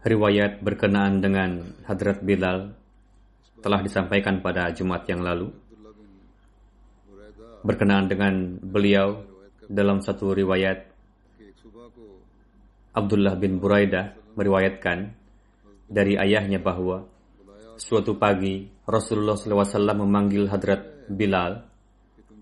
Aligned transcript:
Riwayat 0.00 0.64
berkenaan 0.64 1.20
dengan 1.20 1.60
Hadrat 1.84 2.24
Bilal 2.24 2.72
telah 3.60 3.84
disampaikan 3.84 4.40
pada 4.40 4.72
Jumat 4.72 5.04
yang 5.04 5.20
lalu. 5.20 5.52
Berkenaan 7.60 8.08
dengan 8.08 8.56
beliau 8.56 9.20
dalam 9.68 10.00
satu 10.00 10.32
riwayat 10.32 10.88
Abdullah 12.96 13.36
bin 13.36 13.60
Buraidah 13.60 14.16
meriwayatkan 14.32 15.12
dari 15.84 16.16
ayahnya 16.16 16.56
bahwa 16.56 17.04
suatu 17.76 18.16
pagi 18.16 18.64
Rasulullah 18.88 19.36
SAW 19.36 20.00
memanggil 20.00 20.48
Hadrat 20.48 21.04
Bilal 21.12 21.68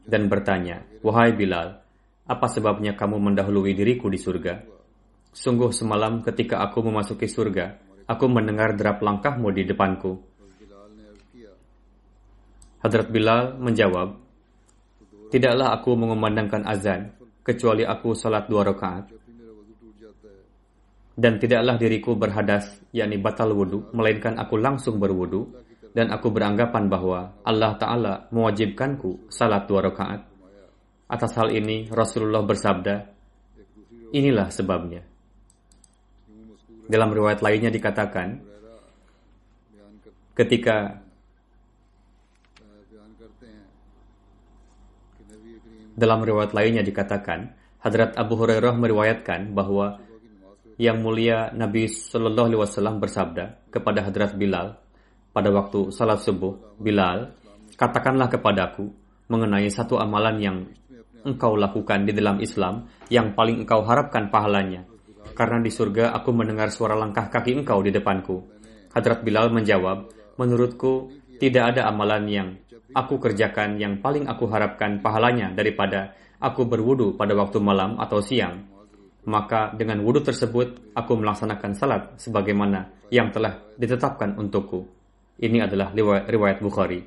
dan 0.06 0.31
bertanya, 0.31 0.87
Wahai 1.03 1.34
Bilal, 1.34 1.88
apa 2.28 2.47
sebabnya 2.53 2.93
kamu 2.93 3.16
mendahului 3.16 3.72
diriku 3.72 4.12
di 4.12 4.21
surga? 4.21 4.61
Sungguh 5.33 5.72
semalam 5.72 6.21
ketika 6.21 6.61
aku 6.61 6.84
memasuki 6.84 7.25
surga, 7.25 7.81
aku 8.05 8.28
mendengar 8.28 8.77
derap 8.77 9.00
langkahmu 9.00 9.49
di 9.56 9.65
depanku. 9.65 10.21
Hadrat 12.84 13.09
Bilal 13.09 13.56
menjawab, 13.56 14.28
Tidaklah 15.28 15.77
aku 15.77 15.93
mengumandangkan 15.93 16.65
azan, 16.65 17.12
kecuali 17.44 17.84
aku 17.84 18.16
salat 18.16 18.49
dua 18.49 18.65
rakaat. 18.65 19.12
Dan 21.19 21.37
tidaklah 21.37 21.77
diriku 21.77 22.16
berhadas, 22.16 22.81
yakni 22.97 23.21
batal 23.21 23.53
wudhu, 23.53 23.93
melainkan 23.93 24.41
aku 24.41 24.56
langsung 24.56 24.97
berwudhu, 24.97 25.53
dan 25.93 26.09
aku 26.15 26.33
beranggapan 26.33 26.89
bahwa 26.89 27.41
Allah 27.45 27.77
Ta'ala 27.77 28.15
mewajibkanku 28.33 29.28
salat 29.28 29.69
dua 29.69 29.84
rakaat. 29.89 30.38
Atas 31.09 31.33
hal 31.41 31.49
ini, 31.57 31.89
Rasulullah 31.89 32.45
bersabda, 32.45 33.17
Inilah 34.09 34.49
sebabnya. 34.49 35.05
Dalam 36.89 37.13
riwayat 37.13 37.45
lainnya 37.45 37.69
dikatakan, 37.69 38.41
ketika 40.33 41.05
dalam 45.93 46.25
riwayat 46.25 46.57
lainnya 46.57 46.81
dikatakan, 46.81 47.53
Hadrat 47.85 48.17
Abu 48.17 48.41
Hurairah 48.41 48.75
meriwayatkan 48.75 49.53
bahwa 49.53 50.01
yang 50.79 51.03
mulia 51.03 51.51
Nabi 51.53 51.91
Shallallahu 51.91 52.49
Alaihi 52.55 52.63
Wasallam 52.63 52.97
bersabda 53.03 53.69
kepada 53.69 54.07
Hadrat 54.07 54.39
Bilal 54.39 54.79
pada 55.35 55.51
waktu 55.53 55.91
salat 55.93 56.23
subuh, 56.25 56.79
Bilal, 56.81 57.35
katakanlah 57.77 58.31
kepadaku 58.33 58.89
mengenai 59.29 59.69
satu 59.69 60.01
amalan 60.01 60.37
yang 60.41 60.57
engkau 61.25 61.59
lakukan 61.59 62.06
di 62.06 62.12
dalam 62.15 62.39
Islam 62.39 62.87
yang 63.11 63.34
paling 63.34 63.65
engkau 63.65 63.83
harapkan 63.87 64.31
pahalanya. 64.31 64.84
Karena 65.34 65.62
di 65.62 65.71
surga 65.71 66.15
aku 66.15 66.31
mendengar 66.34 66.71
suara 66.75 66.99
langkah 66.99 67.31
kaki 67.31 67.62
engkau 67.62 67.79
di 67.83 67.95
depanku. 67.95 68.43
Hadrat 68.95 69.23
Bilal 69.23 69.55
menjawab, 69.55 70.11
menurutku 70.39 71.12
tidak 71.39 71.75
ada 71.75 71.87
amalan 71.87 72.25
yang 72.27 72.49
aku 72.97 73.21
kerjakan 73.23 73.78
yang 73.78 74.03
paling 74.03 74.27
aku 74.27 74.49
harapkan 74.51 74.99
pahalanya 74.99 75.55
daripada 75.55 76.17
aku 76.43 76.67
berwudu 76.67 77.15
pada 77.15 77.34
waktu 77.39 77.59
malam 77.62 77.99
atau 77.99 78.19
siang. 78.19 78.67
Maka 79.28 79.77
dengan 79.77 80.01
wudu 80.01 80.25
tersebut 80.25 80.97
aku 80.97 81.12
melaksanakan 81.21 81.73
salat 81.77 82.03
sebagaimana 82.17 82.89
yang 83.12 83.28
telah 83.28 83.61
ditetapkan 83.77 84.34
untukku. 84.41 84.89
Ini 85.39 85.69
adalah 85.69 85.93
riwayat 86.27 86.59
Bukhari. 86.65 87.05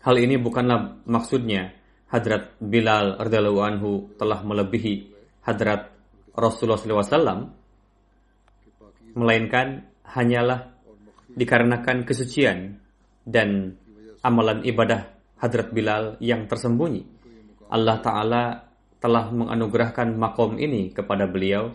Hal 0.00 0.16
ini 0.16 0.40
bukanlah 0.40 1.04
maksudnya 1.04 1.76
Hadrat 2.10 2.58
Bilal 2.58 3.22
radhiyallahu 3.22 3.62
anhu 3.62 3.90
telah 4.18 4.42
melebihi 4.42 5.14
Hadrat 5.46 5.94
Rasulullah 6.34 6.78
SAW, 7.06 7.46
melainkan 9.14 9.86
hanyalah 10.10 10.74
dikarenakan 11.38 12.02
kesucian 12.02 12.82
dan 13.22 13.78
amalan 14.26 14.66
ibadah 14.66 15.06
Hadrat 15.38 15.70
Bilal 15.70 16.18
yang 16.18 16.50
tersembunyi. 16.50 17.06
Allah 17.70 18.02
Ta'ala 18.02 18.44
telah 19.00 19.30
menganugerahkan 19.32 20.12
makom 20.18 20.58
ini 20.58 20.92
kepada 20.92 21.30
beliau, 21.30 21.72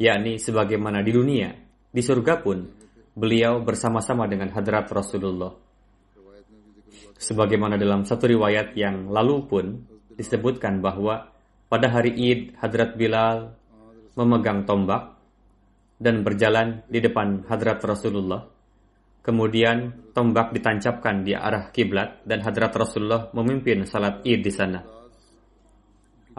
yakni 0.00 0.40
sebagaimana 0.40 1.04
di 1.04 1.12
dunia, 1.12 1.52
di 1.92 2.02
surga 2.02 2.40
pun, 2.40 2.64
beliau 3.14 3.60
bersama-sama 3.62 4.24
dengan 4.24 4.50
Hadrat 4.50 4.88
Rasulullah. 4.90 5.69
Sebagaimana 7.20 7.76
dalam 7.76 8.08
satu 8.08 8.24
riwayat 8.32 8.72
yang 8.80 9.12
lalu 9.12 9.44
pun 9.44 9.66
disebutkan 10.16 10.80
bahwa 10.80 11.28
pada 11.68 11.92
hari 11.92 12.16
Id 12.16 12.56
Hadrat 12.56 12.96
Bilal 12.96 13.52
memegang 14.16 14.64
tombak 14.64 15.20
dan 16.00 16.24
berjalan 16.24 16.80
di 16.88 17.04
depan 17.04 17.44
Hadrat 17.44 17.84
Rasulullah. 17.84 18.48
Kemudian 19.20 20.08
tombak 20.16 20.56
ditancapkan 20.56 21.20
di 21.20 21.36
arah 21.36 21.68
kiblat 21.68 22.24
dan 22.24 22.40
Hadrat 22.40 22.72
Rasulullah 22.72 23.28
memimpin 23.36 23.84
salat 23.84 24.24
Id 24.24 24.40
di 24.40 24.52
sana. 24.52 24.80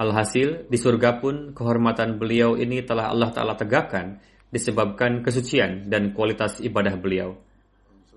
Alhasil, 0.01 0.65
di 0.65 0.77
surga 0.81 1.21
pun 1.21 1.53
kehormatan 1.53 2.17
beliau 2.17 2.57
ini 2.57 2.81
telah 2.81 3.13
Allah 3.13 3.29
Ta'ala 3.29 3.53
tegakkan 3.53 4.17
disebabkan 4.49 5.21
kesucian 5.21 5.93
dan 5.93 6.09
kualitas 6.17 6.57
ibadah 6.57 6.97
beliau. 6.97 7.37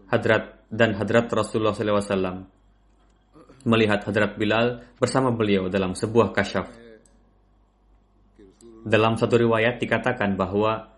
Hadrat 0.08 0.64
dan 0.72 0.96
Hadrat 0.96 1.28
Rasulullah 1.28 1.76
SAW 1.76 2.54
melihat 3.64 4.04
Hadrat 4.04 4.36
Bilal 4.36 4.84
bersama 5.00 5.32
beliau 5.32 5.72
dalam 5.72 5.96
sebuah 5.96 6.30
kasyaf. 6.36 6.68
Dalam 8.84 9.16
satu 9.16 9.40
riwayat 9.40 9.80
dikatakan 9.80 10.36
bahwa 10.36 10.92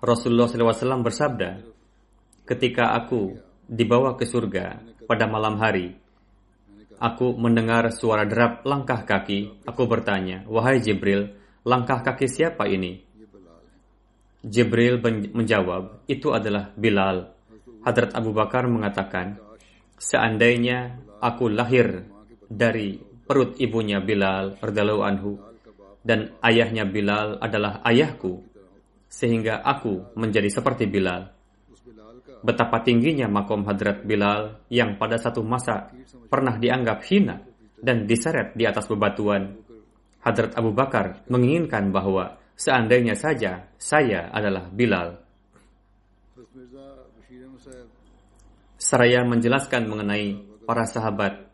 Rasulullah 0.00 0.48
SAW 0.48 1.00
bersabda, 1.00 1.64
ketika 2.44 2.92
aku 2.96 3.36
dibawa 3.64 4.16
ke 4.16 4.28
surga 4.28 4.80
pada 5.08 5.24
malam 5.24 5.56
hari, 5.56 5.96
aku 7.00 7.32
mendengar 7.40 7.88
suara 7.96 8.28
derap 8.28 8.60
langkah 8.68 9.08
kaki. 9.08 9.64
Aku 9.64 9.88
bertanya, 9.88 10.44
wahai 10.44 10.84
Jibril, 10.84 11.32
langkah 11.64 12.04
kaki 12.04 12.28
siapa 12.28 12.68
ini? 12.68 13.00
Jibril 14.40 15.00
menjawab, 15.32 16.04
itu 16.08 16.32
adalah 16.32 16.72
Bilal. 16.76 17.32
Hadrat 17.84 18.12
Abu 18.12 18.36
Bakar 18.36 18.68
mengatakan, 18.68 19.40
seandainya 19.96 21.00
aku 21.20 21.52
lahir 21.52 22.08
dari 22.50 22.98
perut 22.98 23.54
ibunya 23.62 24.02
Bilal 24.02 24.58
radhiyallahu 24.58 25.02
anhu 25.06 25.38
dan 26.02 26.34
ayahnya 26.42 26.88
Bilal 26.88 27.38
adalah 27.38 27.78
ayahku 27.86 28.42
sehingga 29.06 29.60
aku 29.62 30.16
menjadi 30.16 30.48
seperti 30.48 30.88
Bilal. 30.88 31.30
Betapa 32.40 32.80
tingginya 32.80 33.28
makom 33.28 33.68
hadrat 33.68 34.00
Bilal 34.02 34.64
yang 34.72 34.96
pada 34.96 35.20
satu 35.20 35.44
masa 35.44 35.92
pernah 36.32 36.56
dianggap 36.56 37.04
hina 37.04 37.44
dan 37.76 38.08
diseret 38.08 38.56
di 38.56 38.64
atas 38.64 38.88
bebatuan. 38.88 39.60
Hadrat 40.20 40.52
Abu 40.56 40.72
Bakar 40.72 41.24
menginginkan 41.32 41.92
bahwa 41.92 42.36
seandainya 42.56 43.16
saja 43.16 43.68
saya 43.76 44.28
adalah 44.32 44.68
Bilal. 44.68 45.20
Seraya 48.80 49.24
menjelaskan 49.28 49.84
mengenai 49.84 50.49
para 50.70 50.86
sahabat 50.86 51.50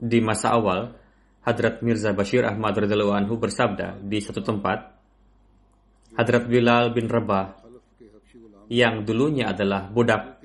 di 0.00 0.16
masa 0.24 0.56
awal, 0.56 0.96
Hadrat 1.44 1.84
Mirza 1.84 2.16
Bashir 2.16 2.40
Ahmad 2.48 2.72
radhiyallahu 2.72 3.12
anhu 3.12 3.36
bersabda 3.36 4.00
di 4.00 4.16
satu 4.16 4.40
tempat, 4.40 4.96
Hadrat 6.16 6.48
Bilal 6.48 6.88
bin 6.96 7.04
Rabah 7.04 7.60
yang 8.72 9.04
dulunya 9.04 9.52
adalah 9.52 9.92
budak 9.92 10.40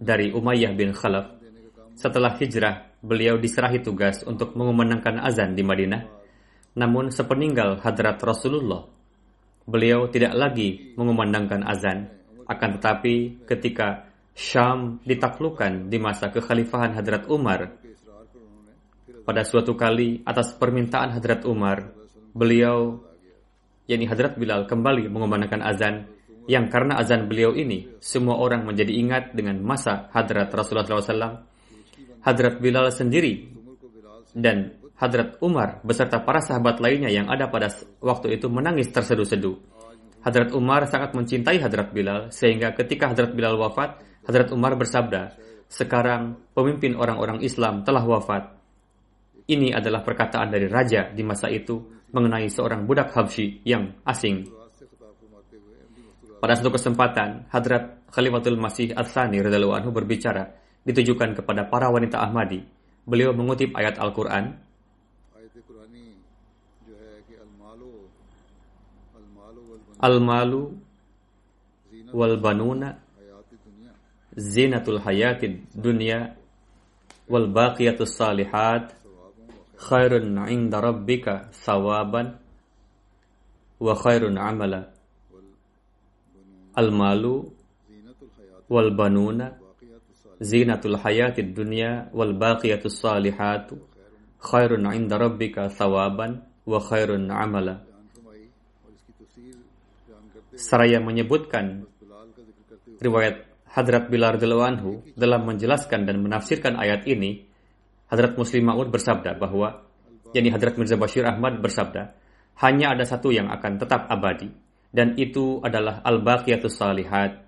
dari 0.00 0.32
Umayyah 0.32 0.72
bin 0.72 0.96
Khalaf, 0.96 1.36
setelah 1.92 2.32
hijrah, 2.40 2.96
beliau 3.04 3.36
diserahi 3.36 3.84
tugas 3.84 4.24
untuk 4.24 4.56
mengumandangkan 4.56 5.20
azan 5.20 5.52
di 5.52 5.60
Madinah. 5.60 6.00
Namun 6.80 7.12
sepeninggal 7.12 7.84
Hadrat 7.84 8.24
Rasulullah, 8.24 8.88
beliau 9.68 10.08
tidak 10.08 10.32
lagi 10.32 10.96
mengumandangkan 10.96 11.60
azan, 11.60 12.08
akan 12.48 12.80
tetapi 12.80 13.44
ketika 13.44 14.13
Syam 14.34 14.98
ditaklukkan 15.06 15.86
di 15.86 15.98
masa 16.02 16.34
kekhalifahan 16.34 16.98
Hadrat 16.98 17.30
Umar. 17.30 17.78
Pada 19.24 19.46
suatu 19.46 19.78
kali 19.78 20.26
atas 20.26 20.52
permintaan 20.58 21.14
Hadrat 21.14 21.46
Umar, 21.46 21.94
beliau 22.34 22.98
yakni 23.86 24.10
Hadrat 24.10 24.34
Bilal 24.34 24.66
kembali 24.66 25.06
mengumandangkan 25.06 25.62
azan 25.62 26.10
yang 26.44 26.68
karena 26.68 27.00
azan 27.00 27.24
beliau 27.24 27.56
ini 27.56 27.96
semua 28.04 28.36
orang 28.36 28.68
menjadi 28.68 28.92
ingat 28.92 29.24
dengan 29.32 29.62
masa 29.64 30.12
Hadrat 30.12 30.52
Rasulullah 30.52 31.00
SAW, 31.00 31.40
Hadrat 32.20 32.60
Bilal 32.60 32.92
sendiri 32.92 33.48
dan 34.34 34.76
Hadrat 34.94 35.38
Umar 35.40 35.80
beserta 35.86 36.20
para 36.22 36.42
sahabat 36.42 36.78
lainnya 36.78 37.08
yang 37.10 37.30
ada 37.30 37.48
pada 37.48 37.70
waktu 38.02 38.36
itu 38.36 38.50
menangis 38.50 38.90
terseduh-seduh. 38.90 39.56
Hadrat 40.24 40.56
Umar 40.56 40.88
sangat 40.88 41.12
mencintai 41.12 41.60
Hadrat 41.60 41.92
Bilal 41.92 42.32
sehingga 42.32 42.72
ketika 42.72 43.12
Hadrat 43.12 43.36
Bilal 43.36 43.60
wafat, 43.60 44.00
Hadrat 44.24 44.48
Umar 44.56 44.72
bersabda, 44.80 45.36
sekarang 45.68 46.40
pemimpin 46.56 46.96
orang-orang 46.96 47.44
Islam 47.44 47.84
telah 47.84 48.04
wafat. 48.04 48.56
Ini 49.44 49.76
adalah 49.76 50.00
perkataan 50.00 50.48
dari 50.48 50.64
raja 50.64 51.12
di 51.12 51.20
masa 51.20 51.52
itu 51.52 51.76
mengenai 52.14 52.48
seorang 52.48 52.88
budak 52.88 53.12
Habsyi 53.12 53.60
yang 53.68 54.00
asing. 54.08 54.48
Pada 56.40 56.56
satu 56.56 56.72
kesempatan, 56.72 57.48
Hadrat 57.52 58.08
Khalifatul 58.08 58.56
Masih 58.56 58.96
Al-Thani 58.96 59.44
anhu 59.44 59.90
berbicara 59.92 60.56
ditujukan 60.84 61.36
kepada 61.40 61.68
para 61.68 61.92
wanita 61.92 62.20
Ahmadi. 62.20 62.64
Beliau 63.04 63.36
mengutip 63.36 63.76
ayat 63.76 64.00
Al-Qur'an 64.00 64.64
Al-malu 70.04 70.76
wal 72.12 72.36
banuna 72.36 73.03
zinatul 74.34 74.98
hayatid 74.98 75.70
dunya 75.74 76.34
wal 77.30 77.48
baqiyatus 77.48 78.18
salihat 78.18 78.92
khairun 79.78 80.36
'inda 80.50 80.82
rabbika 80.82 81.50
sawaban 81.54 82.38
wa 83.78 83.94
khairun 83.94 84.36
'amala. 84.36 84.90
Al 86.74 86.90
malu 86.90 87.46
wal 88.66 88.90
banuna 88.90 89.54
zinatul 90.42 90.98
hayatid 90.98 91.54
dunya 91.54 92.10
wal 92.10 92.34
baqiyatus 92.34 92.98
salihat 92.98 93.70
khairun 94.42 94.90
'inda 94.90 95.16
rabbika 95.16 95.70
sawaban 95.70 96.42
wa 96.66 96.78
khairun 96.82 97.30
'amala. 97.30 97.86
Seraya 100.54 101.02
menyebutkan 101.02 101.86
riwayat 103.00 103.44
Hadrat 103.74 104.06
Bilar 104.06 104.38
Delawanhu 104.38 105.02
dalam 105.18 105.50
menjelaskan 105.50 106.06
dan 106.06 106.22
menafsirkan 106.22 106.78
ayat 106.78 107.10
ini, 107.10 107.42
Hadrat 108.06 108.38
Muslim 108.38 108.70
Ma'ud 108.70 108.94
bersabda 108.94 109.34
bahwa, 109.34 109.82
yakni 110.30 110.54
Hadrat 110.54 110.78
Mirza 110.78 110.94
Bashir 110.94 111.26
Ahmad 111.26 111.58
bersabda, 111.58 112.14
hanya 112.62 112.94
ada 112.94 113.02
satu 113.02 113.34
yang 113.34 113.50
akan 113.50 113.82
tetap 113.82 114.06
abadi, 114.06 114.46
dan 114.94 115.18
itu 115.18 115.58
adalah 115.58 116.06
Al-Baqiyatul 116.06 116.70
salihat. 116.70 117.42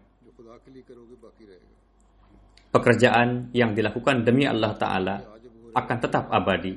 Pekerjaan 2.74 3.54
yang 3.54 3.72
dilakukan 3.72 4.26
demi 4.26 4.44
Allah 4.50 4.74
Ta'ala 4.74 5.16
akan 5.78 5.96
tetap 6.02 6.26
abadi. 6.34 6.74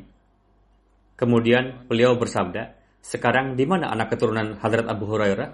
Kemudian 1.17 1.89
beliau 1.89 2.15
bersabda, 2.15 2.77
sekarang 3.01 3.57
di 3.57 3.65
mana 3.65 3.89
anak 3.89 4.13
keturunan 4.13 4.61
Hadrat 4.61 4.85
Abu 4.85 5.09
Hurairah? 5.09 5.49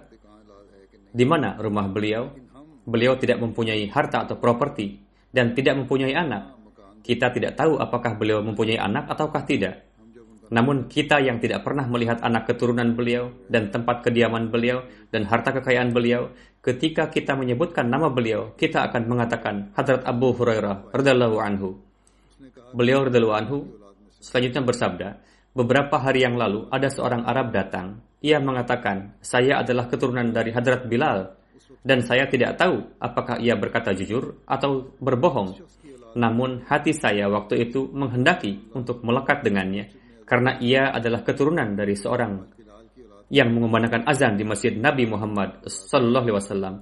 Di 1.15 1.23
mana 1.23 1.55
rumah 1.57 1.87
beliau? 1.87 2.44
beliau 2.85 3.17
tidak 3.17 3.41
mempunyai 3.41 3.89
harta 3.89 4.23
atau 4.23 4.37
properti 4.37 5.01
dan 5.33 5.51
tidak 5.57 5.75
mempunyai 5.83 6.13
anak. 6.15 6.55
Kita 7.05 7.29
tidak 7.33 7.57
tahu 7.57 7.77
apakah 7.77 8.17
beliau 8.17 8.41
mempunyai 8.41 8.79
anak 8.81 9.09
ataukah 9.11 9.45
tidak. 9.45 9.85
Namun 10.53 10.85
kita 10.85 11.17
yang 11.21 11.41
tidak 11.41 11.65
pernah 11.65 11.89
melihat 11.89 12.21
anak 12.21 12.45
keturunan 12.45 12.93
beliau 12.93 13.33
dan 13.49 13.73
tempat 13.73 14.05
kediaman 14.05 14.53
beliau 14.53 14.85
dan 15.09 15.25
harta 15.25 15.49
kekayaan 15.57 15.89
beliau, 15.89 16.29
ketika 16.61 17.09
kita 17.09 17.33
menyebutkan 17.33 17.89
nama 17.89 18.13
beliau, 18.13 18.53
kita 18.53 18.85
akan 18.89 19.09
mengatakan 19.09 19.73
Hadrat 19.73 20.05
Abu 20.05 20.37
Hurairah 20.37 20.93
radhiallahu 20.93 21.37
anhu. 21.41 21.81
Beliau 22.77 23.09
radhiallahu 23.09 23.37
anhu 23.37 23.57
selanjutnya 24.21 24.61
bersabda, 24.65 25.07
beberapa 25.57 25.97
hari 25.97 26.25
yang 26.25 26.37
lalu 26.37 26.69
ada 26.69 26.89
seorang 26.93 27.25
Arab 27.25 27.49
datang. 27.49 28.01
Ia 28.25 28.41
mengatakan, 28.41 29.17
saya 29.21 29.61
adalah 29.61 29.85
keturunan 29.85 30.29
dari 30.33 30.49
Hadrat 30.49 30.89
Bilal 30.89 31.37
dan 31.85 32.01
saya 32.01 32.25
tidak 32.25 32.57
tahu 32.57 32.81
apakah 32.97 33.37
ia 33.37 33.53
berkata 33.53 33.93
jujur 33.93 34.41
atau 34.49 34.89
berbohong. 34.97 35.61
Namun 36.17 36.65
hati 36.65 36.97
saya 36.97 37.29
waktu 37.29 37.69
itu 37.69 37.85
menghendaki 37.93 38.73
untuk 38.73 39.05
melekat 39.05 39.45
dengannya 39.45 39.93
karena 40.25 40.57
ia 40.57 40.89
adalah 40.89 41.21
keturunan 41.21 41.77
dari 41.77 41.93
seorang 41.93 42.41
yang 43.29 43.53
mengumandangkan 43.53 44.09
azan 44.09 44.33
di 44.33 44.41
Masjid 44.41 44.73
Nabi 44.73 45.05
Muhammad 45.05 45.61
sallallahu 45.69 46.25
alaihi 46.25 46.37
wasallam. 46.41 46.75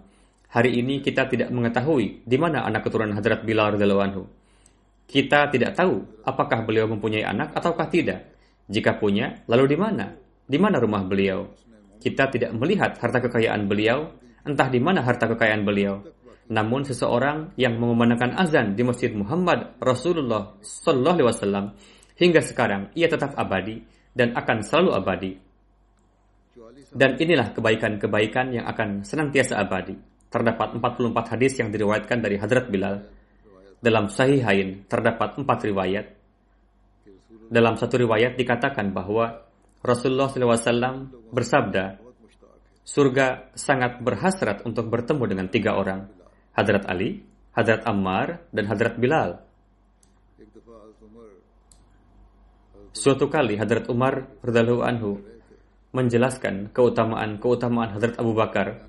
Hari 0.53 0.72
ini 0.79 1.03
kita 1.03 1.27
tidak 1.27 1.50
mengetahui 1.51 2.24
di 2.24 2.38
mana 2.39 2.63
anak 2.63 2.88
keturunan 2.88 3.12
Hadrat 3.17 3.43
Bilal 3.43 3.75
Radhiallahu 3.75 4.03
anhu. 4.05 4.24
Kita 5.03 5.51
tidak 5.51 5.75
tahu 5.75 6.24
apakah 6.24 6.63
beliau 6.63 6.88
mempunyai 6.88 7.25
anak 7.25 7.57
ataukah 7.57 7.89
tidak. 7.89 8.31
Jika 8.69 8.95
punya, 8.95 9.43
lalu 9.50 9.75
di 9.75 9.77
mana? 9.81 10.13
Di 10.45 10.55
mana 10.62 10.79
rumah 10.79 11.03
beliau? 11.03 11.43
Kita 12.00 12.31
tidak 12.31 12.55
melihat 12.55 12.95
harta 13.01 13.19
kekayaan 13.19 13.67
beliau 13.67 14.22
entah 14.43 14.67
di 14.67 14.79
mana 14.79 15.03
harta 15.03 15.27
kekayaan 15.31 15.63
beliau. 15.63 16.03
Namun 16.51 16.83
seseorang 16.83 17.55
yang 17.55 17.79
mengumandangkan 17.79 18.35
azan 18.35 18.75
di 18.75 18.83
Masjid 18.83 19.09
Muhammad 19.15 19.79
Rasulullah 19.79 20.59
Sallallahu 20.59 21.15
Alaihi 21.15 21.29
Wasallam 21.31 21.65
hingga 22.19 22.43
sekarang 22.43 22.91
ia 23.00 23.07
tetap 23.07 23.31
abadi 23.39 23.79
dan 24.12 24.35
akan 24.35 24.57
selalu 24.62 24.91
abadi. 24.93 25.31
Dan 26.93 27.17
inilah 27.17 27.55
kebaikan-kebaikan 27.57 28.53
yang 28.53 28.65
akan 28.69 29.01
senantiasa 29.01 29.57
abadi. 29.57 29.97
Terdapat 30.29 30.77
44 30.77 31.33
hadis 31.33 31.57
yang 31.57 31.73
diriwayatkan 31.73 32.19
dari 32.21 32.38
Hadrat 32.38 32.69
Bilal. 32.69 33.01
Dalam 33.81 34.12
Sahihain 34.12 34.85
terdapat 34.85 35.41
empat 35.41 35.59
riwayat. 35.65 36.05
Dalam 37.50 37.77
satu 37.77 37.97
riwayat 37.97 38.38
dikatakan 38.38 38.93
bahwa 38.93 39.45
Rasulullah 39.83 40.31
SAW 40.31 41.12
bersabda, 41.33 42.02
surga 42.83 43.55
sangat 43.55 44.03
berhasrat 44.03 44.67
untuk 44.67 44.91
bertemu 44.91 45.23
dengan 45.27 45.47
tiga 45.47 45.79
orang, 45.79 46.11
Hadrat 46.51 46.83
Ali, 46.85 47.23
Hadrat 47.55 47.87
Ammar, 47.87 48.43
dan 48.51 48.67
Hadrat 48.67 48.99
Bilal. 48.99 49.39
Suatu 52.93 53.25
kali 53.25 53.57
Hadrat 53.57 53.89
Umar 53.89 54.29
radhiyallahu 54.45 54.85
anhu 54.85 55.17
menjelaskan 55.97 56.69
keutamaan-keutamaan 56.69 57.97
Hadrat 57.97 58.15
Abu 58.21 58.37
Bakar. 58.37 58.85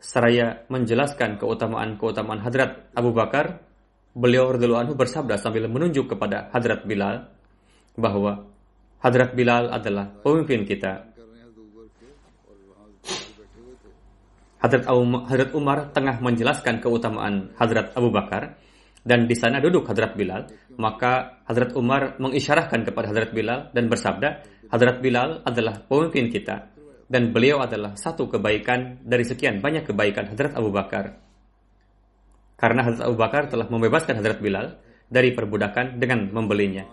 Seraya 0.00 0.64
menjelaskan 0.68 1.40
keutamaan-keutamaan 1.40 2.40
Hadrat 2.44 2.92
Abu 2.92 3.16
Bakar, 3.16 3.64
beliau 4.12 4.52
radhiyallahu 4.52 4.90
anhu 4.90 4.94
bersabda 4.96 5.40
sambil 5.40 5.70
menunjuk 5.72 6.12
kepada 6.12 6.52
Hadrat 6.52 6.84
Bilal 6.84 7.32
bahwa 7.96 8.44
Hadrat 9.00 9.32
Bilal 9.32 9.72
adalah 9.72 10.12
pemimpin 10.20 10.68
kita 10.68 11.09
Hadrat, 14.60 14.84
Hadrat 15.26 15.50
Umar 15.56 15.88
tengah 15.96 16.20
menjelaskan 16.20 16.84
keutamaan 16.84 17.56
Hadrat 17.56 17.96
Abu 17.96 18.12
Bakar 18.12 18.60
dan 19.00 19.24
di 19.24 19.32
sana 19.32 19.64
duduk 19.64 19.88
Hadrat 19.88 20.12
Bilal, 20.12 20.52
maka 20.76 21.40
Hadrat 21.48 21.72
Umar 21.72 22.20
mengisyarahkan 22.20 22.84
kepada 22.84 23.08
Hadrat 23.08 23.32
Bilal 23.32 23.72
dan 23.72 23.88
bersabda, 23.88 24.44
Hadrat 24.68 25.00
Bilal 25.00 25.40
adalah 25.48 25.80
pemimpin 25.80 26.28
kita 26.28 26.68
dan 27.08 27.32
beliau 27.32 27.64
adalah 27.64 27.96
satu 27.96 28.28
kebaikan 28.28 29.00
dari 29.00 29.24
sekian 29.24 29.64
banyak 29.64 29.88
kebaikan 29.88 30.28
Hadrat 30.28 30.52
Abu 30.52 30.68
Bakar. 30.68 31.16
Karena 32.60 32.84
Hadrat 32.84 33.02
Abu 33.08 33.16
Bakar 33.16 33.48
telah 33.48 33.64
membebaskan 33.64 34.20
Hadrat 34.20 34.44
Bilal 34.44 34.76
dari 35.08 35.32
perbudakan 35.32 35.96
dengan 35.96 36.28
membelinya. 36.28 36.84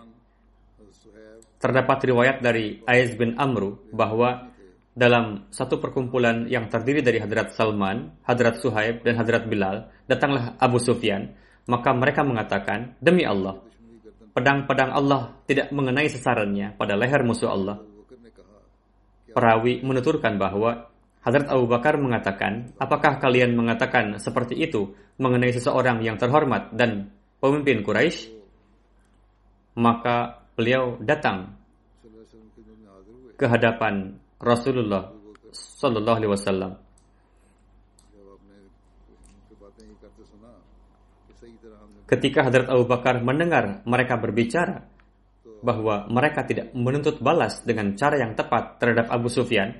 Terdapat 1.60 2.00
riwayat 2.08 2.40
dari 2.40 2.80
Aiz 2.88 3.14
bin 3.20 3.36
Amru 3.36 3.84
bahwa 3.92 4.56
dalam 4.98 5.46
satu 5.54 5.78
perkumpulan 5.78 6.50
yang 6.50 6.74
terdiri 6.74 7.06
dari 7.06 7.22
Hadrat 7.22 7.54
Salman, 7.54 8.18
Hadrat 8.26 8.58
Suhaib, 8.58 9.06
dan 9.06 9.14
Hadrat 9.14 9.46
Bilal, 9.46 9.94
datanglah 10.10 10.58
Abu 10.58 10.82
Sufyan, 10.82 11.38
maka 11.70 11.94
mereka 11.94 12.26
mengatakan, 12.26 12.98
Demi 12.98 13.22
Allah, 13.22 13.62
pedang-pedang 14.34 14.90
Allah 14.90 15.38
tidak 15.46 15.70
mengenai 15.70 16.10
sasarannya 16.10 16.74
pada 16.74 16.98
leher 16.98 17.22
musuh 17.22 17.54
Allah. 17.54 17.78
Perawi 19.38 19.86
menuturkan 19.86 20.42
bahwa 20.42 20.90
Hadrat 21.22 21.46
Abu 21.54 21.70
Bakar 21.70 22.02
mengatakan, 22.02 22.74
apakah 22.82 23.22
kalian 23.22 23.54
mengatakan 23.54 24.18
seperti 24.18 24.58
itu 24.58 24.98
mengenai 25.22 25.54
seseorang 25.54 26.02
yang 26.02 26.18
terhormat 26.18 26.74
dan 26.74 27.14
pemimpin 27.38 27.86
Quraisy? 27.86 28.34
Maka 29.78 30.42
beliau 30.58 30.98
datang 31.06 31.54
ke 33.38 33.46
hadapan 33.46 34.18
Rasulullah 34.38 35.10
sallallahu 35.54 36.18
alaihi 36.22 36.32
wasallam. 36.32 36.72
Ketika 42.08 42.48
Hadrat 42.48 42.72
Abu 42.72 42.88
Bakar 42.88 43.20
mendengar 43.20 43.84
mereka 43.84 44.16
berbicara 44.16 44.88
bahwa 45.60 46.08
mereka 46.08 46.48
tidak 46.48 46.72
menuntut 46.72 47.20
balas 47.20 47.60
dengan 47.68 48.00
cara 48.00 48.16
yang 48.16 48.32
tepat 48.32 48.80
terhadap 48.80 49.12
Abu 49.12 49.28
Sufyan, 49.28 49.76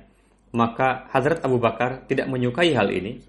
maka 0.52 1.08
Hadrat 1.08 1.40
Abu 1.40 1.56
Bakar 1.56 2.04
tidak 2.04 2.28
menyukai 2.28 2.76
hal 2.76 2.92
ini 2.92 3.24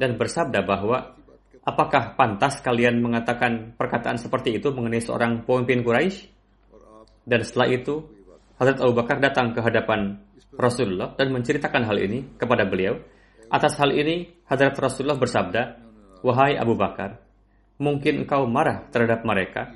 dan 0.00 0.16
bersabda 0.16 0.64
bahwa 0.64 1.18
apakah 1.60 2.16
pantas 2.16 2.64
kalian 2.64 3.04
mengatakan 3.04 3.76
perkataan 3.76 4.16
seperti 4.16 4.56
itu 4.56 4.72
mengenai 4.72 5.04
seorang 5.04 5.44
pemimpin 5.44 5.84
Quraisy? 5.84 6.16
Dan 7.28 7.44
setelah 7.44 7.68
itu, 7.68 8.00
hadrat 8.56 8.80
Abu 8.80 8.96
Bakar 8.96 9.20
datang 9.20 9.52
ke 9.52 9.60
hadapan 9.60 10.16
Rasulullah 10.58 11.14
dan 11.14 11.30
menceritakan 11.30 11.86
hal 11.86 11.96
ini 12.02 12.34
kepada 12.34 12.66
beliau. 12.66 12.98
Atas 13.48 13.78
hal 13.78 13.94
ini, 13.94 14.42
Hadrat 14.50 14.74
Rasulullah 14.74 15.16
bersabda, 15.16 15.62
Wahai 16.26 16.58
Abu 16.58 16.74
Bakar, 16.74 17.22
mungkin 17.78 18.26
engkau 18.26 18.44
marah 18.50 18.90
terhadap 18.90 19.22
mereka. 19.22 19.70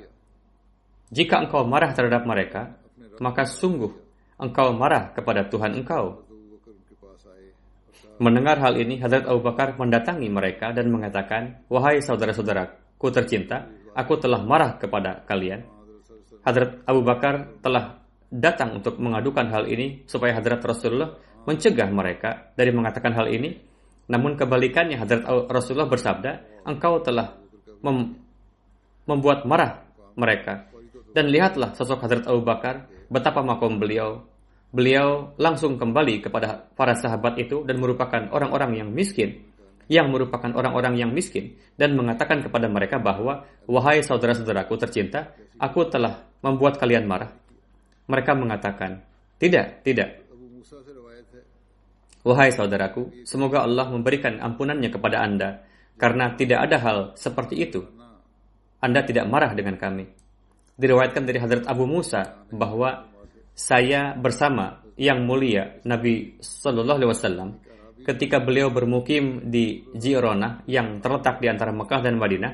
Jika 1.09 1.47
engkau 1.47 1.63
marah 1.63 1.95
terhadap 1.95 2.27
mereka, 2.27 2.75
maka 3.23 3.47
sungguh 3.47 3.95
engkau 4.35 4.75
marah 4.75 5.15
kepada 5.15 5.47
Tuhan 5.47 5.79
engkau. 5.79 6.27
Mendengar 8.19 8.59
hal 8.61 8.77
ini, 8.77 8.99
Hadrat 8.99 9.25
Abu 9.25 9.41
Bakar 9.41 9.79
mendatangi 9.79 10.27
mereka 10.29 10.75
dan 10.75 10.91
mengatakan, 10.91 11.63
Wahai 11.71 12.03
saudara 12.03 12.35
saudara 12.35 12.69
ku 12.99 13.09
tercinta, 13.09 13.71
aku 13.95 14.19
telah 14.19 14.43
marah 14.43 14.77
kepada 14.77 15.23
kalian. 15.25 15.63
Hadrat 16.43 16.83
Abu 16.83 17.01
Bakar 17.07 17.55
telah 17.63 18.02
datang 18.33 18.81
untuk 18.81 18.97
mengadukan 18.97 19.45
hal 19.53 19.69
ini 19.69 20.01
supaya 20.09 20.33
Hadrat 20.33 20.65
Rasulullah 20.65 21.13
mencegah 21.45 21.89
mereka 21.93 22.49
dari 22.57 22.73
mengatakan 22.73 23.13
hal 23.13 23.29
ini. 23.29 23.53
Namun 24.09 24.33
kebalikannya 24.35 24.97
Hadrat 24.97 25.23
Rasulullah 25.47 25.87
bersabda, 25.87 26.65
engkau 26.65 26.99
telah 27.05 27.37
mem- 27.85 28.17
membuat 29.05 29.45
marah 29.45 29.85
mereka. 30.17 30.67
Dan 31.13 31.29
lihatlah 31.29 31.77
sosok 31.77 32.09
Hadrat 32.09 32.25
Abu 32.25 32.41
Bakar, 32.41 32.89
betapa 33.05 33.45
makom 33.45 33.77
beliau. 33.77 34.25
Beliau 34.73 35.37
langsung 35.37 35.77
kembali 35.77 36.25
kepada 36.25 36.65
para 36.73 36.97
sahabat 36.97 37.37
itu 37.37 37.61
dan 37.61 37.77
merupakan 37.77 38.25
orang-orang 38.33 38.81
yang 38.81 38.89
miskin, 38.89 39.45
yang 39.85 40.09
merupakan 40.09 40.49
orang-orang 40.57 40.97
yang 40.97 41.13
miskin, 41.13 41.53
dan 41.77 41.93
mengatakan 41.93 42.41
kepada 42.41 42.65
mereka 42.65 42.97
bahwa, 42.97 43.45
Wahai 43.69 44.01
saudara-saudaraku 44.01 44.73
tercinta, 44.81 45.37
aku 45.61 45.85
telah 45.85 46.25
membuat 46.41 46.81
kalian 46.81 47.05
marah. 47.05 47.42
Mereka 48.07 48.31
mengatakan, 48.35 49.03
tidak, 49.39 49.83
tidak. 49.83 50.23
Wahai 52.23 52.55
saudaraku, 52.55 53.27
semoga 53.27 53.67
Allah 53.67 53.91
memberikan 53.91 54.39
ampunannya 54.39 54.87
kepada 54.87 55.19
Anda, 55.19 55.67
karena 55.99 56.35
tidak 56.39 56.59
ada 56.71 56.77
hal 56.79 56.97
seperti 57.19 57.59
itu. 57.59 57.83
Anda 58.79 59.03
tidak 59.03 59.27
marah 59.27 59.51
dengan 59.51 59.75
kami. 59.75 60.07
Diriwayatkan 60.79 61.23
dari 61.23 61.39
Hadrat 61.39 61.65
Abu 61.67 61.83
Musa 61.87 62.47
bahwa 62.51 63.07
saya 63.53 64.17
bersama 64.17 64.81
yang 64.97 65.23
mulia 65.23 65.79
Nabi 65.85 66.41
Shallallahu 66.41 66.97
Alaihi 66.97 67.11
Wasallam 67.13 67.49
ketika 68.03 68.41
beliau 68.43 68.69
bermukim 68.73 69.47
di 69.47 69.85
Jirona 69.95 70.65
yang 70.67 70.99
terletak 70.99 71.39
di 71.39 71.47
antara 71.47 71.71
Mekah 71.71 72.01
dan 72.03 72.19
Madinah, 72.19 72.53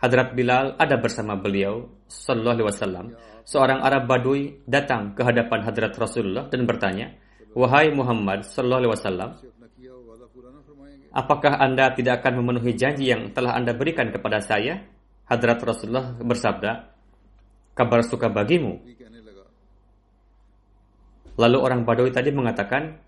Hadrat 0.00 0.32
Bilal 0.36 0.76
ada 0.78 0.96
bersama 1.00 1.36
beliau 1.36 1.88
Shallallahu 2.08 2.54
Alaihi 2.56 2.68
Wasallam 2.68 3.06
seorang 3.46 3.78
Arab 3.80 4.10
Badui 4.10 4.66
datang 4.66 5.14
ke 5.14 5.22
hadapan 5.22 5.62
Hadrat 5.62 5.94
Rasulullah 5.94 6.50
dan 6.50 6.66
bertanya, 6.66 7.14
Wahai 7.54 7.94
Muhammad 7.94 8.44
Sallallahu 8.44 8.80
Alaihi 8.84 8.92
Wasallam, 8.92 9.30
apakah 11.14 11.56
Anda 11.56 11.94
tidak 11.94 12.20
akan 12.20 12.42
memenuhi 12.42 12.74
janji 12.74 13.08
yang 13.08 13.30
telah 13.32 13.54
Anda 13.54 13.72
berikan 13.72 14.10
kepada 14.10 14.42
saya? 14.42 14.82
Hadrat 15.30 15.62
Rasulullah 15.62 16.12
bersabda, 16.18 16.90
kabar 17.72 18.02
suka 18.02 18.28
bagimu. 18.28 18.82
Lalu 21.38 21.58
orang 21.62 21.86
Badui 21.86 22.10
tadi 22.10 22.34
mengatakan, 22.34 22.98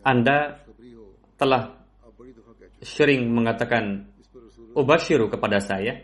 Anda 0.00 0.62
telah 1.36 1.76
sering 2.80 3.28
mengatakan 3.28 4.08
ubashiru 4.72 5.28
kepada 5.28 5.60
saya, 5.60 6.00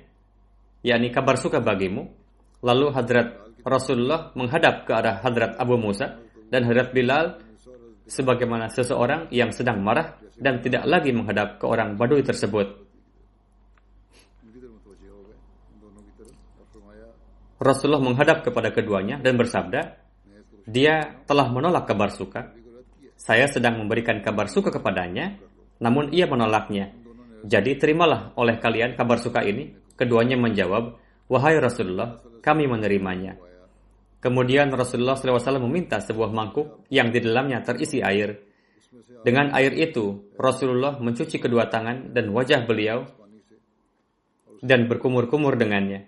yakni 0.85 1.09
kabar 1.15 1.39
suka 1.41 1.63
bagimu. 1.63 2.26
Lalu 2.67 2.87
Hadrat 2.91 3.29
Rasulullah 3.63 4.35
menghadap 4.35 4.83
ke 4.83 4.91
arah 4.91 5.23
Hadrat 5.23 5.55
Abu 5.55 5.79
Musa 5.79 6.19
dan 6.51 6.67
Hadrat 6.67 6.91
Bilal 6.91 7.39
sebagaimana 8.11 8.67
seseorang 8.71 9.31
yang 9.31 9.55
sedang 9.55 9.83
marah 9.83 10.19
dan 10.35 10.59
tidak 10.59 10.83
lagi 10.87 11.15
menghadap 11.15 11.63
ke 11.63 11.65
orang 11.67 11.95
Badui 11.95 12.27
tersebut. 12.27 12.87
Rasulullah 17.57 18.05
menghadap 18.05 18.45
kepada 18.45 18.69
keduanya 18.69 19.17
dan 19.17 19.39
bersabda, 19.41 19.97
"Dia 20.69 21.25
telah 21.25 21.49
menolak 21.49 21.89
kabar 21.89 22.13
suka. 22.13 22.53
Saya 23.17 23.49
sedang 23.49 23.81
memberikan 23.81 24.21
kabar 24.21 24.47
suka 24.47 24.69
kepadanya, 24.69 25.41
namun 25.81 26.13
ia 26.13 26.29
menolaknya. 26.29 26.93
Jadi 27.47 27.81
terimalah 27.81 28.37
oleh 28.37 28.61
kalian 28.61 28.93
kabar 28.93 29.17
suka 29.17 29.41
ini." 29.47 29.73
Keduanya 29.97 30.37
menjawab, 30.37 31.01
Wahai 31.27 31.59
Rasulullah, 31.59 32.23
kami 32.43 32.71
menerimanya. 32.71 33.35
Kemudian 34.23 34.71
Rasulullah 34.73 35.15
SAW 35.15 35.63
meminta 35.67 35.99
sebuah 36.03 36.31
mangkuk 36.31 36.87
yang 36.91 37.11
di 37.11 37.23
dalamnya 37.23 37.63
terisi 37.63 38.03
air. 38.03 38.43
Dengan 39.23 39.51
air 39.55 39.75
itu, 39.75 40.35
Rasulullah 40.39 40.99
mencuci 40.99 41.43
kedua 41.43 41.67
tangan 41.67 42.15
dan 42.15 42.31
wajah 42.31 42.63
beliau 42.63 43.07
dan 44.63 44.87
berkumur-kumur 44.87 45.59
dengannya. 45.59 46.07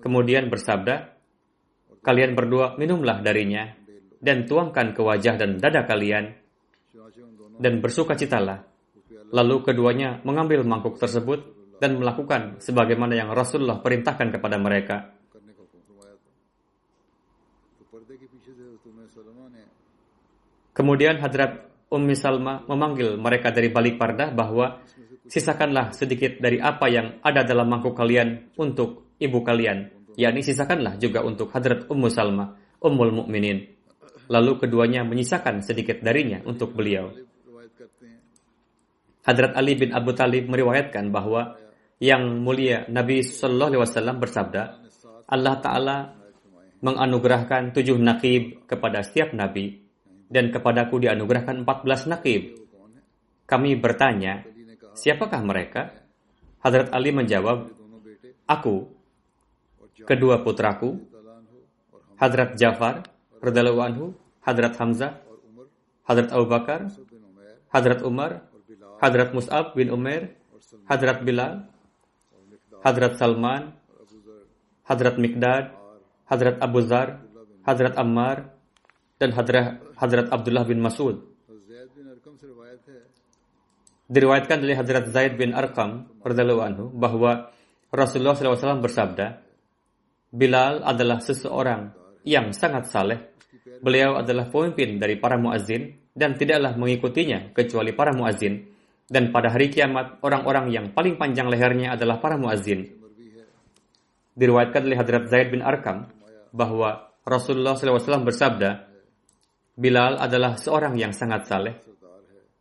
Kemudian 0.00 0.48
bersabda, 0.48 1.20
Kalian 2.00 2.32
berdua 2.32 2.80
minumlah 2.80 3.20
darinya 3.20 3.76
dan 4.24 4.48
tuangkan 4.48 4.96
ke 4.96 5.04
wajah 5.04 5.36
dan 5.36 5.60
dada 5.60 5.84
kalian 5.84 6.32
dan 7.60 7.84
bersukacitalah. 7.84 8.64
Lalu 9.36 9.56
keduanya 9.60 10.24
mengambil 10.24 10.64
mangkuk 10.64 10.96
tersebut 10.96 11.59
dan 11.80 11.96
melakukan 11.96 12.60
sebagaimana 12.60 13.16
yang 13.16 13.32
Rasulullah 13.32 13.80
perintahkan 13.80 14.28
kepada 14.36 14.60
mereka. 14.60 15.16
Kemudian 20.70 21.18
Hadrat 21.18 21.66
Ummi 21.90 22.14
Salma 22.14 22.62
memanggil 22.70 23.18
mereka 23.18 23.50
dari 23.50 23.72
balik 23.72 23.98
parda 23.98 24.30
bahwa 24.30 24.78
sisakanlah 25.26 25.90
sedikit 25.90 26.38
dari 26.38 26.62
apa 26.62 26.86
yang 26.86 27.18
ada 27.26 27.42
dalam 27.42 27.66
mangkuk 27.66 27.98
kalian 27.98 28.54
untuk 28.54 29.16
ibu 29.18 29.42
kalian, 29.42 29.90
yakni 30.14 30.40
sisakanlah 30.40 30.96
juga 30.96 31.26
untuk 31.26 31.50
Hadrat 31.50 31.90
Ummu 31.90 32.08
Salma, 32.08 32.54
Ummul 32.78 33.12
Mukminin. 33.12 33.66
Lalu 34.30 34.62
keduanya 34.62 35.02
menyisakan 35.02 35.66
sedikit 35.66 35.98
darinya 36.06 36.38
untuk 36.46 36.70
beliau. 36.70 37.10
Hadrat 39.26 39.52
Ali 39.58 39.76
bin 39.76 39.90
Abu 39.92 40.14
Talib 40.14 40.48
meriwayatkan 40.48 41.10
bahwa 41.10 41.58
yang 42.00 42.40
mulia 42.40 42.88
Nabi 42.88 43.20
Sallallahu 43.20 43.76
Alaihi 43.76 43.82
Wasallam 43.84 44.16
bersabda, 44.16 44.62
Allah 45.28 45.56
Taala 45.60 45.96
menganugerahkan 46.80 47.76
tujuh 47.76 48.00
nakib 48.00 48.64
kepada 48.64 49.04
setiap 49.04 49.36
nabi 49.36 49.84
dan 50.32 50.48
kepadaku 50.48 51.04
dianugerahkan 51.04 51.60
14 51.62 52.08
nakib. 52.08 52.56
Kami 53.44 53.76
bertanya, 53.76 54.48
siapakah 54.96 55.44
mereka? 55.44 55.92
Hadrat 56.64 56.88
Ali 56.88 57.12
menjawab, 57.12 57.68
aku, 58.48 58.88
kedua 60.08 60.40
putraku, 60.40 61.04
Hadrat 62.16 62.56
Jafar, 62.56 63.04
Radhalu 63.44 63.80
Anhu, 63.80 64.06
Hadrat 64.40 64.76
Hamzah, 64.80 65.20
Hadrat 66.04 66.32
Abu 66.32 66.46
Bakar, 66.48 66.88
Hadrat 67.68 68.00
Umar, 68.04 68.44
Hadrat 69.00 69.32
Mus'ab 69.36 69.72
bin 69.76 69.92
Umair, 69.92 70.36
Hadrat 70.88 71.24
Bilal, 71.24 71.68
Hadrat 72.80 73.20
Salman, 73.20 73.76
Hadrat 74.88 75.16
Mikdad, 75.20 75.76
Hadrat 76.26 76.56
Abu 76.58 76.80
Zar, 76.82 77.20
Hadrat 77.66 77.94
Ammar, 78.00 78.56
dan 79.20 79.30
Hadrat, 79.36 79.84
Hadrat 80.00 80.26
Abdullah 80.32 80.64
bin 80.64 80.80
Masud. 80.80 81.20
Diriwayatkan 84.10 84.58
oleh 84.64 84.74
Hadrat 84.74 85.06
Zaid 85.14 85.38
bin 85.38 85.54
Arqam 85.54 86.10
anhu 86.24 86.90
bahwa 86.90 87.52
Rasulullah 87.90 88.34
SAW 88.34 88.82
bersabda, 88.82 89.42
Bilal 90.30 90.86
adalah 90.86 91.18
seseorang 91.18 91.90
yang 92.22 92.54
sangat 92.54 92.86
saleh. 92.86 93.34
Beliau 93.82 94.18
adalah 94.18 94.46
pemimpin 94.46 94.98
dari 95.02 95.18
para 95.18 95.34
muazzin 95.34 96.10
dan 96.14 96.38
tidaklah 96.38 96.78
mengikutinya 96.78 97.50
kecuali 97.50 97.90
para 97.90 98.14
muazzin. 98.14 98.69
Dan 99.10 99.34
pada 99.34 99.50
hari 99.50 99.74
kiamat, 99.74 100.22
orang-orang 100.22 100.70
yang 100.70 100.86
paling 100.94 101.18
panjang 101.18 101.50
lehernya 101.50 101.98
adalah 101.98 102.22
para 102.22 102.38
muazzin. 102.38 102.86
Diriwayatkan 104.38 104.86
oleh 104.86 104.94
Hadrat 104.94 105.26
Zaid 105.26 105.50
bin 105.50 105.66
Arqam 105.66 106.06
bahwa 106.54 107.10
Rasulullah 107.26 107.74
SAW 107.74 108.22
bersabda, 108.22 108.86
Bilal 109.74 110.14
adalah 110.14 110.54
seorang 110.54 110.94
yang 110.94 111.10
sangat 111.10 111.50
saleh. 111.50 111.74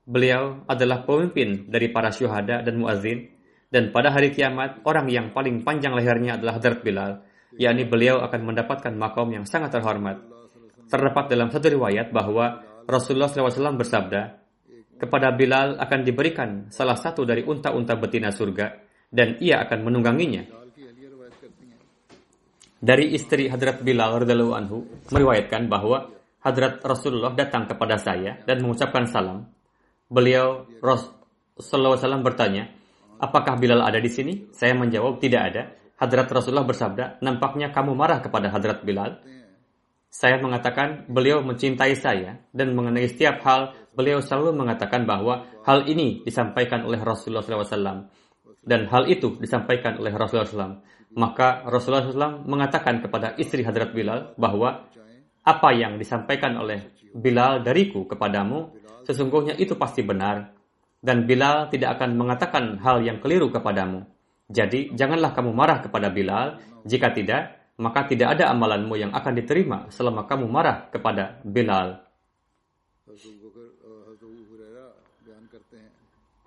Beliau 0.10 0.66
adalah 0.66 1.06
pemimpin 1.06 1.70
dari 1.70 1.94
para 1.94 2.10
syuhada 2.10 2.66
dan 2.66 2.82
muazzin. 2.82 3.30
Dan 3.70 3.94
pada 3.94 4.10
hari 4.10 4.34
kiamat, 4.34 4.82
orang 4.90 5.06
yang 5.14 5.30
paling 5.30 5.62
panjang 5.62 5.94
lehernya 5.94 6.42
adalah 6.42 6.58
Hadrat 6.58 6.82
Bilal, 6.82 7.22
yakni 7.54 7.86
beliau 7.86 8.26
akan 8.26 8.42
mendapatkan 8.42 8.90
makom 8.98 9.30
yang 9.30 9.46
sangat 9.46 9.78
terhormat. 9.78 10.18
Terdapat 10.90 11.30
dalam 11.30 11.54
satu 11.54 11.70
riwayat 11.70 12.10
bahwa 12.10 12.66
Rasulullah 12.90 13.30
SAW 13.30 13.78
bersabda, 13.78 14.39
kepada 15.00 15.32
Bilal 15.32 15.80
akan 15.80 16.00
diberikan 16.04 16.68
salah 16.68 17.00
satu 17.00 17.24
dari 17.24 17.48
unta-unta 17.48 17.96
betina 17.96 18.30
surga 18.30 18.68
dan 19.10 19.40
ia 19.40 19.64
akan 19.64 19.80
menungganginya. 19.88 20.44
Dari 22.80 23.12
istri 23.12 23.52
Hadrat 23.52 23.84
Bilal 23.84 24.24
radhiyallahu 24.24 24.54
anhu 24.56 24.78
meriwayatkan 25.12 25.68
bahwa 25.68 26.20
Hadrat 26.40 26.80
Rasulullah 26.80 27.36
datang 27.36 27.68
kepada 27.68 28.00
saya 28.00 28.40
dan 28.48 28.64
mengucapkan 28.64 29.04
salam. 29.04 29.44
Beliau 30.08 30.64
Rasulullah 30.80 32.00
SAW 32.00 32.24
bertanya, 32.24 32.72
apakah 33.20 33.60
Bilal 33.60 33.84
ada 33.84 34.00
di 34.00 34.08
sini? 34.08 34.48
Saya 34.56 34.72
menjawab, 34.80 35.20
tidak 35.20 35.42
ada. 35.52 35.64
Hadrat 36.00 36.32
Rasulullah 36.32 36.64
bersabda, 36.64 37.20
nampaknya 37.20 37.76
kamu 37.76 37.92
marah 37.92 38.24
kepada 38.24 38.48
Hadrat 38.48 38.88
Bilal. 38.88 39.20
Saya 40.08 40.40
mengatakan, 40.40 41.04
beliau 41.12 41.44
mencintai 41.44 42.00
saya 42.00 42.40
dan 42.56 42.72
mengenai 42.72 43.12
setiap 43.12 43.44
hal 43.44 43.76
beliau 43.94 44.22
selalu 44.24 44.56
mengatakan 44.56 45.04
bahwa 45.04 45.48
hal 45.66 45.86
ini 45.90 46.22
disampaikan 46.26 46.86
oleh 46.86 47.00
Rasulullah 47.02 47.44
SAW 47.44 48.10
dan 48.64 48.86
hal 48.92 49.08
itu 49.08 49.40
disampaikan 49.40 49.98
oleh 49.98 50.12
Rasulullah 50.14 50.48
SAW. 50.48 50.78
Maka 51.18 51.66
Rasulullah 51.66 52.06
SAW 52.06 52.46
mengatakan 52.46 53.02
kepada 53.02 53.34
istri 53.42 53.66
Hadrat 53.66 53.96
Bilal 53.96 54.38
bahwa 54.38 54.86
apa 55.42 55.70
yang 55.74 55.98
disampaikan 55.98 56.54
oleh 56.60 56.94
Bilal 57.10 57.66
dariku 57.66 58.06
kepadamu 58.06 58.78
sesungguhnya 59.02 59.58
itu 59.58 59.74
pasti 59.74 60.06
benar 60.06 60.54
dan 61.02 61.26
Bilal 61.26 61.72
tidak 61.74 61.98
akan 61.98 62.14
mengatakan 62.14 62.78
hal 62.84 63.02
yang 63.02 63.18
keliru 63.18 63.50
kepadamu. 63.50 64.06
Jadi 64.50 64.94
janganlah 64.94 65.34
kamu 65.34 65.50
marah 65.50 65.82
kepada 65.82 66.14
Bilal 66.14 66.62
jika 66.86 67.10
tidak 67.10 67.60
maka 67.80 68.04
tidak 68.06 68.36
ada 68.36 68.52
amalanmu 68.52 69.00
yang 69.00 69.16
akan 69.16 69.34
diterima 69.40 69.88
selama 69.88 70.28
kamu 70.28 70.46
marah 70.52 70.92
kepada 70.92 71.40
Bilal. 71.48 72.09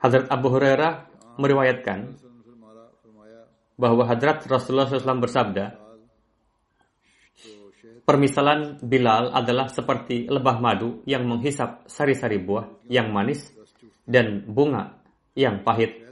Hadrat 0.02 0.26
Abu 0.34 0.50
Hurairah 0.50 1.06
meriwayatkan 1.38 2.18
bahwa 3.78 4.02
Hadrat 4.02 4.42
Rasulullah 4.50 4.90
SAW 4.90 5.22
bersabda, 5.22 5.78
permisalan 8.02 8.82
Bilal 8.82 9.30
adalah 9.30 9.70
seperti 9.70 10.26
lebah 10.26 10.58
madu 10.58 11.06
yang 11.06 11.22
menghisap 11.22 11.86
sari-sari 11.86 12.42
buah 12.42 12.66
yang 12.90 13.14
manis 13.14 13.46
dan 14.02 14.42
bunga 14.42 14.98
yang 15.38 15.62
pahit. 15.62 16.02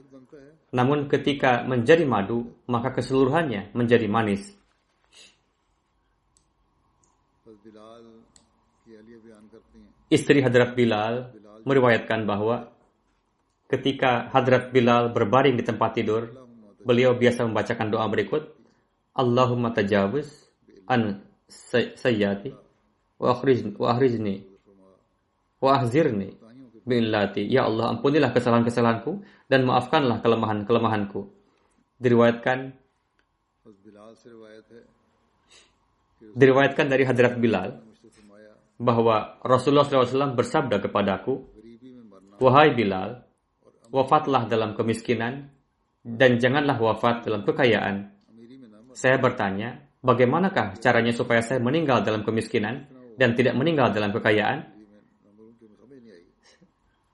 Namun 0.70 1.11
ketika 1.11 1.66
menjadi 1.66 2.07
madu, 2.07 2.46
maka 2.70 2.94
keseluruhannya 2.94 3.74
menjadi 3.74 4.07
manis. 4.07 4.55
Istri 10.11 10.46
Hadrat 10.46 10.79
Bilal 10.79 11.35
meriwayatkan 11.66 12.22
bahwa 12.22 12.70
Ketika 13.71 14.27
Hadrat 14.35 14.75
Bilal 14.75 15.15
berbaring 15.15 15.55
di 15.55 15.63
tempat 15.63 15.95
tidur, 15.95 16.27
beliau 16.83 17.15
biasa 17.15 17.47
membacakan 17.47 17.87
doa 17.87 18.07
berikut. 18.11 18.51
Allahumma 19.15 19.71
tajawuz 19.71 20.27
an 20.91 21.23
sayyati 21.47 22.51
wa 23.23 23.31
akhrizni 23.31 23.75
wa 23.79 23.95
ahrizni 23.95 24.43
wa 25.61 25.71
ahzirni 25.79 26.35
lati, 26.91 27.47
Ya 27.47 27.71
Allah, 27.71 27.95
ampunilah 27.95 28.35
kesalahan-kesalahanku 28.35 29.23
dan 29.47 29.63
maafkanlah 29.63 30.19
kelemahan-kelemahanku. 30.25 31.31
Diriwayatkan 32.03 32.75
diriwayatkan 36.35 36.87
dari 36.91 37.07
Hadrat 37.07 37.39
Bilal 37.39 37.79
bahwa 38.81 39.39
Rasulullah 39.45 39.87
SAW 39.87 40.35
bersabda 40.35 40.83
kepadaku, 40.83 41.47
Wahai 42.41 42.73
Bilal, 42.73 43.30
wafatlah 43.90 44.46
dalam 44.46 44.72
kemiskinan, 44.79 45.50
dan 46.00 46.40
janganlah 46.40 46.81
wafat 46.81 47.26
dalam 47.29 47.44
kekayaan. 47.44 48.09
Saya 48.96 49.20
bertanya, 49.20 49.85
bagaimanakah 50.00 50.81
caranya 50.81 51.12
supaya 51.12 51.44
saya 51.44 51.61
meninggal 51.61 52.03
dalam 52.03 52.24
kemiskinan 52.24 52.88
dan 53.20 53.37
tidak 53.37 53.55
meninggal 53.55 53.92
dalam 53.92 54.11
kekayaan? 54.11 54.66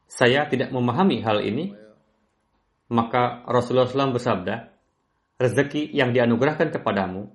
Saya 0.06 0.48
tidak 0.48 0.72
memahami 0.72 1.20
hal 1.20 1.44
ini. 1.44 1.76
Maka 2.86 3.42
Rasulullah 3.50 3.90
SAW 3.90 4.14
bersabda, 4.14 4.70
Rezeki 5.36 5.92
yang 5.92 6.16
dianugerahkan 6.16 6.72
kepadamu, 6.72 7.28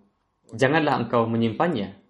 janganlah 0.56 0.98
engkau 1.06 1.30
menyimpannya. 1.30 2.02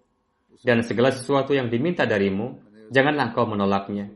Dan 0.61 0.85
segala 0.85 1.11
sesuatu 1.11 1.51
yang 1.51 1.67
diminta 1.67 2.07
darimu, 2.07 2.61
janganlah 2.93 3.33
engkau 3.33 3.43
menolaknya. 3.49 4.13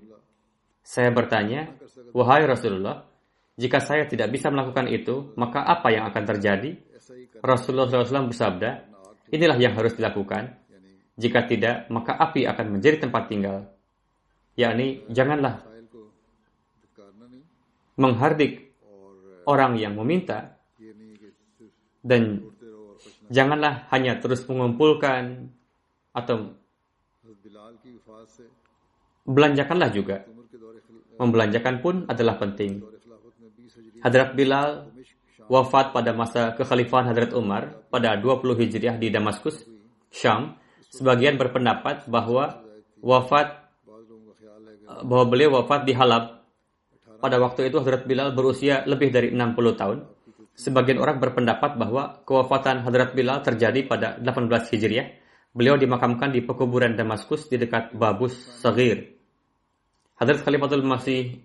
Saya 0.86 1.10
bertanya, 1.12 1.74
Wahai 2.16 2.48
Rasulullah, 2.48 3.04
jika 3.60 3.84
saya 3.84 4.08
tidak 4.08 4.32
bisa 4.32 4.48
melakukan 4.48 4.88
itu, 4.88 5.36
maka 5.36 5.68
apa 5.68 5.92
yang 5.92 6.08
akan 6.08 6.24
terjadi? 6.24 6.72
Rasulullah 7.44 7.92
SAW 7.92 8.32
bersabda, 8.32 8.70
inilah 9.36 9.60
yang 9.60 9.76
harus 9.76 10.00
dilakukan. 10.00 10.56
Jika 11.20 11.44
tidak, 11.44 11.92
maka 11.92 12.16
api 12.16 12.48
akan 12.48 12.80
menjadi 12.80 13.04
tempat 13.04 13.28
tinggal. 13.28 13.68
Yakni, 14.56 15.04
janganlah 15.12 15.60
menghardik 18.00 18.72
orang 19.48 19.76
yang 19.76 19.96
meminta 20.00 20.56
dan 22.00 22.48
janganlah 23.28 23.92
hanya 23.92 24.20
terus 24.24 24.44
mengumpulkan 24.48 25.52
atau 26.16 26.56
belanjakanlah 29.28 29.90
juga 29.92 30.24
membelanjakan 31.20 31.80
pun 31.80 31.96
adalah 32.08 32.36
penting. 32.40 32.84
Hadrat 34.06 34.38
Bilal 34.38 34.92
wafat 35.46 35.94
pada 35.94 36.12
masa 36.14 36.54
kekhalifahan 36.54 37.10
Hadrat 37.10 37.32
Umar 37.34 37.86
pada 37.90 38.18
20 38.18 38.58
Hijriah 38.58 38.96
di 38.98 39.10
Damaskus, 39.10 39.66
Syam. 40.10 40.58
Sebagian 40.94 41.36
berpendapat 41.36 42.08
bahwa 42.08 42.64
wafat 43.04 43.66
bahwa 44.86 45.26
beliau 45.28 45.58
wafat 45.60 45.84
di 45.84 45.94
Halab. 45.98 46.46
Pada 47.20 47.42
waktu 47.42 47.74
itu 47.74 47.82
Hadrat 47.82 48.06
Bilal 48.06 48.38
berusia 48.38 48.86
lebih 48.86 49.10
dari 49.10 49.34
60 49.34 49.80
tahun. 49.82 49.98
Sebagian 50.56 51.02
orang 51.04 51.20
berpendapat 51.20 51.76
bahwa 51.76 52.24
kewafatan 52.24 52.86
Hadrat 52.86 53.12
Bilal 53.12 53.44
terjadi 53.44 53.84
pada 53.84 54.16
18 54.22 54.72
Hijriah. 54.72 55.08
Beliau 55.56 55.76
dimakamkan 55.80 56.32
di 56.36 56.44
pekuburan 56.44 56.96
Damaskus 56.96 57.48
di 57.48 57.60
dekat 57.60 57.96
Babus 57.96 58.36
Sagir. 58.60 59.15
Hadrat 60.16 60.48
Khalifatul 60.48 60.88
Masih 60.88 61.44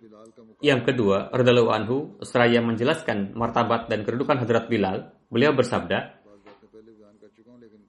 yang 0.63 0.87
kedua, 0.87 1.33
Radhalu 1.35 1.73
Anhu, 1.75 1.99
seraya 2.23 2.63
menjelaskan 2.63 3.35
martabat 3.35 3.91
dan 3.91 4.07
kedudukan 4.07 4.39
Hadrat 4.39 4.71
Bilal, 4.71 5.11
beliau 5.27 5.51
bersabda, 5.57 6.21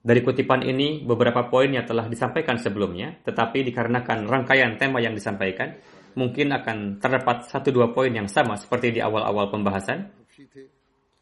dari 0.02 0.18
kutipan 0.26 0.66
ini, 0.66 1.06
beberapa 1.06 1.46
poin 1.46 1.70
yang 1.70 1.86
telah 1.86 2.10
disampaikan 2.10 2.58
sebelumnya, 2.58 3.22
tetapi 3.22 3.62
dikarenakan 3.62 4.26
rangkaian 4.26 4.74
tema 4.74 4.98
yang 4.98 5.14
disampaikan, 5.14 5.78
mungkin 6.18 6.50
akan 6.50 6.98
terdapat 6.98 7.46
satu 7.46 7.70
dua 7.70 7.94
poin 7.94 8.10
yang 8.10 8.26
sama 8.26 8.58
seperti 8.58 8.98
di 8.98 9.00
awal-awal 9.04 9.54
pembahasan. 9.54 10.10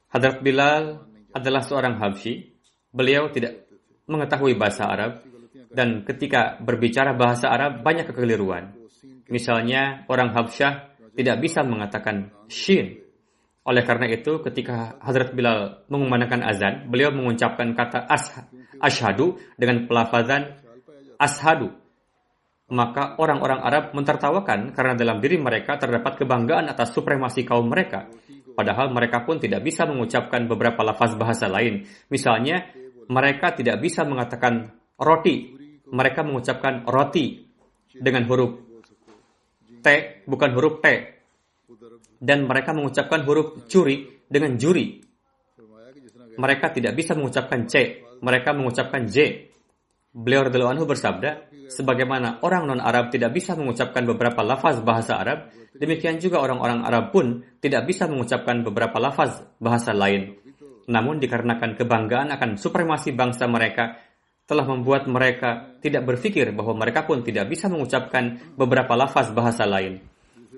Hadrat 0.09 0.41
Bilal 0.41 1.05
adalah 1.37 1.61
seorang 1.61 2.01
Habsyi. 2.01 2.57
Beliau 2.89 3.29
tidak 3.29 3.69
mengetahui 4.09 4.57
bahasa 4.57 4.89
Arab, 4.89 5.21
dan 5.69 6.01
ketika 6.09 6.57
berbicara 6.65 7.13
bahasa 7.13 7.53
Arab, 7.53 7.85
banyak 7.85 8.09
kekeliruan. 8.09 8.80
Misalnya 9.31 10.05
orang 10.11 10.35
Habsyah 10.35 10.91
tidak 11.15 11.37
bisa 11.39 11.63
mengatakan 11.63 12.35
shin. 12.51 12.99
Oleh 13.63 13.87
karena 13.87 14.11
itu 14.11 14.43
ketika 14.43 14.99
Hadrat 14.99 15.31
Bilal 15.37 15.87
mengumandangkan 15.87 16.43
azan, 16.43 16.75
beliau 16.91 17.15
mengucapkan 17.15 17.71
kata 17.77 18.09
as 18.11 18.43
ashadu 18.83 19.39
dengan 19.55 19.87
pelafazan 19.87 20.59
ashadu. 21.21 21.71
Maka 22.71 23.19
orang-orang 23.19 23.61
Arab 23.67 23.85
mentertawakan 23.95 24.71
karena 24.75 24.95
dalam 24.95 25.19
diri 25.19 25.39
mereka 25.39 25.79
terdapat 25.79 26.23
kebanggaan 26.23 26.71
atas 26.71 26.95
supremasi 26.95 27.43
kaum 27.43 27.67
mereka. 27.67 28.07
Padahal 28.55 28.91
mereka 28.91 29.23
pun 29.27 29.39
tidak 29.39 29.63
bisa 29.63 29.87
mengucapkan 29.87 30.47
beberapa 30.47 30.83
lafaz 30.83 31.15
bahasa 31.19 31.51
lain. 31.51 31.87
Misalnya, 32.11 32.71
mereka 33.11 33.55
tidak 33.59 33.83
bisa 33.83 34.07
mengatakan 34.07 34.71
roti. 34.99 35.59
Mereka 35.91 36.23
mengucapkan 36.23 36.87
roti 36.87 37.43
dengan 37.91 38.23
huruf 38.31 38.70
T, 39.79 39.87
bukan 40.27 40.51
huruf 40.59 40.83
T. 40.83 40.87
Dan 42.19 42.51
mereka 42.51 42.75
mengucapkan 42.75 43.23
huruf 43.23 43.71
curi 43.71 44.27
dengan 44.27 44.59
juri. 44.59 44.99
Mereka 46.35 46.75
tidak 46.75 46.99
bisa 46.99 47.15
mengucapkan 47.15 47.71
C. 47.71 48.03
Mereka 48.21 48.51
mengucapkan 48.53 49.07
J. 49.07 49.47
Beliau 50.11 50.51
radhiyallahu 50.51 50.75
anhu 50.75 50.91
bersabda, 50.91 51.55
sebagaimana 51.71 52.43
orang 52.43 52.67
non-Arab 52.67 53.15
tidak 53.15 53.31
bisa 53.31 53.55
mengucapkan 53.55 54.03
beberapa 54.03 54.43
lafaz 54.43 54.83
bahasa 54.83 55.23
Arab, 55.23 55.55
demikian 55.71 56.19
juga 56.19 56.43
orang-orang 56.43 56.83
Arab 56.83 57.15
pun 57.15 57.47
tidak 57.63 57.87
bisa 57.87 58.11
mengucapkan 58.11 58.67
beberapa 58.67 58.99
lafaz 58.99 59.39
bahasa 59.63 59.95
lain. 59.95 60.35
Namun 60.91 61.23
dikarenakan 61.23 61.79
kebanggaan 61.79 62.35
akan 62.35 62.59
supremasi 62.59 63.15
bangsa 63.15 63.47
mereka 63.47 63.95
telah 64.51 64.67
membuat 64.67 65.07
mereka 65.07 65.79
tidak 65.79 66.03
berpikir 66.03 66.51
bahwa 66.51 66.75
mereka 66.83 67.07
pun 67.07 67.23
tidak 67.23 67.47
bisa 67.47 67.71
mengucapkan 67.71 68.43
beberapa 68.59 68.99
lafaz 68.99 69.31
bahasa 69.31 69.63
lain. 69.63 70.03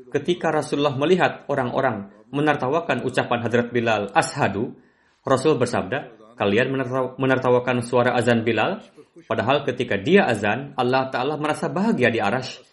Ketika 0.09 0.49
Rasulullah 0.49 0.97
melihat 0.97 1.45
orang-orang 1.53 2.09
menertawakan 2.33 3.05
ucapan 3.05 3.45
Hadrat 3.45 3.69
Bilal 3.69 4.09
ashadu, 4.17 4.73
Rasul 5.21 5.61
bersabda, 5.61 6.09
kalian 6.41 6.73
menertawakan 7.21 7.85
suara 7.85 8.17
azan 8.17 8.41
Bilal, 8.41 8.81
padahal 9.29 9.69
ketika 9.69 10.01
dia 10.01 10.25
azan, 10.25 10.73
Allah 10.81 11.13
Ta'ala 11.13 11.37
merasa 11.37 11.69
bahagia 11.69 12.09
di 12.09 12.17
arash, 12.17 12.65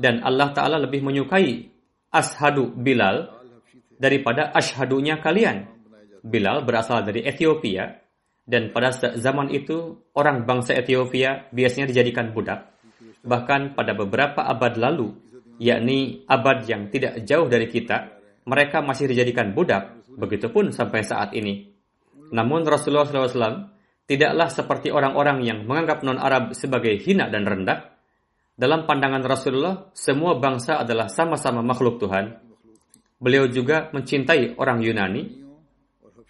dan 0.00 0.24
Allah 0.24 0.56
Ta'ala 0.56 0.80
lebih 0.80 1.04
menyukai 1.04 1.68
ashadu 2.08 2.72
Bilal 2.72 3.28
daripada 4.00 4.50
ashhadunya 4.56 5.20
kalian. 5.20 5.68
Bilal 6.22 6.64
berasal 6.64 7.04
dari 7.04 7.22
Ethiopia 7.22 8.01
dan 8.42 8.74
pada 8.74 8.90
zaman 9.14 9.54
itu 9.54 10.02
orang 10.18 10.42
bangsa 10.42 10.74
Ethiopia 10.74 11.46
biasanya 11.54 11.90
dijadikan 11.90 12.34
budak. 12.34 12.74
Bahkan 13.22 13.78
pada 13.78 13.94
beberapa 13.94 14.42
abad 14.42 14.74
lalu, 14.74 15.14
yakni 15.62 16.26
abad 16.26 16.66
yang 16.66 16.90
tidak 16.90 17.22
jauh 17.22 17.46
dari 17.46 17.70
kita, 17.70 18.18
mereka 18.42 18.82
masih 18.82 19.06
dijadikan 19.06 19.54
budak, 19.54 20.02
begitupun 20.18 20.74
sampai 20.74 21.06
saat 21.06 21.30
ini. 21.38 21.70
Namun 22.34 22.66
Rasulullah 22.66 23.06
SAW 23.06 23.70
tidaklah 24.10 24.48
seperti 24.50 24.90
orang-orang 24.90 25.44
yang 25.46 25.62
menganggap 25.62 26.02
non-Arab 26.02 26.58
sebagai 26.58 26.98
hina 26.98 27.30
dan 27.30 27.46
rendah. 27.46 27.94
Dalam 28.52 28.84
pandangan 28.84 29.22
Rasulullah, 29.24 29.94
semua 29.94 30.36
bangsa 30.36 30.82
adalah 30.82 31.08
sama-sama 31.08 31.62
makhluk 31.62 32.02
Tuhan. 32.02 32.36
Beliau 33.22 33.46
juga 33.46 33.88
mencintai 33.94 34.58
orang 34.58 34.82
Yunani 34.82 35.22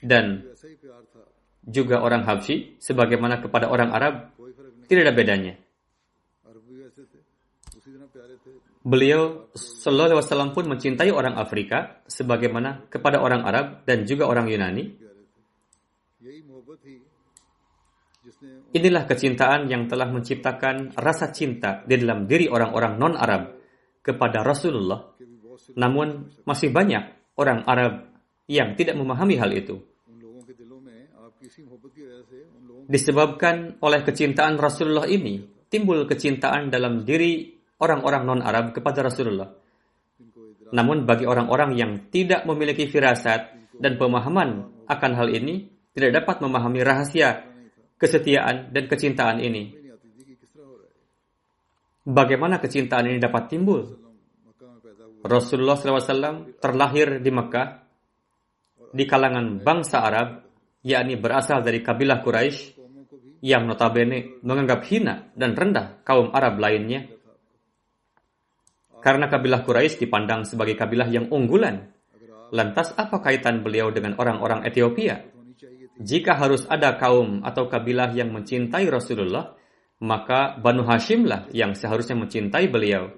dan 0.05 0.52
juga 1.63 2.03
orang 2.03 2.27
Habsyi 2.27 2.79
sebagaimana 2.83 3.39
kepada 3.39 3.71
orang 3.71 3.95
Arab 3.95 4.35
tidak 4.91 5.03
ada 5.09 5.15
bedanya. 5.15 5.55
Beliau 8.83 9.47
Sallallahu 9.55 10.09
Alaihi 10.11 10.21
Wasallam 10.27 10.51
pun 10.59 10.67
mencintai 10.67 11.15
orang 11.15 11.39
Afrika 11.39 12.03
sebagaimana 12.11 12.91
kepada 12.91 13.23
orang 13.23 13.47
Arab 13.47 13.87
dan 13.87 14.03
juga 14.03 14.27
orang 14.27 14.51
Yunani. 14.51 14.99
Inilah 18.75 19.05
kecintaan 19.07 19.71
yang 19.71 19.87
telah 19.87 20.11
menciptakan 20.11 20.99
rasa 20.99 21.31
cinta 21.31 21.87
di 21.87 21.95
dalam 21.95 22.27
diri 22.27 22.51
orang-orang 22.51 22.99
non-Arab 22.99 23.43
kepada 24.03 24.43
Rasulullah. 24.43 25.15
Namun 25.79 26.43
masih 26.43 26.75
banyak 26.75 27.37
orang 27.39 27.63
Arab 27.69 28.11
yang 28.51 28.75
tidak 28.75 28.99
memahami 28.99 29.39
hal 29.39 29.55
itu. 29.55 29.92
Disebabkan 32.87 33.79
oleh 33.81 34.05
kecintaan 34.05 34.59
Rasulullah 34.59 35.07
ini, 35.07 35.41
timbul 35.71 36.05
kecintaan 36.05 36.69
dalam 36.69 37.07
diri 37.07 37.57
orang-orang 37.81 38.23
non-Arab 38.29 38.77
kepada 38.77 39.07
Rasulullah. 39.07 39.49
Namun 40.73 41.05
bagi 41.05 41.29
orang-orang 41.29 41.77
yang 41.77 41.93
tidak 42.09 42.45
memiliki 42.49 42.89
firasat 42.89 43.73
dan 43.77 43.97
pemahaman 43.97 44.83
akan 44.89 45.13
hal 45.17 45.29
ini, 45.33 45.69
tidak 45.93 46.25
dapat 46.25 46.41
memahami 46.41 46.81
rahasia 46.81 47.45
kesetiaan 48.01 48.73
dan 48.73 48.85
kecintaan 48.89 49.39
ini. 49.39 49.79
Bagaimana 52.03 52.59
kecintaan 52.59 53.15
ini 53.15 53.19
dapat 53.23 53.47
timbul? 53.47 54.03
Rasulullah 55.23 55.79
SAW 55.79 56.59
terlahir 56.59 57.23
di 57.23 57.31
Mekah 57.31 57.69
di 58.91 59.07
kalangan 59.07 59.63
bangsa 59.63 60.03
Arab 60.03 60.42
yakni 60.83 61.15
berasal 61.19 61.63
dari 61.63 61.81
kabilah 61.81 62.21
Quraisy 62.23 62.83
yang 63.43 63.67
notabene 63.67 64.39
menganggap 64.47 64.87
hina 64.87 65.35
dan 65.35 65.59
rendah 65.59 66.03
kaum 66.07 66.31
Arab 66.31 66.63
lainnya. 66.63 67.11
Karena 69.03 69.27
kabilah 69.27 69.67
Quraisy 69.67 70.07
dipandang 70.07 70.47
sebagai 70.47 70.79
kabilah 70.79 71.11
yang 71.11 71.27
unggulan. 71.27 71.91
Lantas 72.55 72.95
apa 72.95 73.19
kaitan 73.19 73.67
beliau 73.67 73.91
dengan 73.91 74.15
orang-orang 74.15 74.63
Ethiopia? 74.63 75.27
Jika 75.99 76.39
harus 76.39 76.69
ada 76.71 76.95
kaum 76.99 77.43
atau 77.43 77.67
kabilah 77.67 78.15
yang 78.15 78.31
mencintai 78.31 78.87
Rasulullah, 78.87 79.59
maka 80.03 80.59
Banu 80.59 80.87
Hashim 80.87 81.27
lah 81.27 81.51
yang 81.51 81.75
seharusnya 81.75 82.15
mencintai 82.19 82.67
beliau. 82.71 83.11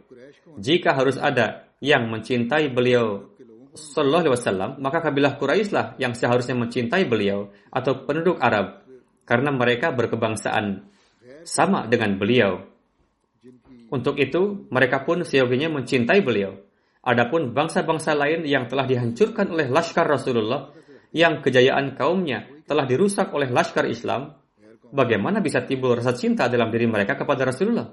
Jika 0.56 0.94
harus 0.94 1.20
ada 1.20 1.68
yang 1.84 2.08
mencintai 2.08 2.70
beliau 2.72 3.33
Sallallahu 3.74 4.22
Alaihi 4.30 4.34
Wasallam, 4.38 4.70
maka 4.78 5.02
kabilah 5.02 5.34
Quraisy 5.34 5.74
lah 5.74 5.98
yang 5.98 6.14
seharusnya 6.14 6.54
mencintai 6.54 7.10
beliau 7.10 7.50
atau 7.74 8.06
penduduk 8.06 8.38
Arab 8.38 8.86
karena 9.26 9.50
mereka 9.50 9.90
berkebangsaan 9.90 10.86
sama 11.42 11.90
dengan 11.90 12.14
beliau. 12.14 12.62
Untuk 13.90 14.14
itu, 14.22 14.70
mereka 14.70 15.02
pun 15.02 15.26
seyoginya 15.26 15.74
mencintai 15.74 16.22
beliau. 16.22 16.54
Adapun 17.04 17.52
bangsa-bangsa 17.52 18.16
lain 18.16 18.46
yang 18.48 18.64
telah 18.70 18.88
dihancurkan 18.88 19.52
oleh 19.52 19.68
laskar 19.68 20.08
Rasulullah, 20.08 20.72
yang 21.14 21.44
kejayaan 21.44 21.94
kaumnya 21.94 22.48
telah 22.64 22.88
dirusak 22.88 23.30
oleh 23.36 23.52
laskar 23.52 23.86
Islam, 23.86 24.34
bagaimana 24.90 25.42
bisa 25.44 25.62
timbul 25.62 25.94
rasa 25.94 26.16
cinta 26.16 26.48
dalam 26.48 26.72
diri 26.72 26.88
mereka 26.88 27.14
kepada 27.14 27.50
Rasulullah? 27.50 27.86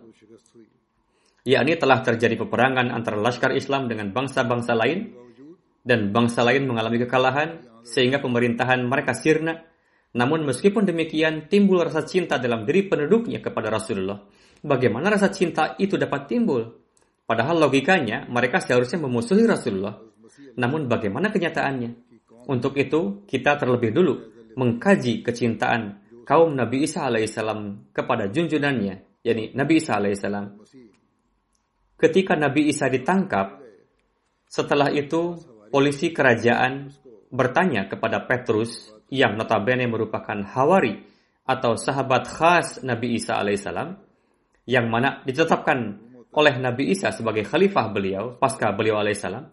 Yakni 1.41 1.74
telah 1.76 2.06
terjadi 2.06 2.38
peperangan 2.38 2.94
antara 2.94 3.17
laskar 3.17 3.52
Islam 3.58 3.89
dengan 3.89 4.13
bangsa-bangsa 4.13 4.78
lain, 4.78 5.10
dan 5.82 6.13
bangsa 6.13 6.46
lain 6.46 6.70
mengalami 6.70 7.02
kekalahan 7.02 7.62
sehingga 7.82 8.22
pemerintahan 8.22 8.86
mereka 8.86 9.17
sirna. 9.17 9.65
Namun 10.12 10.44
meskipun 10.44 10.84
demikian 10.84 11.48
timbul 11.48 11.82
rasa 11.82 12.04
cinta 12.04 12.38
dalam 12.38 12.67
diri 12.67 12.86
penduduknya 12.86 13.39
kepada 13.39 13.72
Rasulullah. 13.72 14.20
Bagaimana 14.62 15.10
rasa 15.10 15.32
cinta 15.34 15.74
itu 15.82 15.98
dapat 15.98 16.30
timbul? 16.30 16.62
Padahal 17.26 17.63
logikanya 17.63 18.28
mereka 18.28 18.60
seharusnya 18.60 19.02
memusuhi 19.02 19.48
Rasulullah. 19.48 19.98
Namun 20.60 20.91
bagaimana 20.91 21.32
kenyataannya? 21.32 22.12
Untuk 22.52 22.76
itu 22.76 23.24
kita 23.24 23.56
terlebih 23.56 23.96
dulu 23.96 24.13
mengkaji 24.60 25.24
kecintaan 25.24 26.02
kaum 26.28 26.54
Nabi 26.54 26.84
Isa 26.84 27.08
alaihissalam 27.08 27.91
kepada 27.96 28.28
junjunannya, 28.28 29.24
yakni 29.24 29.56
Nabi 29.56 29.80
Isa 29.80 29.96
alaihissalam. 29.96 30.60
Ketika 31.96 32.34
Nabi 32.36 32.67
Isa 32.67 32.89
ditangkap, 32.89 33.62
setelah 34.50 34.91
itu 34.91 35.38
polisi 35.72 36.12
kerajaan 36.12 36.92
bertanya 37.32 37.88
kepada 37.88 38.28
Petrus 38.28 38.92
yang 39.08 39.40
notabene 39.40 39.88
merupakan 39.88 40.36
hawari 40.52 41.00
atau 41.48 41.80
sahabat 41.80 42.28
khas 42.28 42.84
Nabi 42.84 43.16
Isa 43.16 43.40
alaihissalam 43.40 43.96
yang 44.68 44.92
mana 44.92 45.24
ditetapkan 45.24 45.98
oleh 46.32 46.56
Nabi 46.60 46.92
Isa 46.92 47.12
sebagai 47.16 47.48
khalifah 47.48 47.92
beliau 47.92 48.36
pasca 48.36 48.72
beliau 48.76 49.00
alaihissalam. 49.00 49.48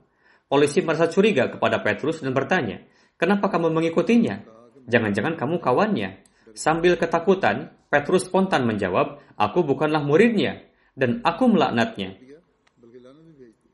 Polisi 0.49 0.81
merasa 0.83 1.07
curiga 1.13 1.51
kepada 1.53 1.85
Petrus 1.85 2.25
dan 2.25 2.33
bertanya, 2.33 2.81
kenapa 3.21 3.53
kamu 3.53 3.69
mengikutinya? 3.69 4.43
Jangan-jangan 4.89 5.37
kamu 5.37 5.61
kawannya. 5.61 6.25
Sambil 6.57 6.97
ketakutan, 6.97 7.77
Petrus 7.93 8.27
spontan 8.27 8.65
menjawab, 8.65 9.21
aku 9.37 9.61
bukanlah 9.61 10.01
muridnya 10.01 10.65
dan 10.97 11.21
aku 11.21 11.53
melaknatnya. 11.53 12.17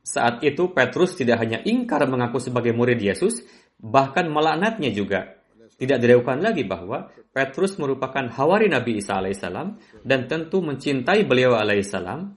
Saat 0.04 0.44
itu 0.44 0.68
Petrus 0.76 1.16
tidak 1.16 1.40
hanya 1.40 1.64
ingkar 1.64 2.04
mengaku 2.04 2.36
sebagai 2.36 2.76
murid 2.76 3.00
Yesus, 3.00 3.40
bahkan 3.80 4.28
melaknatnya 4.28 4.92
juga. 4.92 5.40
Tidak 5.74 5.98
diragukan 5.98 6.38
lagi 6.38 6.62
bahwa 6.62 7.08
Petrus 7.34 7.80
merupakan 7.80 8.28
hawari 8.30 8.70
Nabi 8.70 9.00
Isa 9.00 9.18
alaihissalam 9.18 9.80
dan 10.04 10.30
tentu 10.30 10.60
mencintai 10.60 11.26
beliau 11.26 11.56
alaihissalam. 11.56 12.30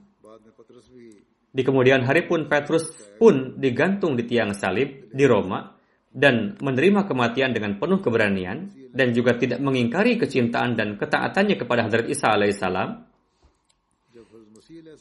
Di 1.48 1.62
kemudian 1.62 2.02
hari 2.08 2.26
pun 2.26 2.48
Petrus 2.50 2.88
pun 3.20 3.60
digantung 3.60 4.16
di 4.18 4.24
tiang 4.24 4.56
salib 4.56 5.12
di 5.12 5.24
Roma 5.28 5.78
dan 6.08 6.56
menerima 6.58 7.04
kematian 7.04 7.52
dengan 7.52 7.76
penuh 7.76 8.00
keberanian 8.00 8.72
dan 8.90 9.12
juga 9.12 9.36
tidak 9.36 9.60
mengingkari 9.60 10.16
kecintaan 10.16 10.74
dan 10.74 10.96
ketaatannya 10.96 11.56
kepada 11.60 11.84
Hadrat 11.86 12.08
Isa 12.08 12.32
alaihissalam. 12.32 13.07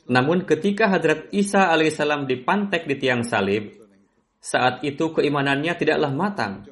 Namun 0.07 0.47
ketika 0.47 0.87
Hadrat 0.87 1.27
Isa 1.35 1.67
alaihissalam 1.67 2.23
dipantek 2.23 2.87
di 2.87 2.95
tiang 2.95 3.27
salib, 3.27 3.75
saat 4.39 4.79
itu 4.87 5.11
keimanannya 5.11 5.75
tidaklah 5.75 6.11
matang. 6.15 6.63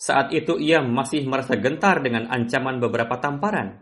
Saat 0.00 0.34
itu 0.34 0.56
ia 0.58 0.82
masih 0.82 1.22
merasa 1.28 1.54
gentar 1.60 2.00
dengan 2.02 2.26
ancaman 2.32 2.80
beberapa 2.80 3.20
tamparan. 3.20 3.78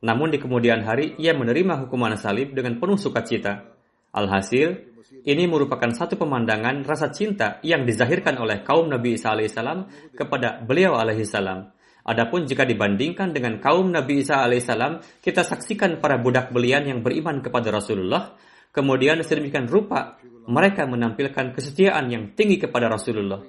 Namun 0.00 0.30
di 0.30 0.38
kemudian 0.38 0.86
hari 0.86 1.18
ia 1.18 1.34
menerima 1.34 1.84
hukuman 1.84 2.14
salib 2.14 2.54
dengan 2.54 2.78
penuh 2.78 2.96
sukacita. 2.96 3.74
Alhasil, 4.14 4.88
ini 5.26 5.44
merupakan 5.50 5.90
satu 5.90 6.16
pemandangan 6.16 6.86
rasa 6.86 7.10
cinta 7.10 7.58
yang 7.66 7.84
dizahirkan 7.84 8.38
oleh 8.38 8.62
kaum 8.62 8.86
Nabi 8.88 9.18
Isa 9.18 9.34
alaihissalam 9.34 10.12
kepada 10.14 10.62
beliau 10.62 10.96
alaihissalam. 10.96 11.77
Adapun 12.08 12.48
jika 12.48 12.64
dibandingkan 12.64 13.36
dengan 13.36 13.60
kaum 13.60 13.92
Nabi 13.92 14.24
Isa 14.24 14.40
alaihissalam, 14.40 15.20
kita 15.20 15.44
saksikan 15.44 16.00
para 16.00 16.16
budak 16.16 16.48
belian 16.56 16.88
yang 16.88 17.04
beriman 17.04 17.44
kepada 17.44 17.68
Rasulullah, 17.68 18.32
kemudian 18.72 19.20
sedemikian 19.20 19.68
rupa 19.68 20.16
mereka 20.48 20.88
menampilkan 20.88 21.52
kesetiaan 21.52 22.08
yang 22.08 22.32
tinggi 22.32 22.56
kepada 22.56 22.88
Rasulullah. 22.88 23.44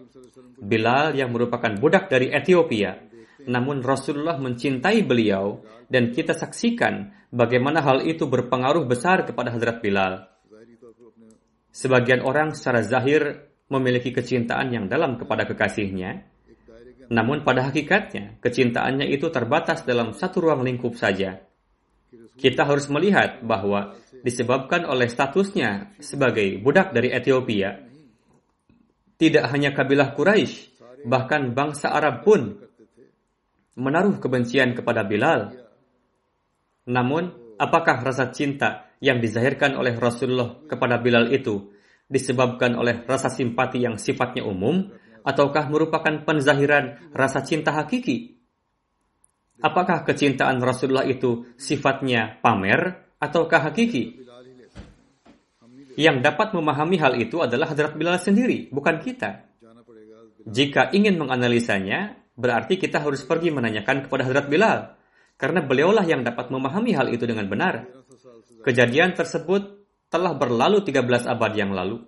Bilal 0.59 1.15
yang 1.15 1.31
merupakan 1.31 1.71
budak 1.79 2.11
dari 2.11 2.35
Ethiopia, 2.35 2.99
namun 3.47 3.79
Rasulullah 3.79 4.35
mencintai 4.35 5.07
beliau 5.07 5.63
dan 5.87 6.11
kita 6.11 6.35
saksikan 6.35 7.15
bagaimana 7.31 7.79
hal 7.79 8.03
itu 8.03 8.27
berpengaruh 8.27 8.83
besar 8.83 9.23
kepada 9.23 9.55
Hadrat 9.55 9.79
Bilal. 9.79 10.27
Sebagian 11.71 12.27
orang 12.27 12.51
secara 12.51 12.83
zahir 12.83 13.47
memiliki 13.71 14.11
kecintaan 14.11 14.67
yang 14.75 14.85
dalam 14.91 15.15
kepada 15.15 15.47
kekasihnya, 15.47 16.27
namun 17.09 17.41
pada 17.41 17.65
hakikatnya 17.69 18.37
kecintaannya 18.37 19.09
itu 19.09 19.33
terbatas 19.33 19.81
dalam 19.81 20.13
satu 20.13 20.45
ruang 20.45 20.61
lingkup 20.61 20.93
saja. 20.93 21.41
Kita 22.39 22.63
harus 22.63 22.87
melihat 22.87 23.41
bahwa 23.43 23.97
disebabkan 24.23 24.87
oleh 24.87 25.09
statusnya 25.11 25.99
sebagai 25.99 26.61
budak 26.61 26.95
dari 26.95 27.11
Ethiopia, 27.11 27.83
tidak 29.19 29.51
hanya 29.51 29.75
kabilah 29.75 30.15
Quraisy, 30.15 30.71
bahkan 31.03 31.51
bangsa 31.51 31.91
Arab 31.91 32.23
pun 32.23 32.55
menaruh 33.75 34.15
kebencian 34.23 34.71
kepada 34.77 35.03
Bilal. 35.03 35.55
Namun, 36.87 37.55
apakah 37.59 37.99
rasa 37.99 38.31
cinta 38.31 38.95
yang 39.03 39.19
dizahirkan 39.19 39.75
oleh 39.75 39.95
Rasulullah 39.99 40.63
kepada 40.67 40.99
Bilal 40.99 41.31
itu 41.35 41.75
disebabkan 42.07 42.79
oleh 42.79 43.03
rasa 43.03 43.27
simpati 43.27 43.83
yang 43.83 43.99
sifatnya 43.99 44.47
umum, 44.47 44.87
ataukah 45.23 45.67
merupakan 45.71 46.23
penzahiran 46.23 47.11
rasa 47.13 47.43
cinta 47.43 47.75
hakiki? 47.75 48.39
Apakah 49.59 50.07
kecintaan 50.07 50.63
Rasulullah 50.63 51.03
itu 51.03 51.43
sifatnya 51.59 52.39
pamer 52.39 53.11
ataukah 53.19 53.71
hakiki? 53.71 54.23
Yang 55.99 56.17
dapat 56.23 56.55
memahami 56.55 56.95
hal 56.95 57.19
itu 57.19 57.43
adalah 57.43 57.75
Hadrat 57.75 57.99
Bilal 57.99 58.15
sendiri, 58.23 58.71
bukan 58.71 59.03
kita. 59.03 59.43
Jika 60.47 60.95
ingin 60.95 61.19
menganalisanya, 61.19 62.15
berarti 62.39 62.79
kita 62.79 63.03
harus 63.03 63.27
pergi 63.27 63.51
menanyakan 63.51 64.07
kepada 64.07 64.23
Hadrat 64.23 64.47
Bilal, 64.47 64.95
karena 65.35 65.59
beliaulah 65.59 66.07
yang 66.07 66.23
dapat 66.23 66.47
memahami 66.47 66.95
hal 66.95 67.11
itu 67.11 67.27
dengan 67.27 67.51
benar. 67.51 67.83
Kejadian 68.63 69.11
tersebut 69.11 69.87
telah 70.07 70.33
berlalu 70.33 70.81
13 70.81 71.27
abad 71.29 71.51
yang 71.53 71.75
lalu. 71.75 72.01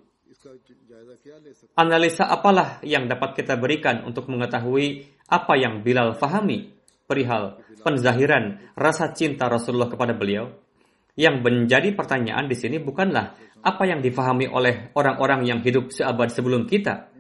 Analisa 1.75 2.27
apalah 2.27 2.83
yang 2.83 3.07
dapat 3.07 3.35
kita 3.39 3.55
berikan 3.55 4.03
untuk 4.03 4.27
mengetahui 4.27 5.07
apa 5.31 5.53
yang 5.55 5.79
Bilal 5.83 6.15
fahami 6.19 6.71
perihal 7.07 7.63
penzahiran 7.81 8.59
rasa 8.75 9.11
cinta 9.15 9.47
Rasulullah 9.47 9.87
kepada 9.87 10.11
beliau? 10.11 10.51
Yang 11.15 11.43
menjadi 11.43 11.91
pertanyaan 11.91 12.47
di 12.47 12.55
sini 12.55 12.79
bukanlah 12.79 13.35
apa 13.61 13.83
yang 13.83 13.99
difahami 13.99 14.47
oleh 14.47 14.91
orang-orang 14.95 15.45
yang 15.45 15.59
hidup 15.59 15.91
seabad 15.91 16.31
sebelum 16.31 16.65
kita. 16.65 17.11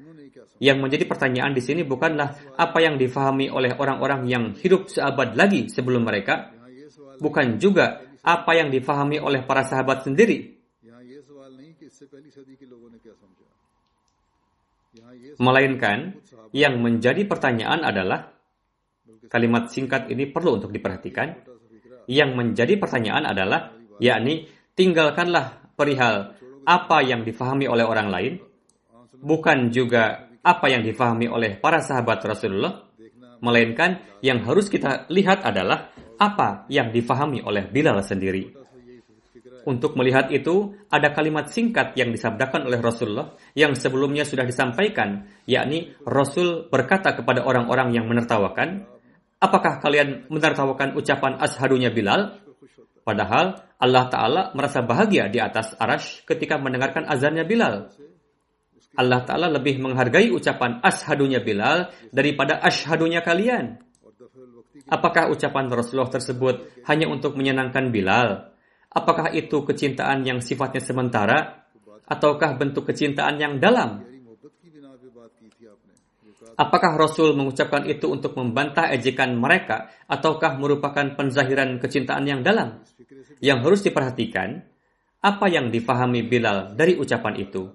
Yang 0.61 0.77
menjadi 0.77 1.05
pertanyaan 1.09 1.57
di 1.57 1.61
sini 1.61 1.81
bukanlah 1.81 2.53
apa 2.53 2.77
yang 2.79 2.95
difahami 2.95 3.49
oleh 3.49 3.73
orang-orang 3.73 4.29
yang 4.29 4.53
hidup 4.53 4.87
seabad 4.87 5.33
lagi 5.33 5.67
sebelum 5.67 6.05
mereka. 6.05 6.53
Bukan 7.17 7.57
juga 7.57 8.05
apa 8.21 8.51
yang 8.53 8.69
difahami 8.69 9.17
oleh 9.17 9.41
para 9.41 9.65
sahabat 9.65 10.05
sendiri. 10.05 10.61
Melainkan, 15.39 16.21
yang 16.51 16.79
menjadi 16.83 17.23
pertanyaan 17.25 17.81
adalah, 17.81 18.31
kalimat 19.31 19.71
singkat 19.71 20.11
ini 20.11 20.27
perlu 20.27 20.59
untuk 20.59 20.71
diperhatikan, 20.75 21.33
yang 22.11 22.35
menjadi 22.35 22.75
pertanyaan 22.75 23.25
adalah, 23.29 23.71
yakni 24.01 24.49
tinggalkanlah 24.75 25.71
perihal 25.73 26.35
apa 26.67 26.97
yang 27.01 27.25
difahami 27.25 27.65
oleh 27.65 27.85
orang 27.87 28.07
lain, 28.11 28.33
bukan 29.21 29.73
juga 29.73 30.29
apa 30.41 30.65
yang 30.69 30.81
difahami 30.81 31.29
oleh 31.29 31.57
para 31.57 31.81
sahabat 31.81 32.21
Rasulullah, 32.25 32.85
melainkan 33.41 34.01
yang 34.21 34.41
harus 34.45 34.69
kita 34.69 35.09
lihat 35.09 35.41
adalah 35.45 35.89
apa 36.21 36.69
yang 36.69 36.93
difahami 36.93 37.41
oleh 37.41 37.65
Bilal 37.65 38.01
sendiri. 38.05 38.60
Untuk 39.61 39.93
melihat 39.93 40.33
itu, 40.33 40.73
ada 40.89 41.13
kalimat 41.13 41.49
singkat 41.53 41.93
yang 41.93 42.09
disabdakan 42.09 42.65
oleh 42.65 42.81
Rasulullah 42.81 43.37
yang 43.53 43.77
sebelumnya 43.77 44.25
sudah 44.25 44.41
disampaikan, 44.41 45.29
yakni 45.45 45.93
Rasul 46.01 46.65
berkata 46.67 47.13
kepada 47.13 47.45
orang-orang 47.45 47.93
yang 47.93 48.09
menertawakan, 48.09 48.89
apakah 49.37 49.77
kalian 49.77 50.25
menertawakan 50.33 50.97
ucapan 50.97 51.37
ashadunya 51.37 51.93
Bilal? 51.93 52.41
Padahal 53.01 53.57
Allah 53.81 54.05
Ta'ala 54.09 54.41
merasa 54.53 54.85
bahagia 54.85 55.25
di 55.29 55.41
atas 55.41 55.73
arash 55.77 56.21
ketika 56.25 56.57
mendengarkan 56.61 57.05
azannya 57.09 57.45
Bilal. 57.45 57.89
Allah 58.97 59.21
Ta'ala 59.25 59.47
lebih 59.49 59.81
menghargai 59.81 60.29
ucapan 60.29 60.81
ashadunya 60.85 61.41
Bilal 61.41 61.89
daripada 62.13 62.61
ashadunya 62.61 63.25
kalian. 63.25 63.81
Apakah 64.89 65.29
ucapan 65.31 65.69
Rasulullah 65.71 66.11
tersebut 66.11 66.83
hanya 66.89 67.07
untuk 67.07 67.37
menyenangkan 67.37 67.89
Bilal 67.93 68.50
Apakah 68.91 69.31
itu 69.31 69.63
kecintaan 69.63 70.27
yang 70.27 70.43
sifatnya 70.43 70.83
sementara 70.83 71.63
ataukah 72.03 72.59
bentuk 72.59 72.91
kecintaan 72.91 73.39
yang 73.39 73.55
dalam? 73.55 74.03
Apakah 76.59 76.99
Rasul 76.99 77.31
mengucapkan 77.33 77.87
itu 77.87 78.11
untuk 78.11 78.35
membantah 78.35 78.91
ejekan 78.91 79.33
mereka 79.39 79.89
ataukah 80.11 80.59
merupakan 80.59 81.15
penzahiran 81.15 81.79
kecintaan 81.79 82.27
yang 82.27 82.43
dalam? 82.43 82.83
Yang 83.39 83.59
harus 83.63 83.81
diperhatikan, 83.87 84.59
apa 85.23 85.45
yang 85.47 85.71
difahami 85.71 86.27
Bilal 86.27 86.75
dari 86.75 86.99
ucapan 86.99 87.39
itu? 87.39 87.71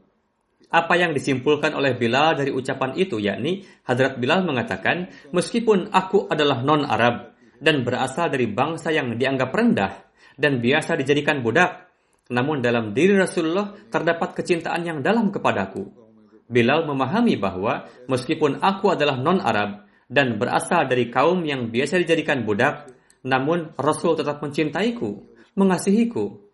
Apa 0.69 0.99
yang 1.01 1.17
disimpulkan 1.17 1.73
oleh 1.73 1.97
Bilal 1.97 2.37
dari 2.37 2.53
ucapan 2.53 2.93
itu 3.01 3.17
yakni 3.17 3.65
Hadrat 3.89 4.21
Bilal 4.21 4.45
mengatakan, 4.45 5.09
meskipun 5.33 5.89
aku 5.91 6.29
adalah 6.29 6.61
non-Arab 6.61 7.33
dan 7.57 7.81
berasal 7.81 8.29
dari 8.29 8.51
bangsa 8.51 8.93
yang 8.93 9.17
dianggap 9.17 9.51
rendah, 9.51 10.06
dan 10.37 10.61
biasa 10.61 10.95
dijadikan 11.01 11.41
budak. 11.41 11.89
Namun 12.31 12.61
dalam 12.61 12.93
diri 12.93 13.17
Rasulullah 13.17 13.73
terdapat 13.89 14.37
kecintaan 14.37 14.83
yang 14.85 14.99
dalam 15.01 15.33
kepadaku. 15.33 16.07
Bilal 16.47 16.87
memahami 16.87 17.35
bahwa 17.35 17.91
meskipun 18.07 18.63
aku 18.63 18.95
adalah 18.95 19.19
non-Arab 19.19 19.83
dan 20.07 20.39
berasal 20.39 20.87
dari 20.87 21.11
kaum 21.11 21.43
yang 21.43 21.75
biasa 21.75 21.99
dijadikan 21.99 22.47
budak, 22.47 22.87
namun 23.27 23.75
Rasul 23.75 24.15
tetap 24.15 24.39
mencintaiku, 24.39 25.27
mengasihiku. 25.59 26.47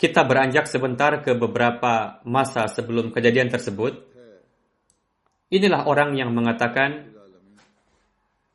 Kita 0.00 0.24
beranjak 0.24 0.64
sebentar 0.70 1.20
ke 1.20 1.36
beberapa 1.36 2.22
masa 2.24 2.70
sebelum 2.70 3.12
kejadian 3.12 3.50
tersebut. 3.52 4.06
Inilah 5.50 5.84
orang 5.90 6.14
yang 6.14 6.30
mengatakan, 6.30 7.10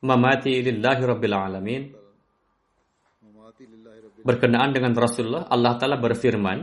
mamati 0.05 0.61
lillahi 0.61 1.01
rabbil 1.01 1.35
alamin. 1.35 1.83
Berkenaan 4.25 4.73
dengan 4.73 4.93
Rasulullah 4.93 5.49
Allah 5.49 5.77
taala 5.77 5.97
berfirman 5.97 6.59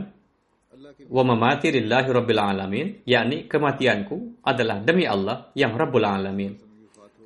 wa 1.07 1.23
mamati 1.23 1.71
lillahi 1.71 2.07
rabbil 2.11 2.39
alamin 2.39 2.87
yakni 3.03 3.47
kematianku 3.47 4.43
adalah 4.43 4.79
demi 4.79 5.03
Allah 5.03 5.51
yang 5.55 5.75
rabbul 5.75 6.03
alamin. 6.03 6.55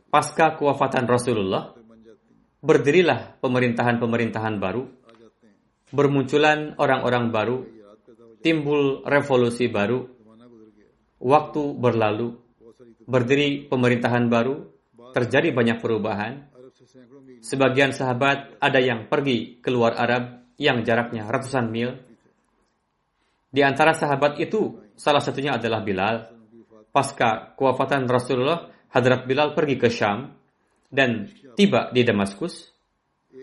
Pasca 0.10 0.58
kewafatan 0.58 1.06
Rasulullah 1.06 1.74
berdirilah 2.62 3.38
pemerintahan-pemerintahan 3.42 4.58
baru 4.58 4.84
bermunculan 5.94 6.76
orang-orang 6.78 7.30
baru 7.30 7.58
timbul 8.42 9.06
revolusi 9.06 9.70
baru. 9.70 10.06
Waktu 11.18 11.62
berlalu 11.82 12.38
berdiri 13.10 13.66
pemerintahan 13.66 14.30
baru 14.30 14.77
terjadi 15.18 15.50
banyak 15.50 15.82
perubahan. 15.82 16.46
Sebagian 17.42 17.90
sahabat 17.90 18.62
ada 18.62 18.78
yang 18.78 19.10
pergi 19.10 19.58
keluar 19.66 19.98
Arab 19.98 20.46
yang 20.62 20.86
jaraknya 20.86 21.26
ratusan 21.26 21.74
mil. 21.74 21.98
Di 23.50 23.66
antara 23.66 23.98
sahabat 23.98 24.38
itu, 24.38 24.94
salah 24.94 25.18
satunya 25.18 25.58
adalah 25.58 25.82
Bilal. 25.82 26.38
Pasca 26.94 27.58
kewafatan 27.58 28.06
Rasulullah, 28.06 28.70
Hadrat 28.94 29.26
Bilal 29.26 29.58
pergi 29.58 29.76
ke 29.82 29.90
Syam 29.90 30.38
dan 30.94 31.26
tiba 31.58 31.90
di 31.90 32.06
Damaskus. 32.06 32.70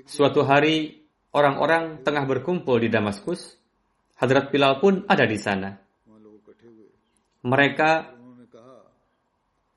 Suatu 0.07 0.47
hari, 0.47 1.03
orang-orang 1.35 2.07
tengah 2.07 2.27
berkumpul 2.27 2.79
di 2.79 2.91
Damaskus. 2.91 3.59
Hadrat 4.19 4.55
Bilal 4.55 4.79
pun 4.79 5.03
ada 5.11 5.27
di 5.27 5.39
sana. 5.39 5.75
Mereka 7.45 7.91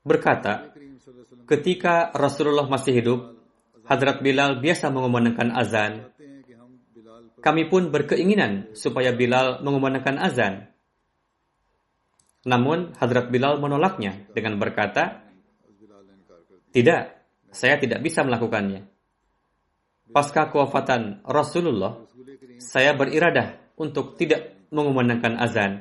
berkata, 0.06 0.72
Ketika 1.48 2.12
Rasulullah 2.12 2.68
masih 2.68 2.92
hidup, 3.00 3.20
Hadrat 3.88 4.20
Bilal 4.20 4.60
biasa 4.60 4.92
mengumandangkan 4.92 5.48
azan. 5.56 6.12
Kami 7.40 7.72
pun 7.72 7.88
berkeinginan 7.88 8.76
supaya 8.76 9.16
Bilal 9.16 9.64
mengumandangkan 9.64 10.20
azan. 10.20 10.68
Namun, 12.44 12.92
Hadrat 13.00 13.32
Bilal 13.32 13.56
menolaknya 13.64 14.28
dengan 14.36 14.60
berkata, 14.60 15.24
Tidak, 16.68 17.02
saya 17.48 17.80
tidak 17.80 18.04
bisa 18.04 18.20
melakukannya. 18.28 18.84
Pasca 20.12 20.52
kewafatan 20.52 21.24
Rasulullah, 21.24 21.96
saya 22.60 22.92
beriradah 22.92 23.72
untuk 23.80 24.20
tidak 24.20 24.68
mengumandangkan 24.68 25.40
azan. 25.40 25.80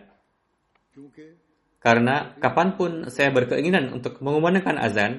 Karena 1.83 2.39
kapan 2.39 2.79
pun 2.79 2.91
saya 3.11 3.35
berkeinginan 3.35 3.91
untuk 3.91 4.23
mengumandangkan 4.23 4.79
azan, 4.79 5.11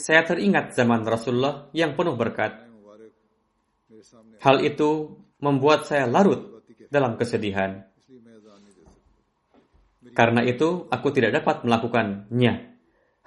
saya 0.00 0.24
teringat 0.24 0.72
zaman 0.72 1.04
Rasulullah 1.04 1.68
yang 1.76 1.92
penuh 1.92 2.16
berkat. 2.16 2.56
Hal 4.40 4.64
itu 4.64 5.20
membuat 5.44 5.84
saya 5.84 6.08
larut 6.08 6.64
dalam 6.88 7.20
kesedihan. 7.20 7.84
Karena 10.16 10.42
itu, 10.42 10.88
aku 10.88 11.08
tidak 11.12 11.44
dapat 11.44 11.62
melakukannya. 11.62 12.52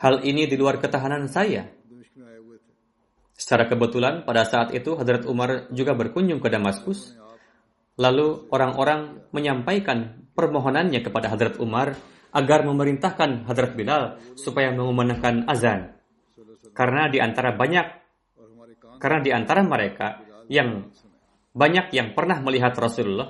Hal 0.02 0.26
ini 0.26 0.50
di 0.50 0.58
luar 0.58 0.82
ketahanan 0.82 1.30
saya. 1.30 1.70
Secara 3.38 3.70
kebetulan, 3.70 4.26
pada 4.28 4.44
saat 4.44 4.74
itu 4.76 4.98
Hadrat 4.98 5.24
Umar 5.30 5.70
juga 5.72 5.96
berkunjung 5.96 6.44
ke 6.44 6.50
Damaskus. 6.52 7.16
Lalu 7.96 8.50
orang-orang 8.50 9.30
menyampaikan 9.30 10.28
permohonannya 10.34 11.06
kepada 11.06 11.30
Hadrat 11.30 11.62
Umar 11.62 11.94
agar 12.34 12.66
memerintahkan 12.66 13.46
Hadrat 13.46 13.78
Bilal 13.78 14.18
supaya 14.34 14.74
mengumandangkan 14.74 15.46
azan. 15.46 15.93
Karena 16.74 17.08
di 17.08 17.22
antara 17.22 17.54
banyak 17.54 17.86
karena 18.98 19.20
di 19.20 19.32
antara 19.36 19.62
mereka 19.62 20.22
yang 20.50 20.90
banyak 21.54 21.94
yang 21.94 22.18
pernah 22.18 22.42
melihat 22.42 22.74
Rasulullah 22.74 23.30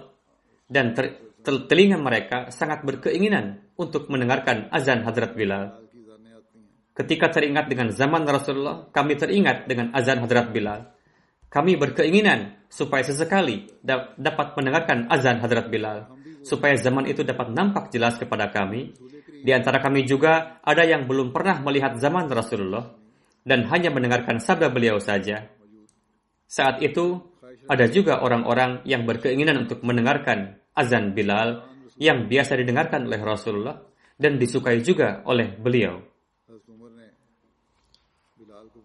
dan 0.69 0.95
ter, 0.95 1.19
ter, 1.43 1.53
telinga 1.67 1.99
mereka 1.99 2.49
sangat 2.49 2.87
berkeinginan 2.87 3.75
untuk 3.75 4.07
mendengarkan 4.07 4.71
azan 4.71 5.03
Hadrat 5.03 5.35
Bilal. 5.35 5.83
Ketika 6.93 7.33
teringat 7.33 7.67
dengan 7.67 7.89
zaman 7.89 8.23
Rasulullah, 8.23 8.85
kami 8.93 9.17
teringat 9.17 9.65
dengan 9.65 9.91
azan 9.97 10.21
Hadrat 10.23 10.53
Bilal. 10.53 10.93
Kami 11.49 11.77
berkeinginan 11.77 12.69
supaya 12.69 13.05
sesekali 13.05 13.69
da 13.81 14.13
dapat 14.17 14.57
mendengarkan 14.57 15.09
azan 15.09 15.41
Hadrat 15.41 15.73
Bilal, 15.73 16.09
supaya 16.45 16.77
zaman 16.77 17.09
itu 17.09 17.25
dapat 17.25 17.49
nampak 17.49 17.89
jelas 17.89 18.17
kepada 18.17 18.49
kami. 18.49 18.93
Di 19.43 19.51
antara 19.51 19.81
kami 19.81 20.05
juga 20.05 20.61
ada 20.63 20.85
yang 20.85 21.09
belum 21.09 21.33
pernah 21.33 21.59
melihat 21.65 21.97
zaman 21.97 22.29
Rasulullah, 22.29 23.02
dan 23.43 23.67
hanya 23.67 23.91
mendengarkan 23.91 24.39
sabda 24.39 24.71
beliau 24.71 24.99
saja. 24.99 25.51
Saat 26.47 26.79
itu, 26.79 27.19
ada 27.67 27.85
juga 27.87 28.23
orang-orang 28.23 28.83
yang 28.83 29.07
berkeinginan 29.07 29.67
untuk 29.67 29.83
mendengarkan 29.83 30.59
azan 30.75 31.15
Bilal 31.15 31.63
yang 31.99 32.27
biasa 32.27 32.59
didengarkan 32.59 33.07
oleh 33.07 33.19
Rasulullah 33.21 33.77
dan 34.17 34.39
disukai 34.39 34.81
juga 34.81 35.21
oleh 35.27 35.53
beliau. 35.55 36.01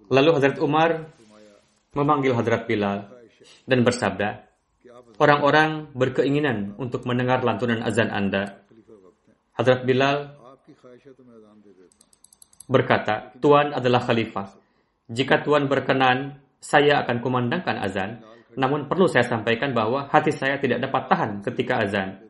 Lalu 0.09 0.31
Hazrat 0.40 0.57
Umar 0.61 1.11
memanggil 1.92 2.33
Hazrat 2.33 2.64
Bilal 2.64 3.12
dan 3.68 3.85
bersabda, 3.85 4.49
Orang-orang 5.18 5.90
berkeinginan 5.99 6.79
untuk 6.79 7.03
mendengar 7.03 7.42
lantunan 7.42 7.83
azan 7.83 8.07
Anda. 8.07 8.62
Hazrat 9.59 9.83
Bilal 9.83 10.38
berkata, 12.69 13.33
Tuan 13.41 13.73
adalah 13.73 14.05
khalifah. 14.05 14.55
Jika 15.09 15.41
Tuan 15.41 15.67
berkenan, 15.67 16.39
saya 16.61 17.01
akan 17.03 17.25
kumandangkan 17.25 17.81
azan. 17.81 18.21
Namun 18.61 18.87
perlu 18.87 19.09
saya 19.09 19.25
sampaikan 19.25 19.73
bahwa 19.73 20.07
hati 20.13 20.31
saya 20.31 20.61
tidak 20.61 20.85
dapat 20.85 21.03
tahan 21.09 21.31
ketika 21.41 21.81
azan. 21.81 22.29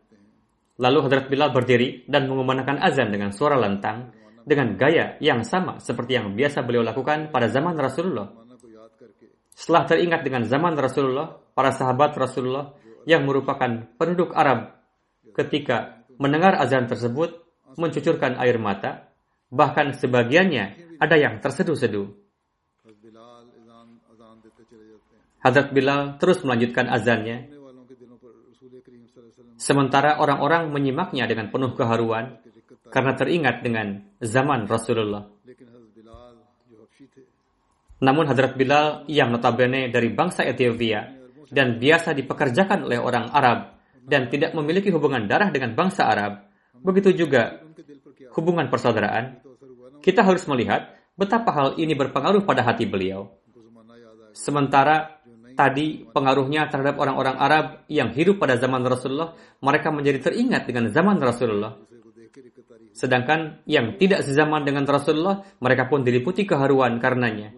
Lalu 0.79 0.99
Hadrat 1.11 1.27
Bilal 1.27 1.51
berdiri 1.51 2.07
dan 2.07 2.31
mengumandangkan 2.31 2.79
azan 2.79 3.11
dengan 3.11 3.35
suara 3.35 3.59
lantang 3.59 4.15
dengan 4.47 4.79
gaya 4.79 5.19
yang 5.19 5.43
sama 5.43 5.83
seperti 5.83 6.17
yang 6.17 6.33
biasa 6.39 6.63
beliau 6.63 6.87
lakukan 6.87 7.35
pada 7.35 7.51
zaman 7.51 7.75
Rasulullah. 7.75 8.31
Setelah 9.51 9.91
teringat 9.91 10.23
dengan 10.23 10.47
zaman 10.47 10.79
Rasulullah, 10.79 11.35
para 11.35 11.75
sahabat 11.75 12.15
Rasulullah 12.15 12.79
yang 13.11 13.27
merupakan 13.27 13.91
penduduk 13.99 14.31
Arab 14.39 14.79
ketika 15.35 16.07
mendengar 16.23 16.55
azan 16.63 16.87
tersebut 16.87 17.43
mencucurkan 17.75 18.39
air 18.39 18.57
mata 18.63 19.08
bahkan 19.49 19.97
sebagiannya 19.97 20.97
ada 21.01 21.17
yang 21.17 21.41
terseduh-seduh. 21.41 22.09
Hadrat 25.39 25.71
Bilal 25.71 26.19
terus 26.19 26.43
melanjutkan 26.43 26.91
azannya. 26.91 27.55
Sementara 29.59 30.19
orang-orang 30.23 30.71
menyimaknya 30.71 31.27
dengan 31.27 31.51
penuh 31.51 31.75
keharuan 31.75 32.39
karena 32.91 33.13
teringat 33.15 33.63
dengan 33.63 34.03
zaman 34.23 34.67
Rasulullah. 34.67 35.27
Namun 37.99 38.31
Hadrat 38.31 38.55
Bilal 38.55 39.07
yang 39.11 39.35
notabene 39.35 39.91
dari 39.91 40.11
bangsa 40.15 40.47
Ethiopia 40.47 41.19
dan 41.51 41.83
biasa 41.83 42.15
dipekerjakan 42.15 42.87
oleh 42.87 42.99
orang 43.03 43.31
Arab 43.35 43.79
dan 44.07 44.31
tidak 44.31 44.55
memiliki 44.55 44.95
hubungan 44.95 45.27
darah 45.27 45.51
dengan 45.51 45.75
bangsa 45.75 46.07
Arab, 46.07 46.47
begitu 46.79 47.13
juga 47.13 47.68
hubungan 48.35 48.69
persaudaraan, 48.69 49.41
kita 50.03 50.25
harus 50.25 50.45
melihat 50.49 50.95
betapa 51.19 51.51
hal 51.51 51.69
ini 51.77 51.93
berpengaruh 51.99 52.47
pada 52.47 52.63
hati 52.63 52.87
beliau. 52.87 53.29
Sementara 54.33 55.19
tadi 55.59 56.07
pengaruhnya 56.07 56.71
terhadap 56.71 57.03
orang-orang 57.03 57.35
Arab 57.35 57.65
yang 57.91 58.15
hidup 58.15 58.39
pada 58.39 58.55
zaman 58.55 58.87
Rasulullah, 58.87 59.35
mereka 59.59 59.91
menjadi 59.91 60.31
teringat 60.31 60.71
dengan 60.71 60.95
zaman 60.95 61.19
Rasulullah. 61.19 61.75
Sedangkan 62.95 63.67
yang 63.67 63.99
tidak 63.99 64.23
sezaman 64.23 64.63
dengan 64.63 64.87
Rasulullah, 64.87 65.43
mereka 65.59 65.91
pun 65.91 66.07
diliputi 66.07 66.47
keharuan 66.47 67.03
karenanya. 67.03 67.55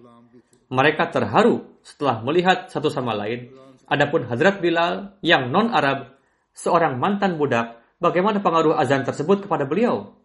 Mereka 0.72 1.12
terharu 1.12 1.80
setelah 1.85 2.24
melihat 2.24 2.72
satu 2.72 2.88
sama 2.88 3.12
lain. 3.12 3.52
Adapun 3.90 4.24
Hazrat 4.28 4.62
Bilal 4.62 5.18
yang 5.20 5.50
non-Arab, 5.50 6.14
seorang 6.54 6.96
mantan 6.96 7.37
budak, 7.37 7.80
bagaimana 7.98 8.38
pengaruh 8.40 8.78
azan 8.78 9.02
tersebut 9.02 9.44
kepada 9.44 9.66
beliau? 9.66 10.19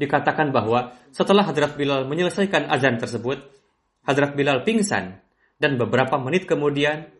dikatakan 0.00 0.48
bahwa 0.48 0.96
setelah 1.12 1.44
Hadrat 1.44 1.76
Bilal 1.76 2.08
menyelesaikan 2.08 2.72
azan 2.72 2.96
tersebut, 2.96 3.44
Hadrat 4.08 4.32
Bilal 4.32 4.64
pingsan 4.64 5.20
dan 5.60 5.76
beberapa 5.76 6.16
menit 6.16 6.48
kemudian 6.48 7.12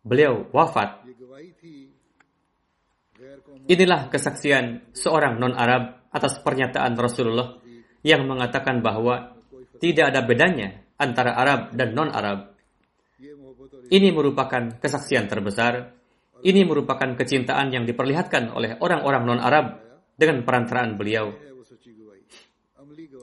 beliau 0.00 0.48
wafat. 0.50 1.04
Inilah 3.68 4.10
kesaksian 4.10 4.90
seorang 4.96 5.38
non-Arab 5.38 6.08
atas 6.10 6.40
pernyataan 6.42 6.98
Rasulullah 6.98 7.60
yang 8.02 8.26
mengatakan 8.26 8.82
bahwa 8.82 9.38
tidak 9.78 10.10
ada 10.10 10.26
bedanya 10.26 10.82
antara 10.98 11.38
Arab 11.38 11.76
dan 11.76 11.94
non-Arab. 11.94 12.58
Ini 13.92 14.08
merupakan 14.10 14.80
kesaksian 14.80 15.28
terbesar. 15.28 15.94
Ini 16.42 16.66
merupakan 16.66 17.14
kecintaan 17.14 17.70
yang 17.70 17.86
diperlihatkan 17.86 18.50
oleh 18.50 18.74
orang-orang 18.82 19.22
non-Arab 19.30 19.78
dengan 20.18 20.42
perantaraan 20.42 20.98
beliau 20.98 21.30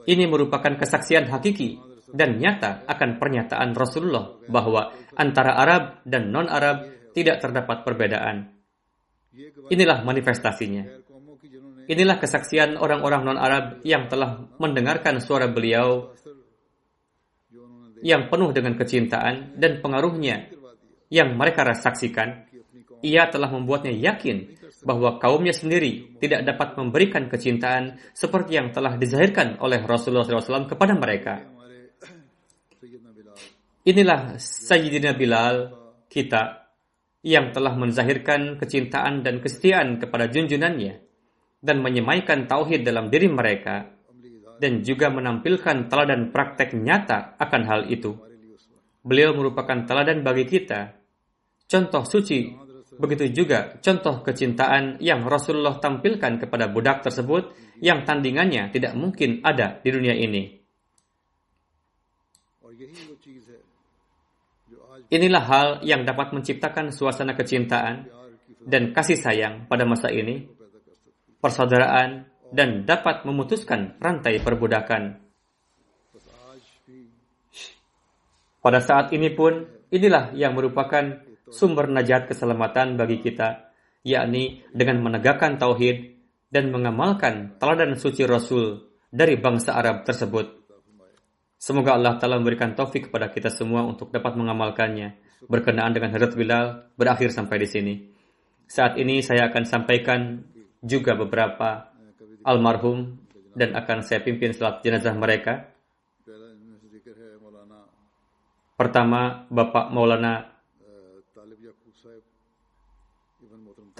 ini 0.06 0.24
merupakan 0.28 0.72
kesaksian 0.76 1.28
hakiki 1.28 1.80
dan 2.10 2.38
nyata 2.38 2.84
akan 2.86 3.20
pernyataan 3.20 3.70
Rasulullah 3.76 4.34
bahwa 4.50 4.90
antara 5.14 5.56
Arab 5.58 6.02
dan 6.02 6.34
non-Arab 6.34 7.10
tidak 7.14 7.42
terdapat 7.42 7.82
perbedaan. 7.86 8.50
Inilah 9.70 10.02
manifestasinya. 10.02 10.84
Inilah 11.90 12.16
kesaksian 12.22 12.78
orang-orang 12.78 13.22
non-Arab 13.34 13.64
yang 13.82 14.06
telah 14.06 14.46
mendengarkan 14.62 15.18
suara 15.18 15.50
beliau 15.50 16.14
yang 18.00 18.30
penuh 18.30 18.50
dengan 18.54 18.78
kecintaan 18.78 19.58
dan 19.58 19.82
pengaruhnya 19.82 20.50
yang 21.10 21.34
mereka 21.34 21.66
saksikan. 21.74 22.46
Ia 23.00 23.32
telah 23.32 23.48
membuatnya 23.48 23.90
yakin 23.90 24.59
bahwa 24.80 25.20
kaumnya 25.20 25.52
sendiri 25.52 26.16
tidak 26.20 26.48
dapat 26.48 26.76
memberikan 26.80 27.28
kecintaan 27.28 28.00
seperti 28.16 28.56
yang 28.56 28.72
telah 28.72 28.96
dizahirkan 28.96 29.60
oleh 29.60 29.84
Rasulullah 29.84 30.24
SAW 30.24 30.68
kepada 30.68 30.96
mereka. 30.96 31.44
Inilah 33.84 34.36
Sayyidina 34.40 35.16
Bilal 35.16 35.72
kita 36.08 36.68
yang 37.20 37.52
telah 37.52 37.76
menzahirkan 37.76 38.56
kecintaan 38.56 39.20
dan 39.20 39.44
kesetiaan 39.44 40.00
kepada 40.00 40.28
junjunannya 40.32 41.00
dan 41.60 41.76
menyemaikan 41.84 42.48
tauhid 42.48 42.80
dalam 42.80 43.12
diri 43.12 43.28
mereka 43.28 43.84
dan 44.60 44.80
juga 44.84 45.12
menampilkan 45.12 45.88
teladan 45.88 46.32
praktek 46.32 46.76
nyata 46.76 47.36
akan 47.36 47.62
hal 47.68 47.80
itu. 47.88 48.16
Beliau 49.00 49.32
merupakan 49.32 49.88
teladan 49.88 50.20
bagi 50.20 50.44
kita, 50.44 50.92
contoh 51.64 52.04
suci 52.04 52.69
Begitu 53.00 53.32
juga 53.32 53.80
contoh 53.80 54.20
kecintaan 54.20 55.00
yang 55.00 55.24
Rasulullah 55.24 55.80
tampilkan 55.80 56.36
kepada 56.36 56.68
budak 56.68 57.00
tersebut 57.00 57.56
yang 57.80 58.04
tandingannya 58.04 58.68
tidak 58.68 58.92
mungkin 58.92 59.40
ada 59.40 59.80
di 59.80 59.88
dunia 59.88 60.12
ini. 60.12 60.60
Inilah 65.10 65.44
hal 65.48 65.68
yang 65.80 66.04
dapat 66.04 66.36
menciptakan 66.36 66.92
suasana 66.92 67.32
kecintaan 67.32 68.04
dan 68.68 68.92
kasih 68.92 69.16
sayang 69.16 69.64
pada 69.64 69.88
masa 69.88 70.12
ini, 70.12 70.44
persaudaraan, 71.40 72.28
dan 72.52 72.84
dapat 72.84 73.24
memutuskan 73.24 73.96
rantai 73.96 74.44
perbudakan. 74.44 75.24
Pada 78.60 78.80
saat 78.84 79.08
ini 79.16 79.32
pun, 79.32 79.64
inilah 79.88 80.36
yang 80.36 80.52
merupakan 80.52 81.29
sumber 81.50 81.90
najat 81.90 82.30
keselamatan 82.30 82.94
bagi 82.96 83.20
kita, 83.20 83.70
yakni 84.06 84.64
dengan 84.72 85.02
menegakkan 85.04 85.58
tauhid 85.60 86.16
dan 86.50 86.74
mengamalkan 86.74 87.58
teladan 87.60 87.94
suci 87.94 88.26
Rasul 88.26 88.90
dari 89.10 89.38
bangsa 89.38 89.76
Arab 89.76 90.02
tersebut. 90.02 90.60
Semoga 91.60 91.92
Allah 91.92 92.16
Ta'ala 92.16 92.40
memberikan 92.40 92.72
taufik 92.72 93.12
kepada 93.12 93.28
kita 93.28 93.52
semua 93.52 93.84
untuk 93.84 94.08
dapat 94.08 94.32
mengamalkannya 94.32 95.20
berkenaan 95.44 95.92
dengan 95.92 96.08
Hadrat 96.16 96.32
Bilal 96.32 96.88
berakhir 96.96 97.36
sampai 97.36 97.60
di 97.60 97.68
sini. 97.68 97.94
Saat 98.64 98.96
ini 98.96 99.20
saya 99.20 99.52
akan 99.52 99.64
sampaikan 99.68 100.40
juga 100.80 101.12
beberapa 101.12 101.92
almarhum 102.48 103.20
dan 103.52 103.76
akan 103.76 104.00
saya 104.00 104.24
pimpin 104.24 104.56
salat 104.56 104.80
jenazah 104.80 105.12
mereka. 105.12 105.68
Pertama, 108.80 109.44
Bapak 109.52 109.92
Maulana 109.92 110.59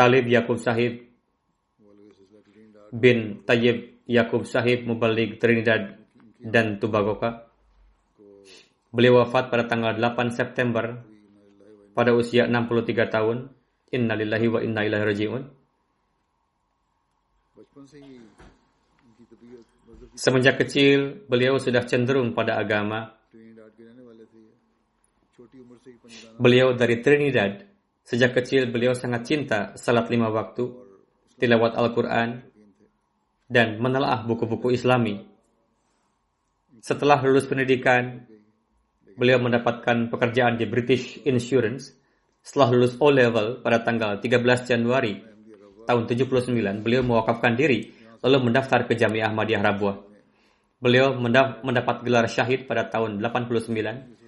Talib 0.01 0.33
Yakub 0.33 0.57
Sahib 0.57 1.13
bin 2.89 3.45
Tayyib 3.45 4.01
Yakub 4.09 4.49
Sahib 4.49 4.89
Mubalik 4.89 5.37
Trinidad 5.37 6.01
dan 6.41 6.81
Tobago. 6.81 7.21
Beliau 8.89 9.21
wafat 9.21 9.53
pada 9.53 9.69
tanggal 9.69 10.01
8 10.01 10.33
September 10.33 11.05
pada 11.93 12.17
usia 12.17 12.49
63 12.49 13.13
tahun. 13.13 13.53
Innalillahi 13.93 14.47
wa 14.49 14.61
inna 14.65 14.89
ilaihi 14.89 15.05
raji'un. 15.05 15.45
Semenjak 20.17 20.65
kecil, 20.65 21.29
beliau 21.29 21.61
sudah 21.61 21.85
cenderung 21.85 22.33
pada 22.33 22.57
agama. 22.57 23.21
Beliau 26.41 26.73
dari 26.73 27.05
Trinidad 27.05 27.70
Sejak 28.11 28.35
kecil 28.35 28.67
beliau 28.75 28.91
sangat 28.91 29.23
cinta 29.23 29.71
salat 29.79 30.11
lima 30.11 30.35
waktu, 30.35 30.67
tilawat 31.39 31.79
Al-Quran, 31.79 32.43
dan 33.47 33.79
menelaah 33.79 34.27
buku-buku 34.27 34.75
islami. 34.75 35.23
Setelah 36.83 37.23
lulus 37.23 37.47
pendidikan, 37.47 38.27
beliau 39.15 39.39
mendapatkan 39.39 40.11
pekerjaan 40.11 40.59
di 40.59 40.67
British 40.67 41.23
Insurance. 41.23 41.95
Setelah 42.43 42.75
lulus 42.75 42.99
O-Level 42.99 43.63
pada 43.63 43.79
tanggal 43.87 44.19
13 44.19 44.67
Januari 44.67 45.15
tahun 45.87 46.11
79, 46.11 46.83
beliau 46.83 47.07
mewakafkan 47.07 47.55
diri 47.55 47.95
lalu 48.27 48.51
mendaftar 48.51 48.91
ke 48.91 48.99
Jamiah 48.99 49.31
Ahmadiyah 49.31 49.63
Rabuah. 49.63 49.97
Beliau 50.83 51.15
mendapat 51.63 52.03
gelar 52.03 52.27
syahid 52.27 52.67
pada 52.67 52.91
tahun 52.91 53.23
89 53.23 54.19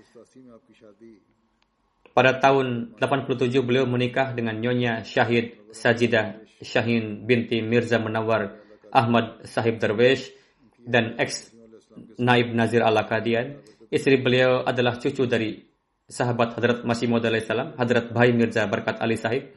pada 2.12 2.36
tahun 2.36 2.96
87 3.00 3.48
beliau 3.64 3.88
menikah 3.88 4.36
dengan 4.36 4.60
Nyonya 4.60 5.00
Syahid 5.04 5.72
Sajidah 5.72 6.44
Syahin 6.60 7.24
binti 7.24 7.64
Mirza 7.64 7.96
Menawar 7.96 8.60
Ahmad 8.92 9.48
Sahib 9.48 9.80
Darwish 9.80 10.30
dan 10.84 11.16
ex 11.16 11.50
Naib 12.20 12.52
Nazir 12.52 12.84
al 12.84 12.96
Kadian. 13.08 13.60
Istri 13.92 14.20
beliau 14.24 14.64
adalah 14.64 14.96
cucu 14.96 15.24
dari 15.28 15.60
sahabat 16.08 16.56
Hadrat 16.56 16.78
Masih 16.84 17.08
Maud 17.08 17.24
salam, 17.44 17.76
Hadrat 17.76 18.12
Bhai 18.12 18.32
Mirza 18.32 18.64
Barkat 18.68 19.00
Ali 19.00 19.16
Sahib. 19.16 19.52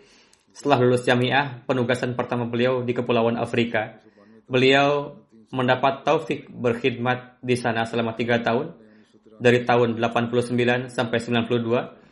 Setelah 0.55 0.79
lulus 0.83 1.03
jamiah, 1.03 1.63
penugasan 1.67 2.15
pertama 2.15 2.47
beliau 2.47 2.79
di 2.83 2.95
Kepulauan 2.95 3.35
Afrika. 3.35 3.99
Beliau 4.47 5.19
mendapat 5.51 6.07
taufik 6.07 6.47
berkhidmat 6.47 7.39
di 7.43 7.55
sana 7.59 7.83
selama 7.83 8.15
tiga 8.15 8.39
tahun, 8.39 8.71
dari 9.35 9.67
tahun 9.67 9.99
89 9.99 10.91
sampai 10.91 11.19
92 11.19 12.04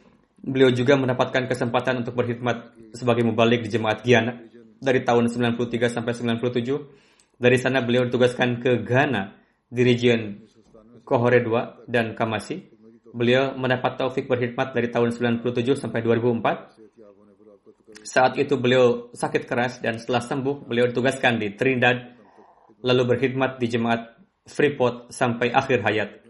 Beliau 0.44 0.76
juga 0.76 1.00
mendapatkan 1.00 1.48
kesempatan 1.48 2.04
untuk 2.04 2.20
berkhidmat 2.20 2.76
sebagai 2.92 3.24
mubalik 3.24 3.64
di 3.64 3.72
jemaat 3.72 4.04
Giana 4.04 4.44
dari 4.84 5.00
tahun 5.00 5.32
93 5.32 5.88
sampai 5.88 6.12
97. 6.12 7.40
Dari 7.40 7.56
sana 7.56 7.80
beliau 7.80 8.04
ditugaskan 8.12 8.60
ke 8.60 8.84
Ghana 8.84 9.40
di 9.72 9.88
region 9.88 10.44
Kohore 11.08 11.40
2 11.40 11.88
dan 11.88 12.12
Kamasi. 12.12 12.60
Beliau 13.16 13.56
mendapat 13.56 13.96
taufik 13.96 14.28
berkhidmat 14.28 14.76
dari 14.76 14.92
tahun 14.92 15.16
97 15.16 15.80
sampai 15.80 16.04
2004. 16.04 18.04
Saat 18.04 18.36
itu 18.36 18.60
beliau 18.60 19.16
sakit 19.16 19.48
keras 19.48 19.80
dan 19.80 19.96
setelah 19.96 20.20
sembuh 20.20 20.68
beliau 20.68 20.92
ditugaskan 20.92 21.40
di 21.40 21.56
Trinidad 21.56 22.20
lalu 22.84 23.16
berkhidmat 23.16 23.64
di 23.64 23.72
jemaat 23.72 24.20
Freeport 24.44 25.08
sampai 25.08 25.56
akhir 25.56 25.88
hayat. 25.88 26.23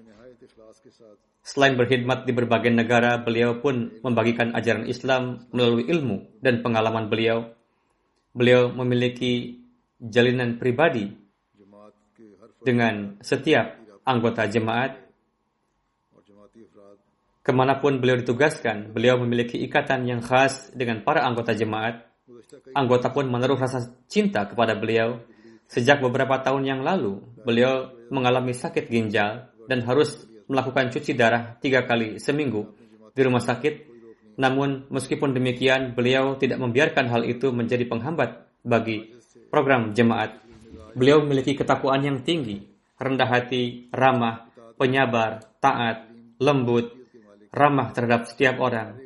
Selain 1.43 1.75
berkhidmat 1.75 2.23
di 2.23 2.31
berbagai 2.31 2.71
negara, 2.71 3.19
beliau 3.19 3.59
pun 3.59 3.99
membagikan 3.99 4.55
ajaran 4.55 4.87
Islam 4.87 5.43
melalui 5.51 5.83
ilmu 5.91 6.39
dan 6.39 6.63
pengalaman 6.63 7.11
beliau. 7.11 7.51
Beliau 8.31 8.71
memiliki 8.71 9.59
jalinan 9.99 10.55
pribadi 10.55 11.11
dengan 12.63 13.19
setiap 13.19 13.75
anggota 14.07 14.47
jemaat. 14.47 15.03
Ke 17.43 17.51
mana 17.51 17.83
pun 17.83 17.99
beliau 17.99 18.15
ditugaskan, 18.23 18.95
beliau 18.95 19.19
memiliki 19.19 19.59
ikatan 19.67 20.07
yang 20.07 20.23
khas 20.23 20.71
dengan 20.71 21.03
para 21.03 21.27
anggota 21.27 21.51
jemaat. 21.51 22.07
Anggota 22.71 23.11
pun 23.11 23.27
menaruh 23.27 23.59
rasa 23.59 23.91
cinta 24.07 24.47
kepada 24.47 24.79
beliau. 24.79 25.19
Sejak 25.67 25.99
beberapa 25.99 26.39
tahun 26.39 26.63
yang 26.63 26.81
lalu, 26.87 27.19
beliau 27.43 27.91
mengalami 28.07 28.55
sakit 28.55 28.87
ginjal 28.87 29.51
dan 29.67 29.83
harus 29.83 30.23
melakukan 30.47 30.91
cuci 30.91 31.15
darah 31.15 31.55
tiga 31.59 31.85
kali 31.87 32.19
seminggu 32.19 32.73
di 33.13 33.21
rumah 33.21 33.43
sakit. 33.43 33.93
Namun, 34.33 34.89
meskipun 34.89 35.37
demikian, 35.37 35.93
beliau 35.93 36.33
tidak 36.41 36.57
membiarkan 36.57 37.05
hal 37.05 37.21
itu 37.21 37.53
menjadi 37.53 37.85
penghambat 37.85 38.49
bagi 38.65 39.13
program 39.53 39.93
jemaat. 39.93 40.41
Beliau 40.97 41.21
memiliki 41.21 41.53
ketakwaan 41.53 42.01
yang 42.01 42.25
tinggi, 42.25 42.65
rendah 42.97 43.29
hati, 43.29 43.93
ramah, 43.93 44.49
penyabar, 44.73 45.45
taat, 45.61 46.09
lembut, 46.41 46.89
ramah 47.53 47.93
terhadap 47.93 48.25
setiap 48.25 48.57
orang. 48.57 48.97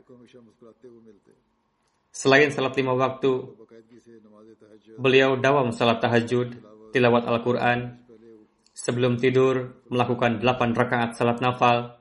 Selain 2.15 2.49
salat 2.49 2.73
lima 2.79 2.95
waktu, 2.95 3.51
beliau 4.95 5.35
dawam 5.37 5.75
salat 5.75 5.99
tahajud, 5.99 6.55
tilawat 6.95 7.27
Al-Quran, 7.27 8.06
sebelum 8.77 9.17
tidur 9.17 9.81
melakukan 9.89 10.37
delapan 10.37 10.77
rakaat 10.77 11.17
salat 11.17 11.41
nafal. 11.41 11.97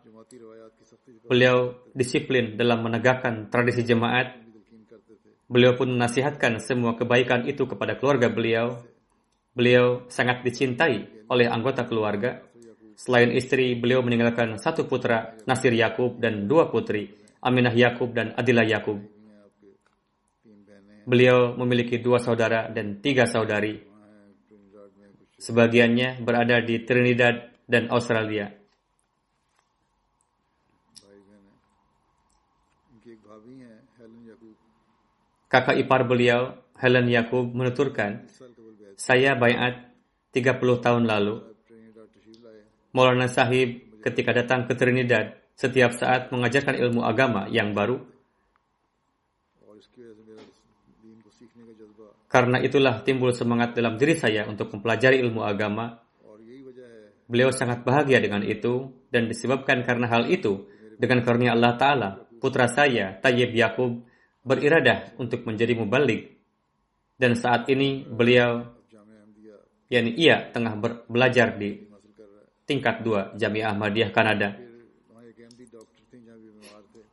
Beliau 1.27 1.89
disiplin 1.97 2.55
dalam 2.61 2.85
menegakkan 2.85 3.49
tradisi 3.49 3.83
jemaat. 3.83 4.37
Beliau 5.49 5.73
pun 5.75 5.89
menasihatkan 5.89 6.61
semua 6.61 6.95
kebaikan 6.95 7.49
itu 7.49 7.65
kepada 7.65 7.97
keluarga 7.97 8.29
beliau. 8.29 8.85
Beliau 9.57 10.05
sangat 10.13 10.45
dicintai 10.45 11.27
oleh 11.33 11.49
anggota 11.49 11.89
keluarga. 11.89 12.45
Selain 12.97 13.33
istri, 13.33 13.73
beliau 13.77 14.05
meninggalkan 14.05 14.61
satu 14.61 14.85
putra, 14.85 15.33
Nasir 15.49 15.73
Yakub, 15.73 16.21
dan 16.21 16.49
dua 16.49 16.69
putri, 16.69 17.13
Aminah 17.41 17.73
Yakub 17.73 18.13
dan 18.13 18.33
Adilah 18.37 18.65
Yakub. 18.69 19.01
Beliau 21.07 21.55
memiliki 21.55 22.03
dua 22.03 22.19
saudara 22.19 22.67
dan 22.73 22.99
tiga 22.99 23.29
saudari. 23.31 23.96
Sebagiannya 25.37 26.25
berada 26.25 26.65
di 26.65 26.81
Trinidad 26.85 27.53
dan 27.69 27.93
Australia. 27.93 28.49
Kakak 35.47 35.79
ipar 35.79 36.03
beliau, 36.09 36.59
Helen 36.77 37.09
Yakub, 37.09 37.49
menuturkan, 37.55 38.27
saya 38.99 39.37
bayat 39.39 39.93
30 40.35 40.59
tahun 40.83 41.05
lalu. 41.07 41.55
Maulana 42.97 43.29
Sahib 43.29 44.01
ketika 44.01 44.33
datang 44.33 44.65
ke 44.65 44.73
Trinidad, 44.75 45.37
setiap 45.57 45.97
saat 45.97 46.33
mengajarkan 46.33 46.77
ilmu 46.77 47.05
agama 47.05 47.49
yang 47.49 47.73
baru. 47.73 48.16
Karena 52.37 52.61
itulah 52.61 53.01
timbul 53.01 53.33
semangat 53.33 53.73
dalam 53.73 53.97
diri 53.97 54.13
saya 54.13 54.45
untuk 54.45 54.69
mempelajari 54.69 55.25
ilmu 55.25 55.41
agama. 55.41 56.05
Beliau 57.25 57.49
sangat 57.49 57.81
bahagia 57.81 58.21
dengan 58.21 58.45
itu 58.45 58.93
dan 59.09 59.25
disebabkan 59.25 59.81
karena 59.89 60.05
hal 60.05 60.29
itu, 60.29 60.69
dengan 61.01 61.25
karunia 61.25 61.57
Allah 61.57 61.81
Ta'ala, 61.81 62.29
putra 62.37 62.69
saya, 62.69 63.17
Tayyib 63.25 63.57
Yakub, 63.57 64.05
beriradah 64.45 65.17
untuk 65.17 65.49
menjadi 65.49 65.81
mubalik. 65.81 66.37
Dan 67.17 67.41
saat 67.41 67.73
ini 67.73 68.05
beliau, 68.05 68.69
yakni 69.89 70.13
ia 70.21 70.53
tengah 70.53 70.77
belajar 71.09 71.57
di 71.57 71.89
tingkat 72.69 73.01
2 73.01 73.41
Jamiah 73.41 73.73
Ahmadiyah 73.73 74.13
Kanada. 74.13 74.61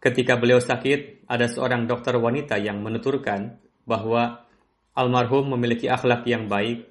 Ketika 0.03 0.35
beliau 0.35 0.59
sakit, 0.59 1.31
ada 1.31 1.47
seorang 1.47 1.87
dokter 1.87 2.11
wanita 2.19 2.59
yang 2.59 2.83
menuturkan 2.83 3.55
bahwa 3.87 4.42
almarhum 4.93 5.53
memiliki 5.57 5.89
akhlak 5.89 6.25
yang 6.29 6.45
baik. 6.45 6.89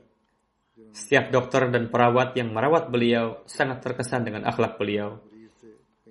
Setiap 0.92 1.32
dokter 1.32 1.72
dan 1.72 1.88
perawat 1.88 2.36
yang 2.36 2.53
merawat 2.53 2.92
beliau 2.92 3.40
sangat 3.48 3.80
terkesan 3.80 4.28
dengan 4.28 4.44
akhlak 4.44 4.76
beliau. 4.76 5.24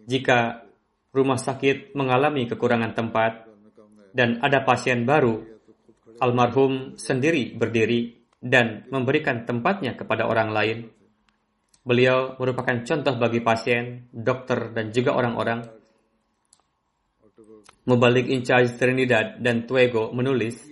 Jika 0.10 0.66
rumah 1.14 1.38
sakit 1.38 1.94
mengalami 1.94 2.50
kekurangan 2.50 2.98
tempat 2.98 3.46
dan 4.10 4.42
ada 4.42 4.66
pasien 4.66 5.06
baru, 5.06 5.46
almarhum 6.18 6.98
sendiri 6.98 7.54
berdiri 7.54 8.18
dan 8.42 8.90
memberikan 8.90 9.46
tempatnya 9.46 9.94
kepada 9.94 10.26
orang 10.26 10.50
lain. 10.50 10.78
Beliau 11.86 12.38
merupakan 12.42 12.82
contoh 12.82 13.14
bagi 13.18 13.42
pasien, 13.42 14.10
dokter, 14.10 14.74
dan 14.74 14.90
juga 14.94 15.18
orang-orang 15.18 15.82
Mubalik 17.82 18.30
in 18.30 18.46
charge 18.46 18.78
Trinidad 18.78 19.42
dan 19.42 19.66
Tuego 19.66 20.14
menulis, 20.14 20.70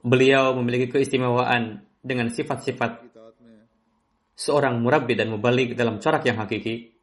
beliau 0.00 0.56
memiliki 0.56 0.88
keistimewaan 0.92 1.84
dengan 2.00 2.32
sifat-sifat 2.32 3.10
seorang 4.40 4.80
murabbi 4.80 5.12
dan 5.12 5.28
mubalik 5.28 5.76
dalam 5.76 6.00
corak 6.00 6.24
yang 6.24 6.40
hakiki. 6.40 6.96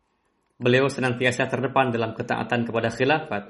Beliau 0.58 0.90
senantiasa 0.90 1.46
terdepan 1.46 1.94
dalam 1.94 2.18
ketaatan 2.18 2.66
kepada 2.66 2.90
khilafat, 2.90 3.44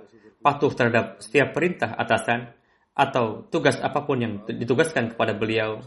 patuh 0.43 0.71
terhadap 0.75 1.23
setiap 1.23 1.55
perintah 1.55 1.95
atasan, 1.95 2.51
atau 2.91 3.47
tugas 3.47 3.79
apa 3.79 4.03
pun 4.03 4.19
yang 4.19 4.33
ditugaskan 4.43 5.15
kepada 5.15 5.31
beliau. 5.31 5.79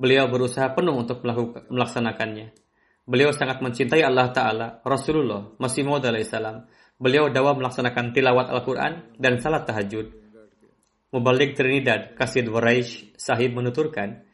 Beliau 0.00 0.24
berusaha 0.32 0.72
penuh 0.72 0.96
untuk 0.96 1.20
melaksanakannya. 1.68 2.56
Beliau 3.04 3.34
sangat 3.34 3.60
mencintai 3.60 4.00
Allah 4.00 4.30
Ta'ala, 4.30 4.80
Rasulullah, 4.86 5.52
Masih 5.58 5.84
Maud 5.84 6.06
Beliau 7.02 7.28
dawa 7.34 7.52
melaksanakan 7.58 8.14
tilawat 8.14 8.46
Al-Quran 8.48 9.18
dan 9.18 9.42
salat 9.42 9.66
tahajud. 9.66 10.21
Mubalik 11.12 11.52
Trinidad, 11.52 12.16
Kasid 12.16 12.48
Waraish 12.48 13.12
Sahib 13.20 13.52
menuturkan, 13.52 14.24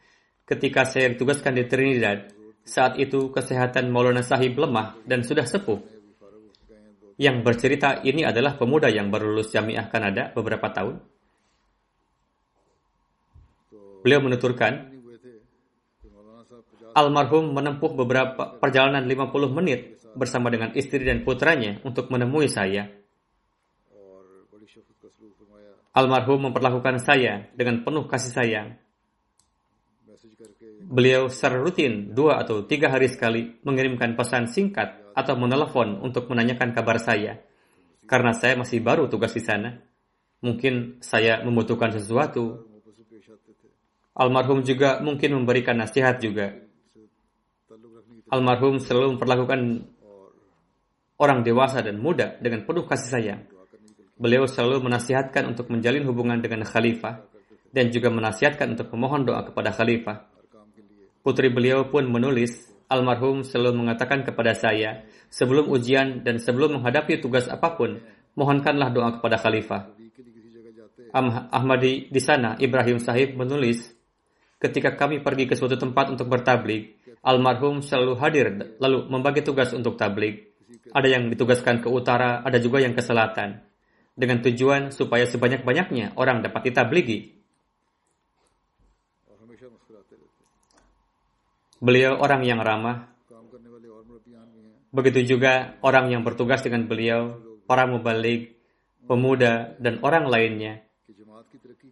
ketika 0.47 0.87
saya 0.87 1.11
ditugaskan 1.11 1.59
di 1.59 1.67
Trinidad, 1.67 2.31
saat 2.63 2.95
itu 2.95 3.35
kesehatan 3.35 3.91
Maulana 3.91 4.23
Sahib 4.23 4.55
lemah 4.55 4.95
dan 5.03 5.27
sudah 5.27 5.43
sepuh. 5.43 5.75
Yang 7.19 7.43
bercerita 7.43 7.99
ini 8.07 8.23
adalah 8.23 8.55
pemuda 8.55 8.87
yang 8.87 9.11
baru 9.11 9.35
lulus 9.35 9.51
Jamiah 9.51 9.91
Kanada 9.91 10.31
beberapa 10.31 10.71
tahun. 10.71 11.03
Beliau 13.99 14.23
menuturkan, 14.23 14.95
almarhum 16.95 17.51
menempuh 17.51 17.91
beberapa 17.91 18.55
perjalanan 18.55 19.03
50 19.03 19.51
menit 19.51 19.99
bersama 20.15 20.47
dengan 20.47 20.71
istri 20.79 21.03
dan 21.03 21.27
putranya 21.27 21.83
untuk 21.83 22.07
menemui 22.07 22.47
saya. 22.47 22.98
Almarhum 25.99 26.47
memperlakukan 26.47 27.03
saya 27.03 27.51
dengan 27.51 27.83
penuh 27.83 28.07
kasih 28.07 28.31
sayang. 28.31 28.69
Beliau 30.87 31.27
secara 31.27 31.59
rutin 31.59 32.15
dua 32.15 32.39
atau 32.39 32.63
tiga 32.63 32.87
hari 32.87 33.11
sekali 33.11 33.59
mengirimkan 33.67 34.15
pesan 34.15 34.47
singkat 34.47 34.95
atau 35.11 35.35
menelepon 35.35 35.99
untuk 35.99 36.31
menanyakan 36.31 36.71
kabar 36.71 37.03
saya. 37.03 37.43
Karena 38.07 38.31
saya 38.31 38.55
masih 38.55 38.79
baru 38.79 39.11
tugas 39.11 39.35
di 39.35 39.43
sana. 39.43 39.75
Mungkin 40.39 41.03
saya 41.03 41.43
membutuhkan 41.43 41.91
sesuatu. 41.91 42.63
Almarhum 44.15 44.63
juga 44.63 45.03
mungkin 45.03 45.35
memberikan 45.35 45.75
nasihat 45.75 46.23
juga. 46.23 46.55
Almarhum 48.31 48.79
selalu 48.79 49.19
memperlakukan 49.19 49.83
orang 51.19 51.43
dewasa 51.43 51.83
dan 51.83 51.99
muda 51.99 52.39
dengan 52.39 52.63
penuh 52.63 52.87
kasih 52.87 53.09
sayang. 53.11 53.58
Beliau 54.19 54.43
selalu 54.51 54.83
menasihatkan 54.91 55.47
untuk 55.47 55.71
menjalin 55.71 56.03
hubungan 56.03 56.43
dengan 56.43 56.67
khalifah 56.67 57.23
dan 57.71 57.87
juga 57.87 58.11
menasihatkan 58.11 58.75
untuk 58.75 58.91
memohon 58.91 59.23
doa 59.23 59.47
kepada 59.47 59.71
khalifah. 59.71 60.27
Putri 61.23 61.47
beliau 61.47 61.87
pun 61.87 62.03
menulis, 62.03 62.67
almarhum 62.91 63.47
selalu 63.47 63.79
mengatakan 63.79 64.27
kepada 64.27 64.51
saya, 64.51 65.07
sebelum 65.31 65.71
ujian 65.71 66.27
dan 66.27 66.35
sebelum 66.35 66.79
menghadapi 66.79 67.23
tugas 67.23 67.47
apa 67.47 67.79
pun, 67.79 68.03
mohonkanlah 68.35 68.91
doa 68.91 69.09
kepada 69.15 69.39
khalifah. 69.39 69.95
Ahmadi 71.55 72.11
di 72.11 72.21
sana, 72.21 72.59
Ibrahim 72.59 72.99
Sahib 72.99 73.39
menulis, 73.39 73.87
ketika 74.59 74.99
kami 74.99 75.23
pergi 75.23 75.47
ke 75.47 75.55
suatu 75.55 75.79
tempat 75.79 76.11
untuk 76.11 76.27
bertablik, 76.27 76.99
almarhum 77.23 77.79
selalu 77.79 78.13
hadir 78.19 78.47
lalu 78.83 79.07
membagi 79.07 79.47
tugas 79.47 79.71
untuk 79.71 79.95
tablik. 79.95 80.59
Ada 80.91 81.07
yang 81.07 81.31
ditugaskan 81.31 81.79
ke 81.79 81.87
utara, 81.87 82.43
ada 82.43 82.57
juga 82.59 82.83
yang 82.83 82.91
ke 82.91 83.01
selatan. 83.01 83.68
Dengan 84.19 84.43
tujuan 84.43 84.91
supaya 84.91 85.23
sebanyak-banyaknya 85.23 86.19
orang 86.19 86.43
dapat 86.43 86.67
ditabligi. 86.67 87.39
Beliau 91.79 92.19
orang 92.19 92.43
yang 92.43 92.59
ramah. 92.59 93.07
Begitu 94.91 95.37
juga 95.37 95.79
orang 95.79 96.11
yang 96.11 96.27
bertugas 96.27 96.59
dengan 96.59 96.83
beliau, 96.83 97.39
para 97.63 97.87
mubalik, 97.87 98.59
pemuda, 99.07 99.79
dan 99.79 100.03
orang 100.03 100.27
lainnya 100.27 100.83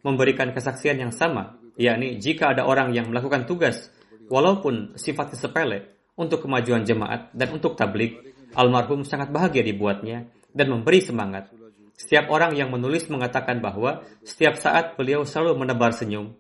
memberikan 0.03 0.51
kesaksian 0.51 0.99
yang 0.99 1.13
sama, 1.15 1.55
yakni 1.75 2.19
jika 2.19 2.51
ada 2.51 2.67
orang 2.67 2.91
yang 2.91 3.11
melakukan 3.11 3.43
tugas, 3.43 3.87
walaupun 4.27 4.95
sifatnya 4.99 5.37
sepele, 5.39 5.79
untuk 6.17 6.41
kemajuan 6.43 6.81
jemaat 6.83 7.29
dan 7.31 7.53
untuk 7.53 7.77
tablik, 7.77 8.33
Almarhum 8.57 9.05
sangat 9.05 9.29
bahagia 9.29 9.61
dibuatnya 9.61 10.25
dan 10.49 10.73
memberi 10.73 10.99
semangat. 11.03 11.53
Setiap 11.97 12.29
orang 12.29 12.53
yang 12.53 12.69
menulis 12.69 13.09
mengatakan 13.09 13.57
bahwa 13.57 14.05
setiap 14.21 14.53
saat 14.55 14.93
beliau 14.95 15.25
selalu 15.25 15.65
menebar 15.65 15.91
senyum. 15.91 16.37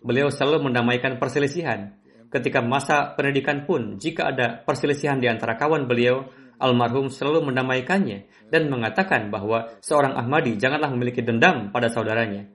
Beliau 0.00 0.32
selalu 0.32 0.72
mendamaikan 0.72 1.20
perselisihan. 1.20 1.92
Ketika 2.32 2.64
masa 2.64 3.12
pendidikan 3.12 3.68
pun, 3.68 4.00
jika 4.00 4.32
ada 4.32 4.56
perselisihan 4.64 5.20
di 5.20 5.28
antara 5.28 5.54
kawan 5.60 5.84
beliau, 5.84 6.26
almarhum 6.56 7.12
selalu 7.12 7.52
mendamaikannya 7.52 8.48
dan 8.48 8.72
mengatakan 8.72 9.28
bahwa 9.28 9.76
seorang 9.84 10.16
Ahmadi 10.16 10.56
janganlah 10.56 10.88
memiliki 10.88 11.20
dendam 11.20 11.68
pada 11.70 11.92
saudaranya. 11.92 12.48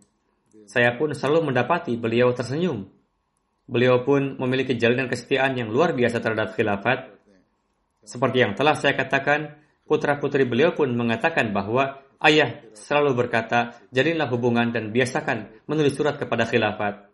Saya 0.66 0.98
pun 0.98 1.14
selalu 1.14 1.54
mendapati 1.54 1.94
beliau 1.96 2.34
tersenyum. 2.34 2.90
Beliau 3.70 4.04
pun 4.04 4.36
memiliki 4.42 4.76
jalinan 4.76 5.08
kesetiaan 5.08 5.56
yang 5.56 5.70
luar 5.70 5.94
biasa 5.94 6.20
terhadap 6.20 6.58
khilafat 6.58 7.22
seperti 8.02 8.42
yang 8.42 8.58
telah 8.58 8.74
saya 8.74 8.98
katakan, 8.98 9.62
putra-putri 9.86 10.46
beliau 10.50 10.74
pun 10.74 10.90
mengatakan 10.90 11.54
bahwa 11.54 12.01
ayah 12.26 12.62
selalu 12.74 13.26
berkata, 13.26 13.78
jadilah 13.90 14.30
hubungan 14.30 14.70
dan 14.70 14.94
biasakan 14.94 15.66
menulis 15.66 15.98
surat 15.98 16.18
kepada 16.18 16.46
khilafat. 16.46 17.10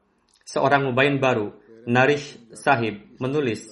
Seorang 0.48 0.92
mubayin 0.92 1.20
baru, 1.20 1.52
Narish 1.88 2.40
Sahib, 2.56 3.20
menulis, 3.20 3.68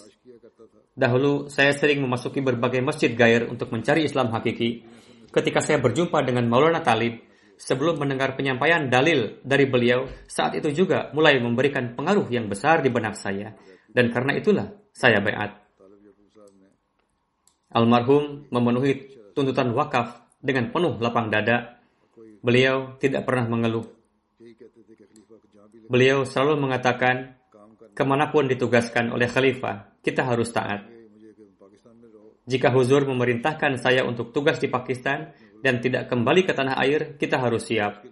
Dahulu 0.95 1.51
saya 1.51 1.75
sering 1.75 1.99
memasuki 1.99 2.39
berbagai 2.39 2.79
masjid 2.79 3.11
gair 3.11 3.51
untuk 3.51 3.67
mencari 3.67 4.07
Islam 4.07 4.31
hakiki. 4.31 4.87
Ketika 5.27 5.59
saya 5.59 5.83
berjumpa 5.83 6.23
dengan 6.23 6.47
Maulana 6.47 6.79
Talib, 6.79 7.19
sebelum 7.59 7.99
mendengar 7.99 8.39
penyampaian 8.39 8.87
dalil 8.87 9.43
dari 9.43 9.67
beliau, 9.67 10.07
saat 10.23 10.55
itu 10.55 10.71
juga 10.71 11.11
mulai 11.11 11.35
memberikan 11.43 11.99
pengaruh 11.99 12.31
yang 12.31 12.47
besar 12.47 12.79
di 12.79 12.87
benak 12.87 13.19
saya. 13.19 13.51
Dan 13.91 14.07
karena 14.07 14.39
itulah 14.39 14.71
saya 14.95 15.19
bayat. 15.19 15.67
Almarhum 17.75 18.47
memenuhi 18.47 19.11
tuntutan 19.35 19.75
wakaf 19.75 20.24
dengan 20.45 20.69
penuh 20.69 21.01
lapang 21.01 21.33
dada. 21.33 21.81
Beliau 22.45 22.93
tidak 23.01 23.25
pernah 23.25 23.49
mengeluh. 23.49 23.89
Beliau 25.89 26.21
selalu 26.21 26.61
mengatakan, 26.61 27.33
ke 27.97 28.03
mana 28.05 28.29
pun 28.29 28.45
ditugaskan 28.45 29.09
oleh 29.09 29.25
khalifah, 29.25 29.97
kita 30.05 30.21
harus 30.21 30.53
taat. 30.53 30.85
Jika 32.45 32.69
Huzur 32.69 33.09
memerintahkan 33.09 33.81
saya 33.81 34.05
untuk 34.05 34.29
tugas 34.29 34.61
di 34.61 34.69
Pakistan 34.69 35.33
dan 35.65 35.81
tidak 35.81 36.05
kembali 36.05 36.45
ke 36.45 36.53
tanah 36.53 36.77
air, 36.85 37.17
kita 37.17 37.41
harus 37.41 37.65
siap. 37.65 38.05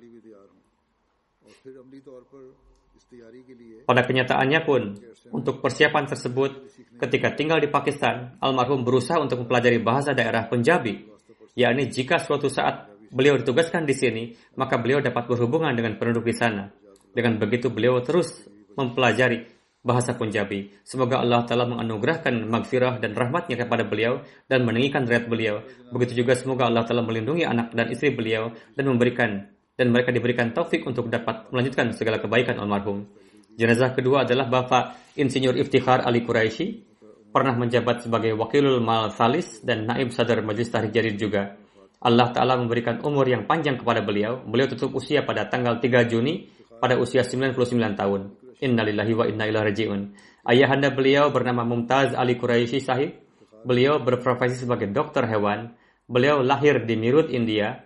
Pada 3.86 4.02
kenyataannya 4.02 4.60
pun, 4.66 4.98
untuk 5.30 5.62
persiapan 5.62 6.10
tersebut, 6.10 6.52
ketika 6.98 7.38
tinggal 7.38 7.62
di 7.62 7.70
Pakistan, 7.70 8.34
almarhum 8.42 8.82
berusaha 8.82 9.22
untuk 9.22 9.46
mempelajari 9.46 9.78
bahasa 9.78 10.18
daerah 10.18 10.50
Punjabi 10.50 11.13
yakni 11.54 11.90
jika 11.90 12.22
suatu 12.22 12.50
saat 12.50 12.90
beliau 13.14 13.38
ditugaskan 13.38 13.86
di 13.86 13.94
sini, 13.94 14.24
maka 14.58 14.82
beliau 14.82 15.00
dapat 15.00 15.30
berhubungan 15.30 15.74
dengan 15.78 15.96
penduduk 16.02 16.26
di 16.30 16.36
sana. 16.36 16.74
Dengan 17.14 17.38
begitu 17.38 17.70
beliau 17.70 18.02
terus 18.02 18.46
mempelajari 18.74 19.46
bahasa 19.84 20.16
Punjabi. 20.16 20.72
Semoga 20.82 21.20
Allah 21.20 21.44
Ta'ala 21.44 21.68
menganugerahkan 21.68 22.48
magfirah 22.48 23.04
dan 23.04 23.14
rahmatnya 23.14 23.60
kepada 23.60 23.84
beliau 23.84 24.24
dan 24.48 24.64
meninggikan 24.64 25.04
derajat 25.04 25.28
beliau. 25.28 25.62
Begitu 25.92 26.24
juga 26.24 26.34
semoga 26.40 26.66
Allah 26.66 26.88
Ta'ala 26.88 27.04
melindungi 27.04 27.44
anak 27.44 27.76
dan 27.76 27.92
istri 27.92 28.16
beliau 28.16 28.50
dan 28.74 28.88
memberikan 28.88 29.54
dan 29.76 29.90
mereka 29.92 30.14
diberikan 30.16 30.56
taufik 30.56 30.88
untuk 30.88 31.12
dapat 31.12 31.52
melanjutkan 31.52 31.92
segala 31.94 32.18
kebaikan 32.18 32.58
almarhum. 32.62 33.06
Jenazah 33.54 33.94
kedua 33.94 34.26
adalah 34.26 34.50
Bapak 34.50 35.14
Insinyur 35.20 35.54
Iftikhar 35.60 36.02
Ali 36.02 36.26
Quraisy, 36.26 36.93
pernah 37.34 37.58
menjabat 37.58 38.06
sebagai 38.06 38.38
Wakilul 38.38 38.78
Mal 38.78 39.10
Salis 39.10 39.66
dan 39.66 39.90
Naib 39.90 40.14
Sadar 40.14 40.46
Majelis 40.46 40.70
Tahrir 40.70 40.94
Jadid 40.94 41.18
juga. 41.18 41.58
Allah 42.04 42.30
Ta'ala 42.30 42.60
memberikan 42.60 43.02
umur 43.02 43.26
yang 43.26 43.50
panjang 43.50 43.82
kepada 43.82 44.06
beliau. 44.06 44.46
Beliau 44.46 44.70
tutup 44.70 45.02
usia 45.02 45.26
pada 45.26 45.50
tanggal 45.50 45.82
3 45.82 46.06
Juni 46.06 46.46
pada 46.78 47.00
usia 47.00 47.24
99 47.24 47.96
tahun. 47.96 48.22
Innalillahi 48.60 49.14
wa 49.16 49.26
inna 49.26 49.48
ilaihi 49.48 49.66
raji'un. 49.72 50.02
Ayahanda 50.44 50.92
beliau 50.92 51.32
bernama 51.32 51.64
Mumtaz 51.64 52.12
Ali 52.12 52.36
Quraisy 52.36 52.84
Sahib. 52.84 53.24
Beliau 53.64 54.04
berprofesi 54.04 54.68
sebagai 54.68 54.92
dokter 54.92 55.24
hewan. 55.26 55.74
Beliau 56.04 56.44
lahir 56.44 56.84
di 56.84 57.00
Mirut, 57.00 57.32
India. 57.32 57.80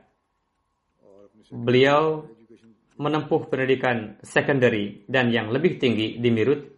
Beliau 1.53 2.25
menempuh 2.97 3.45
pendidikan 3.45 4.17
secondary 4.25 5.05
dan 5.05 5.29
yang 5.29 5.53
lebih 5.53 5.77
tinggi 5.77 6.17
di 6.17 6.29
Mirut. 6.33 6.76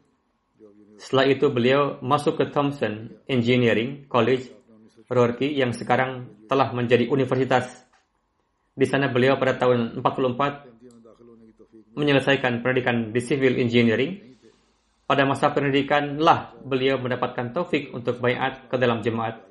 Setelah 1.00 1.32
itu 1.32 1.48
beliau 1.48 1.96
masuk 2.04 2.36
ke 2.36 2.52
Thompson 2.52 3.24
Engineering 3.24 4.12
College, 4.12 4.52
Roorkee 5.08 5.56
yang 5.56 5.72
sekarang 5.72 6.44
telah 6.52 6.76
menjadi 6.76 7.08
universitas. 7.08 7.72
Di 8.76 8.84
sana 8.84 9.08
beliau 9.08 9.40
pada 9.40 9.56
tahun 9.56 9.96
44 10.04 11.96
menyelesaikan 11.96 12.60
pendidikan 12.60 13.16
di 13.16 13.22
civil 13.24 13.56
engineering. 13.58 14.36
Pada 15.08 15.26
masa 15.26 15.50
pendidikan 15.56 16.22
lah 16.22 16.54
beliau 16.62 17.02
mendapatkan 17.02 17.56
taufik 17.56 17.96
untuk 17.96 18.20
bayat 18.22 18.70
ke 18.70 18.76
dalam 18.78 19.02
jemaat. 19.02 19.42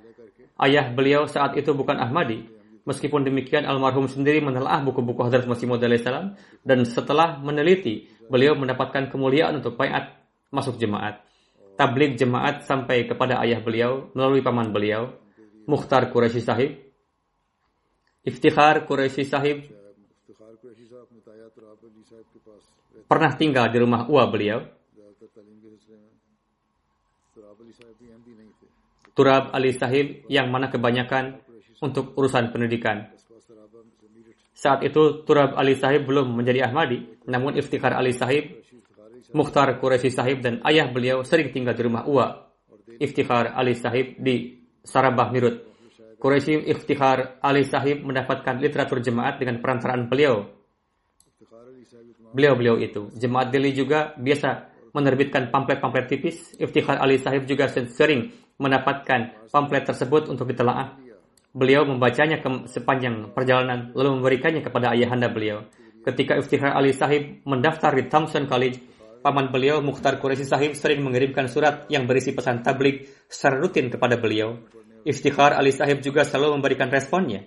Ayah 0.61 0.93
beliau 0.93 1.27
saat 1.27 1.57
itu 1.59 1.75
bukan 1.75 1.99
Ahmadi. 1.99 2.45
Meskipun 2.87 3.25
demikian 3.27 3.69
almarhum 3.69 4.07
sendiri 4.07 4.41
menelaah 4.41 4.81
buku-buku 4.81 5.21
Hadrat 5.27 5.45
Masih 5.45 5.69
Maud 5.69 5.83
dan 5.83 6.79
setelah 6.89 7.37
meneliti 7.41 8.09
beliau 8.31 8.57
mendapatkan 8.57 9.13
kemuliaan 9.13 9.61
untuk 9.61 9.77
bayat 9.77 10.15
masuk 10.49 10.81
jemaat 10.81 11.28
tablik 11.79 12.19
jemaat 12.19 12.67
sampai 12.67 13.07
kepada 13.07 13.39
ayah 13.47 13.63
beliau 13.63 14.11
melalui 14.19 14.43
paman 14.43 14.75
beliau, 14.75 15.15
Mukhtar 15.71 16.11
Quraisy 16.11 16.43
Sahib. 16.43 16.75
Iftikhar 18.27 18.83
Quraisy 18.83 19.23
Sahib 19.23 19.63
pernah 23.07 23.33
tinggal 23.39 23.71
di 23.71 23.79
rumah 23.79 24.11
Ua 24.11 24.27
beliau. 24.27 24.59
Turab 29.15 29.51
Ali 29.55 29.75
Sahib 29.75 30.27
yang 30.31 30.51
mana 30.51 30.71
kebanyakan 30.71 31.43
untuk 31.79 32.15
urusan 32.19 32.51
pendidikan. 32.51 33.15
Saat 34.55 34.83
itu 34.83 35.23
Turab 35.23 35.55
Ali 35.55 35.79
Sahib 35.79 36.11
belum 36.11 36.35
menjadi 36.35 36.67
Ahmadi, 36.67 37.23
namun 37.31 37.55
Iftikhar 37.55 37.95
Ali 37.95 38.11
Sahib 38.11 38.67
Mukhtar 39.37 39.77
Quraisy 39.77 40.09
Sahib 40.09 40.41
dan 40.41 40.65
ayah 40.65 40.89
beliau 40.89 41.21
sering 41.21 41.53
tinggal 41.53 41.77
di 41.77 41.83
rumah 41.85 42.09
Uwa 42.09 42.49
Iftikhar 42.97 43.53
Ali 43.53 43.77
Sahib 43.77 44.17
di 44.19 44.65
Sarabah 44.81 45.29
Mirut. 45.31 45.69
Quraisy 46.19 46.67
Iftikhar 46.67 47.39
Ali 47.45 47.63
Sahib 47.63 48.03
mendapatkan 48.03 48.59
literatur 48.59 48.99
jemaat 48.99 49.39
dengan 49.39 49.63
perantaraan 49.63 50.11
beliau. 50.11 50.49
Beliau-beliau 52.35 52.77
itu. 52.83 53.13
Jemaat 53.15 53.55
Delhi 53.55 53.73
juga 53.77 54.17
biasa 54.19 54.73
menerbitkan 54.97 55.53
pamflet-pamflet 55.55 56.07
tipis. 56.11 56.59
Iftikhar 56.59 56.99
Ali 56.99 57.23
Sahib 57.23 57.47
juga 57.47 57.71
sering 57.71 58.35
mendapatkan 58.59 59.47
pamflet 59.53 59.87
tersebut 59.87 60.27
untuk 60.33 60.51
ditelaah. 60.51 60.99
Beliau 61.55 61.87
membacanya 61.87 62.43
ke 62.43 62.69
sepanjang 62.69 63.31
perjalanan 63.33 63.95
lalu 63.95 64.19
memberikannya 64.19 64.61
kepada 64.61 64.93
ayahanda 64.93 65.31
beliau. 65.31 65.65
Ketika 66.03 66.35
Iftikhar 66.35 66.75
Ali 66.75 66.91
Sahib 66.91 67.47
mendaftar 67.47 67.95
di 67.95 68.11
Thompson 68.11 68.51
College, 68.51 68.98
paman 69.21 69.51
beliau 69.51 69.83
Mukhtar 69.83 70.23
Quraisy 70.23 70.47
Sahib 70.47 70.73
sering 70.79 71.03
mengirimkan 71.03 71.47
surat 71.51 71.87
yang 71.91 72.07
berisi 72.07 72.35
pesan 72.35 72.63
tablik 72.63 73.09
secara 73.27 73.59
rutin 73.59 73.91
kepada 73.91 74.17
beliau. 74.17 74.59
Iftikhar 75.07 75.55
Ali 75.55 75.71
Sahib 75.71 76.03
juga 76.03 76.27
selalu 76.27 76.59
memberikan 76.61 76.91
responnya. 76.91 77.47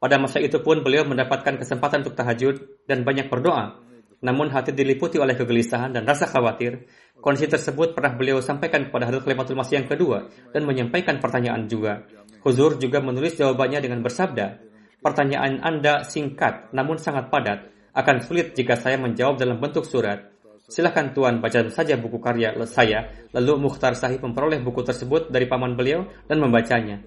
Pada 0.00 0.16
masa 0.16 0.40
itu 0.40 0.60
pun 0.64 0.80
beliau 0.80 1.04
mendapatkan 1.04 1.60
kesempatan 1.60 2.06
untuk 2.06 2.16
tahajud 2.16 2.86
dan 2.88 3.04
banyak 3.04 3.28
berdoa. 3.28 3.80
Namun 4.20 4.52
hati 4.52 4.72
diliputi 4.76 5.16
oleh 5.16 5.36
kegelisahan 5.36 5.96
dan 5.96 6.04
rasa 6.04 6.28
khawatir. 6.28 6.88
Kondisi 7.20 7.48
tersebut 7.48 7.92
pernah 7.92 8.16
beliau 8.16 8.40
sampaikan 8.40 8.88
kepada 8.88 9.08
Hadrat 9.08 9.28
Khalifatul 9.28 9.56
Masih 9.60 9.80
yang 9.80 9.88
kedua 9.88 10.28
dan 10.52 10.64
menyampaikan 10.64 11.20
pertanyaan 11.20 11.68
juga. 11.68 12.04
Huzur 12.40 12.80
juga 12.80 13.04
menulis 13.04 13.36
jawabannya 13.36 13.80
dengan 13.84 14.00
bersabda, 14.00 14.70
Pertanyaan 15.00 15.64
Anda 15.64 16.04
singkat 16.04 16.76
namun 16.76 17.00
sangat 17.00 17.32
padat. 17.32 17.72
Akan 17.96 18.20
sulit 18.20 18.52
jika 18.52 18.76
saya 18.76 19.00
menjawab 19.00 19.40
dalam 19.40 19.56
bentuk 19.56 19.88
surat. 19.88 20.28
Silahkan 20.70 21.10
Tuan 21.10 21.42
baca 21.42 21.66
saja 21.66 21.98
buku 21.98 22.22
karya 22.22 22.54
saya. 22.62 23.10
Lalu 23.34 23.66
Mukhtar 23.66 23.98
Sahib 23.98 24.22
memperoleh 24.22 24.62
buku 24.62 24.86
tersebut 24.86 25.26
dari 25.26 25.50
paman 25.50 25.74
beliau 25.74 26.06
dan 26.30 26.38
membacanya. 26.38 27.02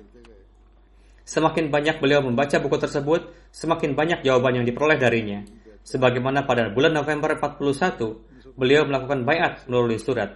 Semakin 1.24 1.72
banyak 1.72 2.04
beliau 2.04 2.20
membaca 2.20 2.60
buku 2.60 2.76
tersebut, 2.76 3.32
semakin 3.56 3.96
banyak 3.96 4.20
jawaban 4.28 4.60
yang 4.60 4.66
diperoleh 4.68 5.00
darinya. 5.00 5.48
Sebagaimana 5.88 6.44
pada 6.44 6.68
bulan 6.76 6.92
November 6.92 7.40
41, 7.40 8.60
beliau 8.60 8.84
melakukan 8.84 9.24
bayat 9.24 9.64
melalui 9.72 9.96
surat. 9.96 10.36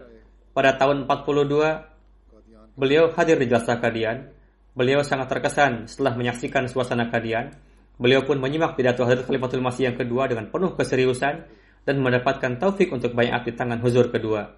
Pada 0.56 0.80
tahun 0.80 1.04
42, 1.04 2.80
beliau 2.80 3.12
hadir 3.12 3.36
di 3.44 3.52
jasa 3.52 3.76
Kadian. 3.76 4.32
Beliau 4.72 5.04
sangat 5.04 5.28
terkesan 5.28 5.92
setelah 5.92 6.16
menyaksikan 6.16 6.72
suasana 6.72 7.12
Kadian. 7.12 7.52
Beliau 8.00 8.24
pun 8.24 8.40
menyimak 8.40 8.80
pidato 8.80 9.04
Hadrat 9.04 9.28
Khalifatul 9.28 9.60
Masih 9.60 9.92
yang 9.92 9.98
kedua 10.00 10.32
dengan 10.32 10.48
penuh 10.48 10.72
keseriusan 10.80 11.67
dan 11.88 12.04
mendapatkan 12.04 12.60
taufik 12.60 12.92
untuk 12.92 13.16
bayat 13.16 13.48
di 13.48 13.56
tangan 13.56 13.80
huzur 13.80 14.12
kedua. 14.12 14.52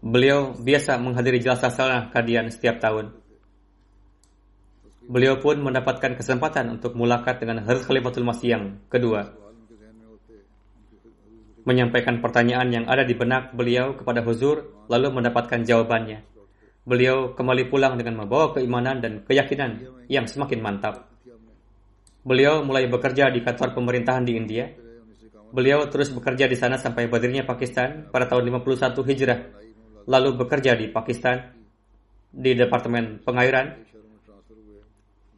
Beliau 0.00 0.56
biasa 0.56 1.00
menghadiri 1.00 1.40
jalsa 1.40 1.68
salah 1.68 2.08
Kadian 2.08 2.48
setiap 2.48 2.80
tahun. 2.80 3.12
Beliau 5.04 5.36
pun 5.36 5.60
mendapatkan 5.60 6.16
kesempatan 6.16 6.80
untuk 6.80 6.96
mulakat 6.96 7.40
dengan 7.40 7.60
Hadrat 7.60 7.84
Khalifatul 7.84 8.24
Masih 8.24 8.56
yang 8.56 8.64
kedua. 8.88 9.36
Menyampaikan 11.64 12.20
pertanyaan 12.20 12.68
yang 12.72 12.84
ada 12.88 13.04
di 13.04 13.16
benak 13.16 13.56
beliau 13.56 13.96
kepada 13.96 14.20
huzur, 14.24 14.88
lalu 14.88 15.08
mendapatkan 15.12 15.64
jawabannya. 15.64 16.24
Beliau 16.84 17.32
kembali 17.32 17.72
pulang 17.72 17.96
dengan 17.96 18.24
membawa 18.24 18.52
keimanan 18.52 19.00
dan 19.00 19.24
keyakinan 19.24 20.04
yang 20.08 20.28
semakin 20.28 20.60
mantap. 20.60 21.13
Beliau 22.24 22.64
mulai 22.64 22.88
bekerja 22.88 23.28
di 23.28 23.44
kantor 23.44 23.76
pemerintahan 23.76 24.24
di 24.24 24.32
India. 24.32 24.64
Beliau 25.52 25.84
terus 25.92 26.08
bekerja 26.08 26.48
di 26.48 26.56
sana 26.56 26.80
sampai 26.80 27.04
berdirinya 27.04 27.44
Pakistan 27.44 28.08
pada 28.08 28.24
tahun 28.24 28.48
51 28.48 28.96
Hijrah. 28.96 29.40
Lalu 30.08 30.30
bekerja 30.40 30.72
di 30.72 30.88
Pakistan 30.88 31.52
di 32.32 32.56
Departemen 32.56 33.20
Pengairan. 33.20 33.76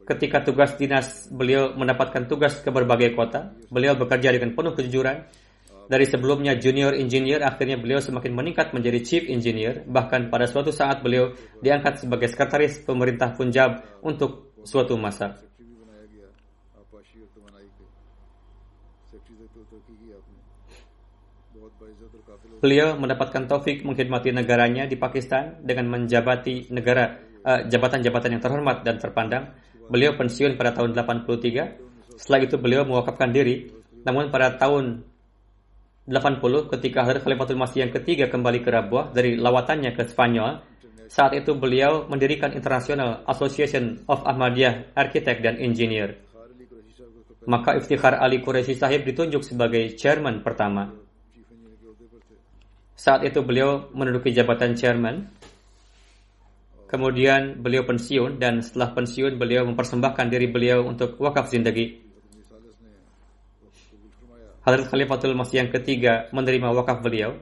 Ketika 0.07 0.47
tugas 0.47 0.79
dinas 0.79 1.27
beliau 1.27 1.75
mendapatkan 1.75 2.23
tugas 2.23 2.63
ke 2.63 2.71
berbagai 2.71 3.11
kota, 3.19 3.51
beliau 3.67 3.99
bekerja 3.99 4.31
dengan 4.31 4.55
penuh 4.55 4.71
kejujuran. 4.71 5.27
Dari 5.87 6.03
sebelumnya 6.03 6.55
junior 6.55 6.95
engineer, 6.95 7.43
akhirnya 7.43 7.79
beliau 7.79 7.99
semakin 7.99 8.31
meningkat 8.31 8.71
menjadi 8.71 8.99
chief 9.03 9.23
engineer. 9.27 9.83
Bahkan 9.87 10.31
pada 10.31 10.47
suatu 10.47 10.71
saat 10.71 11.03
beliau 11.03 11.35
diangkat 11.59 12.03
sebagai 12.03 12.31
sekretaris 12.31 12.83
pemerintah 12.83 13.35
Punjab 13.35 13.83
untuk 14.03 14.55
suatu 14.67 14.95
masa. 14.99 15.46
beliau 22.57 22.97
mendapatkan 22.97 23.45
taufik 23.45 23.85
mengkhidmati 23.85 24.33
negaranya 24.33 24.89
di 24.89 24.97
Pakistan 24.97 25.61
dengan 25.61 25.93
menjabati 25.93 26.73
negara 26.73 27.17
eh, 27.45 27.61
jabatan-jabatan 27.69 28.29
uh, 28.29 28.33
yang 28.37 28.43
terhormat 28.43 28.77
dan 28.81 28.97
terpandang. 28.97 29.53
Beliau 29.87 30.17
pensiun 30.19 30.59
pada 30.59 30.75
tahun 30.75 30.91
83. 30.97 32.19
Setelah 32.19 32.39
itu 32.43 32.55
beliau 32.59 32.83
mewakafkan 32.83 33.31
diri. 33.31 33.71
Namun 34.03 34.33
pada 34.33 34.57
tahun 34.57 35.05
80 36.07 36.71
ketika 36.71 37.03
Hadrat 37.03 37.23
Khalifatul 37.23 37.59
Masih 37.59 37.87
yang 37.87 37.91
ketiga 37.91 38.31
kembali 38.31 38.63
ke 38.63 38.69
Rabuah 38.71 39.11
dari 39.11 39.35
lawatannya 39.35 39.91
ke 39.91 40.07
Spanyol, 40.07 40.63
saat 41.07 41.35
itu 41.35 41.55
beliau 41.55 42.07
mendirikan 42.07 42.51
International 42.51 43.23
Association 43.27 44.03
of 44.11 44.23
Ahmadiyah 44.27 44.95
Architect 44.95 45.39
dan 45.39 45.55
Engineer. 45.59 46.19
Maka 47.47 47.79
Iftikhar 47.79 48.19
Ali 48.19 48.43
Quraisy 48.43 48.75
Sahib 48.75 49.07
ditunjuk 49.07 49.39
sebagai 49.39 49.95
chairman 49.95 50.43
pertama. 50.43 51.06
Saat 52.97 53.21
itu 53.29 53.45
beliau 53.45 53.93
menduduki 53.93 54.33
jabatan 54.33 54.73
chairman. 54.73 55.29
Kemudian 56.89 57.61
beliau 57.61 57.85
pensiun 57.85 58.41
dan 58.41 58.65
setelah 58.65 58.97
pensiun 58.97 59.37
beliau 59.37 59.69
mempersembahkan 59.69 60.25
diri 60.33 60.49
beliau 60.49 60.81
untuk 60.81 61.13
wakaf 61.21 61.53
zindagi. 61.53 62.01
Hadrat 64.65 64.89
Khalifatul 64.89 65.37
Masih 65.37 65.61
yang 65.61 65.69
ketiga 65.69 66.25
menerima 66.33 66.73
wakaf 66.73 67.05
beliau. 67.05 67.37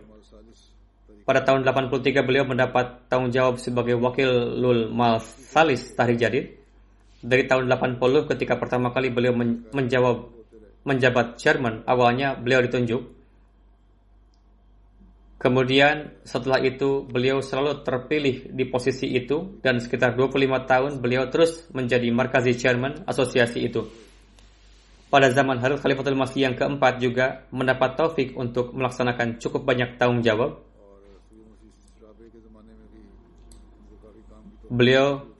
Pada 1.23 1.41
tahun 1.41 1.63
83 1.65 2.21
beliau 2.21 2.45
mendapat 2.45 3.07
tanggung 3.09 3.31
jawab 3.31 3.57
sebagai 3.57 3.97
wakil 3.97 4.29
Lul 4.59 4.91
Mal 4.91 5.23
Salis 5.23 5.87
Tahrir 5.95 6.19
Jadid. 6.19 6.51
Dari 7.23 7.47
tahun 7.47 7.71
80 7.71 8.29
ketika 8.29 8.59
pertama 8.59 8.93
kali 8.93 9.09
beliau 9.09 9.33
menjawab 9.73 10.29
menjabat 10.85 11.41
chairman, 11.41 11.81
awalnya 11.89 12.37
beliau 12.37 12.61
ditunjuk 12.61 13.15
Kemudian 15.35 16.15
setelah 16.23 16.63
itu 16.63 17.03
beliau 17.03 17.43
selalu 17.43 17.83
terpilih 17.83 18.55
di 18.55 18.63
posisi 18.71 19.11
itu 19.11 19.59
dan 19.59 19.83
sekitar 19.83 20.15
25 20.15 20.31
tahun 20.63 20.91
beliau 21.03 21.27
terus 21.27 21.67
menjadi 21.75 22.07
markazi 22.07 22.55
chairman 22.55 23.03
asosiasi 23.03 23.67
itu. 23.67 23.83
Pada 25.11 25.27
zaman 25.35 25.59
Harun 25.59 25.79
Khalifatul 25.79 26.15
Masih 26.15 26.47
yang 26.47 26.55
keempat 26.55 27.03
juga 27.03 27.43
mendapat 27.51 27.99
taufik 27.99 28.31
untuk 28.39 28.71
melaksanakan 28.71 29.35
cukup 29.37 29.67
banyak 29.67 29.99
tanggung 29.99 30.23
jawab. 30.23 30.63
Beliau 34.71 35.35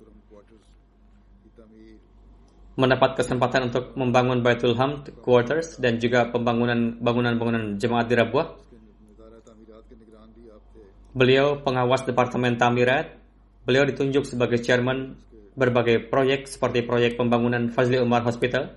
mendapat 2.75 3.15
kesempatan 3.15 3.71
untuk 3.71 3.95
membangun 3.95 4.43
Baitul 4.43 4.75
Hamd 4.75 5.23
Quarters 5.23 5.79
dan 5.79 5.97
juga 6.03 6.27
pembangunan 6.27 6.99
bangunan-bangunan 6.99 7.79
jemaat 7.79 8.11
di 8.11 8.15
Rabuah 8.19 8.64
Beliau 11.15 11.63
pengawas 11.63 12.03
Departemen 12.03 12.59
Tamirat. 12.59 13.07
Beliau 13.63 13.87
ditunjuk 13.87 14.27
sebagai 14.27 14.59
chairman 14.59 15.15
berbagai 15.55 16.11
proyek 16.11 16.43
seperti 16.43 16.83
proyek 16.83 17.15
pembangunan 17.15 17.71
Fazli 17.71 17.95
Umar 18.03 18.27
Hospital, 18.27 18.75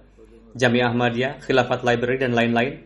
Jami 0.54 0.78
Ahmadiyah, 0.78 1.42
Khilafat 1.42 1.82
Library, 1.82 2.22
dan 2.22 2.38
lain-lain. 2.38 2.78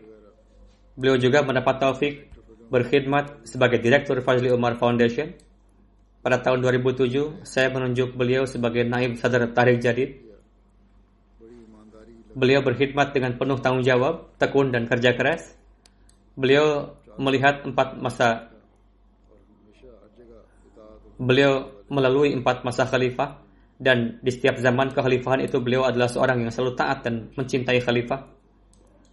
Beliau 0.96 1.20
juga 1.20 1.44
mendapat 1.44 1.84
taufik 1.84 2.32
berkhidmat 2.72 3.44
sebagai 3.44 3.76
Direktur 3.84 4.24
Fazli 4.24 4.48
Umar 4.48 4.80
Foundation. 4.80 5.36
Pada 6.24 6.40
tahun 6.40 6.64
2007, 6.64 7.44
saya 7.44 7.68
menunjuk 7.68 8.16
beliau 8.16 8.48
sebagai 8.48 8.88
Naib 8.88 9.20
Sadar 9.20 9.52
tarik 9.52 9.84
Jadid. 9.84 10.16
Beliau 12.32 12.64
berkhidmat 12.64 13.12
dengan 13.12 13.36
penuh 13.36 13.60
tanggung 13.60 13.84
jawab, 13.84 14.32
tekun, 14.40 14.72
dan 14.72 14.88
kerja 14.88 15.12
keras. 15.12 15.52
Beliau 16.40 16.96
melihat 17.20 17.68
empat 17.68 18.00
masa 18.00 18.51
beliau 21.22 21.70
melalui 21.86 22.34
empat 22.34 22.66
masa 22.66 22.82
khalifah 22.82 23.38
dan 23.78 24.18
di 24.22 24.30
setiap 24.34 24.58
zaman 24.58 24.90
kekhalifahan 24.90 25.46
itu 25.46 25.62
beliau 25.62 25.86
adalah 25.86 26.10
seorang 26.10 26.42
yang 26.42 26.50
selalu 26.50 26.74
taat 26.74 27.06
dan 27.06 27.30
mencintai 27.38 27.78
khalifah. 27.78 28.26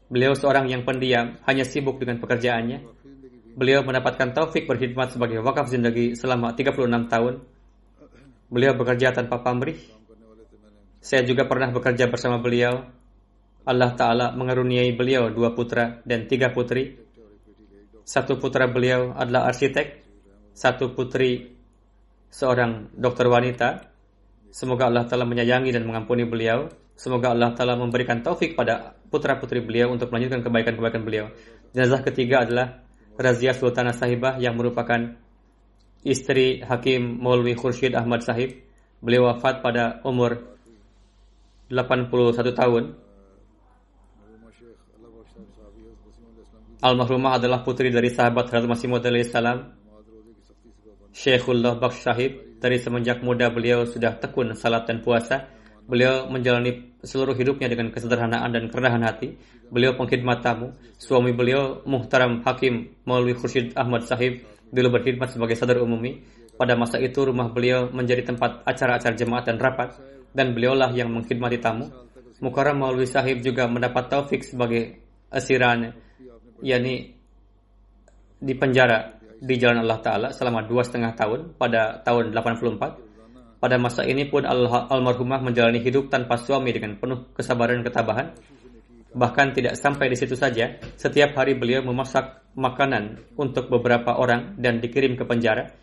Beliau 0.10 0.34
seorang 0.34 0.66
yang 0.66 0.82
pendiam, 0.82 1.38
hanya 1.46 1.62
sibuk 1.62 2.02
dengan 2.02 2.18
pekerjaannya. 2.18 2.82
Beliau 3.54 3.86
mendapatkan 3.86 4.34
taufik 4.34 4.66
berkhidmat 4.66 5.14
sebagai 5.14 5.42
wakaf 5.46 5.70
zindagi 5.70 6.18
selama 6.18 6.58
36 6.58 7.14
tahun. 7.14 7.34
Beliau 8.50 8.74
bekerja 8.74 9.14
tanpa 9.14 9.46
pamrih. 9.46 9.78
Saya 10.98 11.22
juga 11.22 11.46
pernah 11.46 11.70
bekerja 11.70 12.10
bersama 12.10 12.42
beliau. 12.42 12.90
Allah 13.70 13.94
Ta'ala 13.94 14.34
mengeruniai 14.34 14.90
beliau 14.98 15.30
dua 15.30 15.54
putra 15.54 16.02
dan 16.02 16.26
tiga 16.26 16.50
putri. 16.50 16.98
Satu 18.02 18.42
putra 18.42 18.66
beliau 18.66 19.14
adalah 19.14 19.54
arsitek, 19.54 20.02
satu 20.58 20.98
putri 20.98 21.59
seorang 22.30 22.94
dokter 22.94 23.26
wanita. 23.26 23.90
Semoga 24.50 24.90
Allah 24.90 25.06
telah 25.06 25.26
menyayangi 25.26 25.74
dan 25.74 25.86
mengampuni 25.86 26.26
beliau. 26.26 26.70
Semoga 26.98 27.34
Allah 27.34 27.54
telah 27.54 27.78
memberikan 27.78 28.22
taufik 28.26 28.58
pada 28.58 28.98
putra-putri 29.10 29.62
beliau 29.62 29.94
untuk 29.94 30.10
melanjutkan 30.10 30.46
kebaikan-kebaikan 30.46 31.02
beliau. 31.06 31.26
Jenazah 31.74 32.02
ketiga 32.06 32.46
adalah 32.46 32.82
Razia 33.20 33.54
Sultana 33.54 33.94
Sahibah 33.94 34.40
yang 34.42 34.56
merupakan 34.56 35.16
istri 36.04 36.64
Hakim 36.64 37.20
Maulwi 37.20 37.56
Khursyid 37.56 37.94
Ahmad 37.96 38.24
Sahib. 38.24 38.64
Beliau 39.00 39.32
wafat 39.32 39.64
pada 39.64 40.04
umur 40.04 40.58
81 41.72 42.52
tahun. 42.52 42.84
Almarhumah 46.80 47.40
adalah 47.40 47.60
putri 47.68 47.92
dari 47.92 48.08
sahabat 48.08 48.48
Hazrat 48.48 48.72
Masih 48.72 48.88
Maud 48.88 49.04
salam 49.28 49.79
Syekhullah 51.20 51.76
Baksh 51.76 52.08
Sahib 52.08 52.64
dari 52.64 52.80
semenjak 52.80 53.20
muda 53.20 53.52
beliau 53.52 53.84
sudah 53.84 54.16
tekun 54.24 54.56
salat 54.56 54.88
dan 54.88 55.04
puasa. 55.04 55.52
Beliau 55.84 56.32
menjalani 56.32 56.96
seluruh 57.04 57.36
hidupnya 57.36 57.68
dengan 57.68 57.92
kesederhanaan 57.92 58.48
dan 58.56 58.72
kerendahan 58.72 59.04
hati. 59.04 59.36
Beliau 59.68 60.00
pengkhidmat 60.00 60.40
tamu. 60.40 60.72
Suami 60.96 61.36
beliau 61.36 61.84
Muhtaram 61.84 62.40
Hakim 62.48 63.04
Maulwi 63.04 63.36
Khursyid 63.36 63.76
Ahmad 63.76 64.08
Sahib 64.08 64.48
dulu 64.72 64.96
berkhidmat 64.96 65.36
sebagai 65.36 65.60
sadar 65.60 65.84
umumi. 65.84 66.24
Pada 66.56 66.80
masa 66.80 67.04
itu 67.04 67.20
rumah 67.28 67.52
beliau 67.52 67.92
menjadi 67.92 68.24
tempat 68.32 68.64
acara-acara 68.64 69.12
jemaat 69.20 69.44
dan 69.44 69.60
rapat 69.60 70.00
dan 70.32 70.56
beliaulah 70.56 70.96
yang 70.96 71.12
mengkhidmati 71.12 71.60
tamu. 71.60 71.92
Mukarram 72.40 72.80
Maulwi 72.80 73.04
Sahib 73.04 73.44
juga 73.44 73.68
mendapat 73.68 74.08
taufik 74.08 74.40
sebagai 74.48 75.04
asiran 75.36 75.92
yakni 76.64 77.20
di 78.40 78.54
penjara 78.56 79.19
di 79.40 79.56
jalan 79.56 79.88
Allah 79.88 80.00
Ta'ala 80.04 80.28
selama 80.36 80.68
dua 80.68 80.84
setengah 80.84 81.16
tahun 81.16 81.56
pada 81.56 82.04
tahun 82.04 82.36
84. 82.36 83.60
Pada 83.60 83.76
masa 83.76 84.08
ini 84.08 84.24
pun 84.28 84.48
almarhumah 84.48 85.44
menjalani 85.44 85.84
hidup 85.84 86.08
tanpa 86.08 86.40
suami 86.40 86.72
dengan 86.72 86.96
penuh 86.96 87.32
kesabaran 87.36 87.84
dan 87.84 87.86
ketabahan. 87.92 88.28
Bahkan 89.10 89.48
tidak 89.52 89.76
sampai 89.76 90.08
di 90.08 90.16
situ 90.16 90.38
saja, 90.38 90.80
setiap 90.96 91.36
hari 91.36 91.60
beliau 91.60 91.84
memasak 91.84 92.40
makanan 92.56 93.20
untuk 93.36 93.68
beberapa 93.68 94.16
orang 94.16 94.56
dan 94.56 94.80
dikirim 94.80 95.20
ke 95.20 95.28
penjara 95.28 95.76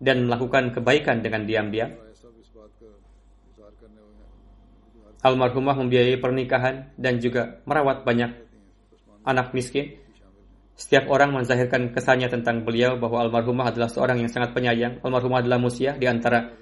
dan 0.00 0.24
melakukan 0.24 0.72
kebaikan 0.72 1.20
dengan 1.20 1.44
diam-diam. 1.44 1.90
Almarhumah 5.18 5.74
membiayai 5.74 6.16
pernikahan 6.22 6.94
dan 6.94 7.18
juga 7.18 7.60
merawat 7.66 8.06
banyak 8.06 8.30
anak 9.26 9.52
miskin 9.52 9.98
setiap 10.78 11.10
orang 11.10 11.34
menzahirkan 11.34 11.90
kesannya 11.90 12.30
tentang 12.30 12.62
beliau 12.62 12.94
bahwa 13.02 13.26
almarhumah 13.26 13.74
adalah 13.74 13.90
seorang 13.90 14.22
yang 14.22 14.30
sangat 14.30 14.54
penyayang. 14.54 15.02
Almarhumah 15.02 15.42
adalah 15.42 15.58
musia 15.58 15.98
di 15.98 16.06
antara 16.06 16.54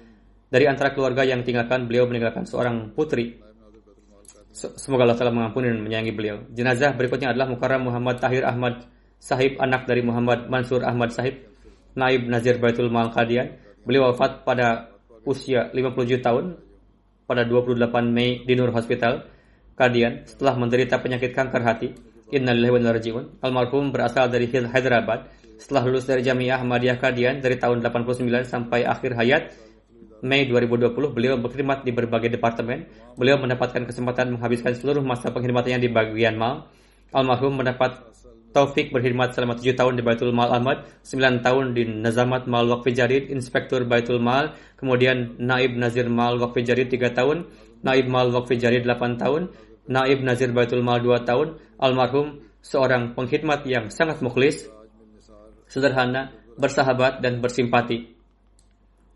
dari 0.49 0.65
antara 0.65 0.89
keluarga 0.89 1.21
yang 1.21 1.45
tinggalkan 1.45 1.85
beliau 1.85 2.09
meninggalkan 2.09 2.49
seorang 2.49 2.97
putri. 2.97 3.37
Se- 4.49 4.73
Semoga 4.73 5.05
Allah 5.05 5.21
Taala 5.21 5.29
mengampuni 5.29 5.69
dan 5.69 5.85
menyayangi 5.85 6.13
beliau. 6.17 6.41
Jenazah 6.49 6.97
berikutnya 6.97 7.29
adalah 7.29 7.45
Mukarram 7.45 7.85
Muhammad 7.85 8.17
Tahir 8.17 8.41
Ahmad 8.41 8.89
Sahib, 9.21 9.61
anak 9.61 9.85
dari 9.85 10.01
Muhammad 10.01 10.49
Mansur 10.49 10.81
Ahmad 10.81 11.13
Sahib, 11.13 11.45
Naib 11.93 12.25
Nazir 12.25 12.57
Baitul 12.57 12.89
Mal 12.89 13.13
Qadian. 13.13 13.53
Beliau 13.85 14.09
wafat 14.09 14.41
pada 14.41 14.97
usia 15.29 15.69
57 15.69 16.25
tahun 16.25 16.57
pada 17.29 17.45
28 17.45 17.85
Mei 18.09 18.41
di 18.47 18.57
Nur 18.57 18.73
Hospital, 18.73 19.29
Kadian, 19.77 20.25
setelah 20.25 20.57
menderita 20.57 20.97
penyakit 20.97 21.37
kanker 21.37 21.61
hati. 21.61 21.93
Innalillahi 22.27 22.71
wa 22.75 22.91
raji'un. 22.91 23.25
Almarhum 23.39 23.95
berasal 23.95 24.27
dari 24.27 24.51
Hyd- 24.51 24.67
Hyderabad. 24.67 25.31
Setelah 25.57 25.87
lulus 25.87 26.05
dari 26.05 26.21
Jamiah 26.21 26.59
Ahmadiyah 26.59 26.99
Kadian 26.99 27.39
dari 27.39 27.55
tahun 27.55 27.79
89 27.81 28.45
sampai 28.45 28.83
akhir 28.83 29.15
hayat, 29.15 29.43
Mei 30.21 30.49
2020, 30.49 31.13
beliau 31.13 31.37
berkhidmat 31.37 31.85
di 31.85 31.93
berbagai 31.93 32.33
departemen. 32.33 32.89
Beliau 33.15 33.37
mendapatkan 33.37 33.85
kesempatan 33.85 34.33
menghabiskan 34.33 34.73
seluruh 34.73 35.05
masa 35.05 35.29
pengkhidmatannya 35.29 35.77
di 35.77 35.89
bagian 35.93 36.35
mal. 36.35 36.67
Almarhum 37.13 37.53
mendapat 37.53 38.01
taufik 38.51 38.89
berkhidmat 38.89 39.37
selama 39.37 39.55
7 39.55 39.77
tahun 39.77 39.93
di 39.95 40.03
Baitul 40.03 40.33
Mal 40.33 40.49
Ahmad, 40.49 40.89
9 41.05 41.45
tahun 41.45 41.77
di 41.77 41.85
Nazamat 41.85 42.49
Mal 42.49 42.65
Waqfi 42.65 42.91
Jarid, 42.97 43.29
Inspektur 43.29 43.85
Baitul 43.85 44.17
Mal, 44.17 44.57
kemudian 44.81 45.37
Naib 45.37 45.77
Nazir 45.77 46.09
Mal 46.09 46.41
Waqfi 46.41 46.65
Jarid 46.65 46.89
3 46.89 47.13
tahun, 47.13 47.45
Naib 47.85 48.09
Mal 48.09 48.33
Waqfi 48.33 48.57
Jarid 48.57 48.83
8 48.89 49.21
tahun, 49.21 49.53
Naib 49.87 50.23
Nazir 50.23 50.51
Baitul 50.51 50.83
Mal 50.83 50.99
2 50.99 51.23
tahun. 51.23 51.59
Almarhum 51.79 52.43
seorang 52.61 53.15
pengkhidmat 53.15 53.63
yang 53.63 53.87
sangat 53.87 54.19
mukhlis, 54.19 54.67
sederhana, 55.71 56.35
bersahabat, 56.59 57.23
dan 57.23 57.39
bersimpati. 57.39 58.11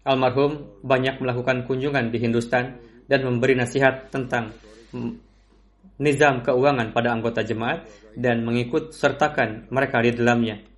Almarhum 0.08 0.82
banyak 0.82 1.22
melakukan 1.22 1.68
kunjungan 1.70 2.10
di 2.10 2.18
Hindustan 2.18 2.82
dan 3.06 3.22
memberi 3.28 3.54
nasihat 3.54 4.10
tentang 4.10 4.56
nizam 6.02 6.42
keuangan 6.42 6.96
pada 6.96 7.14
anggota 7.14 7.46
jemaat 7.46 7.86
dan 8.18 8.42
mengikut 8.42 8.96
sertakan 8.96 9.70
mereka 9.70 10.02
di 10.02 10.16
dalamnya. 10.16 10.71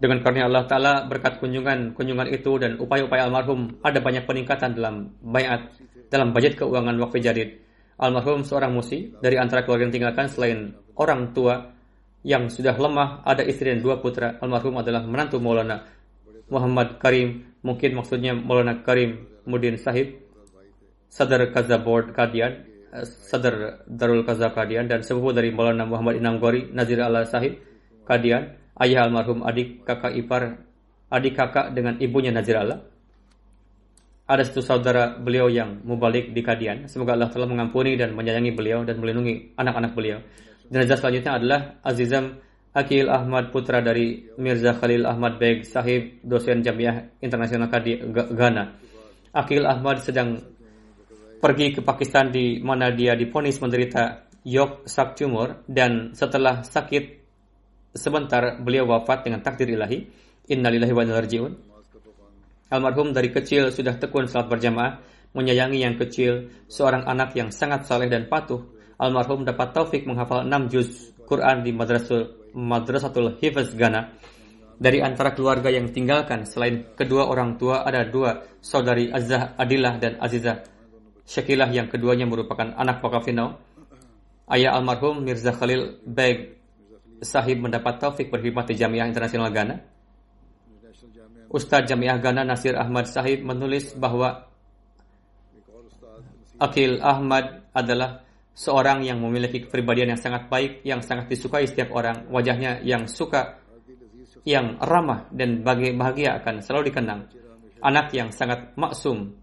Dengan 0.00 0.24
karunia 0.24 0.48
Allah 0.48 0.64
Ta'ala 0.64 1.04
berkat 1.04 1.44
kunjungan 1.44 1.92
kunjungan 1.92 2.32
itu 2.32 2.56
dan 2.56 2.80
upaya-upaya 2.80 3.28
almarhum 3.28 3.76
ada 3.84 4.00
banyak 4.00 4.24
peningkatan 4.24 4.72
dalam 4.72 5.12
bayat 5.20 5.68
dalam 6.08 6.32
budget 6.32 6.56
keuangan 6.56 6.96
wakfi 6.96 7.20
jadid. 7.20 7.60
Almarhum 8.00 8.40
seorang 8.40 8.72
musi 8.72 9.12
dari 9.20 9.36
antara 9.36 9.60
keluarga 9.60 9.84
yang 9.84 9.94
tinggalkan 10.00 10.26
selain 10.32 10.72
orang 10.96 11.36
tua 11.36 11.76
yang 12.24 12.48
sudah 12.48 12.72
lemah 12.80 13.20
ada 13.28 13.44
istri 13.44 13.76
dan 13.76 13.84
dua 13.84 14.00
putra. 14.00 14.40
Almarhum 14.40 14.80
adalah 14.80 15.04
menantu 15.04 15.36
Maulana 15.36 15.84
Muhammad 16.48 16.96
Karim 16.96 17.60
mungkin 17.60 18.00
maksudnya 18.00 18.32
Maulana 18.32 18.80
Karim 18.80 19.28
Mudin 19.44 19.76
Sahib 19.76 20.16
Sadar 21.12 21.44
Kaza 21.52 21.76
Board 21.76 22.16
Kadian 22.16 22.64
eh, 22.88 23.04
Sadar 23.04 23.84
Darul 23.84 24.24
Kaza 24.24 24.48
Kadian 24.48 24.88
dan 24.88 25.04
sepupu 25.04 25.36
dari 25.36 25.52
Maulana 25.52 25.84
Muhammad 25.84 26.16
Inam 26.16 26.40
Gori 26.40 26.72
Nazir 26.72 27.04
Allah 27.04 27.28
Sahib 27.28 27.60
Kadian 28.08 28.59
ayah 28.80 29.06
almarhum 29.06 29.44
adik 29.44 29.84
kakak 29.84 30.16
ipar 30.16 30.64
adik 31.12 31.36
kakak 31.36 31.76
dengan 31.76 32.00
ibunya 32.00 32.32
Nazir 32.32 32.56
Allah. 32.56 32.80
Ada 34.30 34.46
satu 34.46 34.62
saudara 34.62 35.18
beliau 35.18 35.50
yang 35.50 35.82
mubalik 35.82 36.30
di 36.30 36.38
Kadian. 36.38 36.86
Semoga 36.86 37.18
Allah 37.18 37.34
telah 37.34 37.50
mengampuni 37.50 37.98
dan 37.98 38.14
menyayangi 38.14 38.54
beliau 38.54 38.86
dan 38.86 39.02
melindungi 39.02 39.58
anak-anak 39.58 39.90
beliau. 39.90 40.22
Jenazah 40.70 41.02
selanjutnya 41.02 41.32
adalah 41.34 41.60
Azizam 41.82 42.38
Akil 42.70 43.10
Ahmad 43.10 43.50
putra 43.50 43.82
dari 43.82 44.30
Mirza 44.38 44.70
Khalil 44.78 45.02
Ahmad 45.02 45.42
Beg 45.42 45.66
Sahib 45.66 46.22
dosen 46.22 46.62
Jamiah 46.62 47.10
Internasional 47.18 47.66
Ghana. 48.30 48.64
Akil 49.34 49.66
Ahmad 49.66 49.98
sedang 49.98 50.38
pergi 51.42 51.74
ke 51.74 51.82
Pakistan 51.82 52.30
di 52.30 52.62
mana 52.62 52.94
dia 52.94 53.18
diponis 53.18 53.58
menderita 53.58 54.30
yok 54.46 54.86
sak 54.86 55.18
tumor 55.18 55.66
dan 55.66 56.14
setelah 56.14 56.62
sakit 56.62 57.19
sebentar 57.94 58.58
beliau 58.60 58.88
wafat 58.88 59.26
dengan 59.26 59.40
takdir 59.42 59.70
ilahi. 59.70 60.06
Innalillahi 60.50 60.94
wa. 60.94 61.04
Almarhum 62.70 63.10
dari 63.10 63.34
kecil 63.34 63.74
sudah 63.74 63.98
tekun 63.98 64.30
salat 64.30 64.46
berjamaah, 64.46 65.02
menyayangi 65.34 65.82
yang 65.82 65.98
kecil, 65.98 66.50
seorang 66.70 67.02
anak 67.06 67.34
yang 67.34 67.50
sangat 67.50 67.86
saleh 67.86 68.06
dan 68.06 68.30
patuh. 68.30 68.62
Almarhum 68.98 69.42
dapat 69.42 69.74
taufik 69.74 70.06
menghafal 70.06 70.46
6 70.46 70.70
juz 70.70 70.88
Quran 71.26 71.66
di 71.66 71.74
Madrasul 71.74 72.52
Madrasatul 72.54 73.38
Hifz 73.38 73.74
Ghana. 73.74 74.10
Dari 74.80 75.02
antara 75.02 75.34
keluarga 75.36 75.68
yang 75.68 75.92
tinggalkan, 75.92 76.46
selain 76.46 76.96
kedua 76.96 77.28
orang 77.28 77.60
tua, 77.60 77.84
ada 77.86 78.06
dua 78.06 78.42
saudari 78.62 79.12
Azah 79.12 79.54
Adillah 79.58 80.00
dan 80.00 80.16
Azizah 80.18 80.64
Syakilah 81.30 81.70
yang 81.70 81.86
keduanya 81.86 82.26
merupakan 82.26 82.74
anak 82.74 82.98
Wakafino. 83.06 83.54
Ayah 84.50 84.74
almarhum 84.74 85.22
Mirza 85.22 85.54
Khalil 85.54 86.02
Beg 86.02 86.59
Sahib 87.20 87.60
mendapat 87.60 88.00
taufik 88.00 88.32
berkhidmat 88.32 88.68
di 88.68 88.74
Jamiah 88.76 89.06
Internasional 89.08 89.52
Ghana. 89.52 89.76
Ustadz 91.50 91.90
Jamiah 91.90 92.16
Ghana 92.16 92.46
Nasir 92.46 92.78
Ahmad 92.78 93.10
Sahib 93.10 93.42
menulis 93.42 93.92
bahwa 93.98 94.46
Akil 96.60 97.00
Ahmad 97.00 97.66
adalah 97.72 98.22
seorang 98.52 99.00
yang 99.02 99.18
memiliki 99.24 99.64
kepribadian 99.64 100.14
yang 100.14 100.20
sangat 100.20 100.52
baik, 100.52 100.84
yang 100.84 101.00
sangat 101.00 101.32
disukai 101.32 101.64
setiap 101.64 101.90
orang. 101.96 102.28
Wajahnya 102.28 102.84
yang 102.84 103.08
suka, 103.08 103.58
yang 104.44 104.76
ramah 104.78 105.26
dan 105.32 105.64
bahagia 105.64 106.36
akan 106.38 106.60
selalu 106.60 106.92
dikenang. 106.92 107.26
Anak 107.80 108.12
yang 108.12 108.28
sangat 108.28 108.76
maksum 108.76 109.40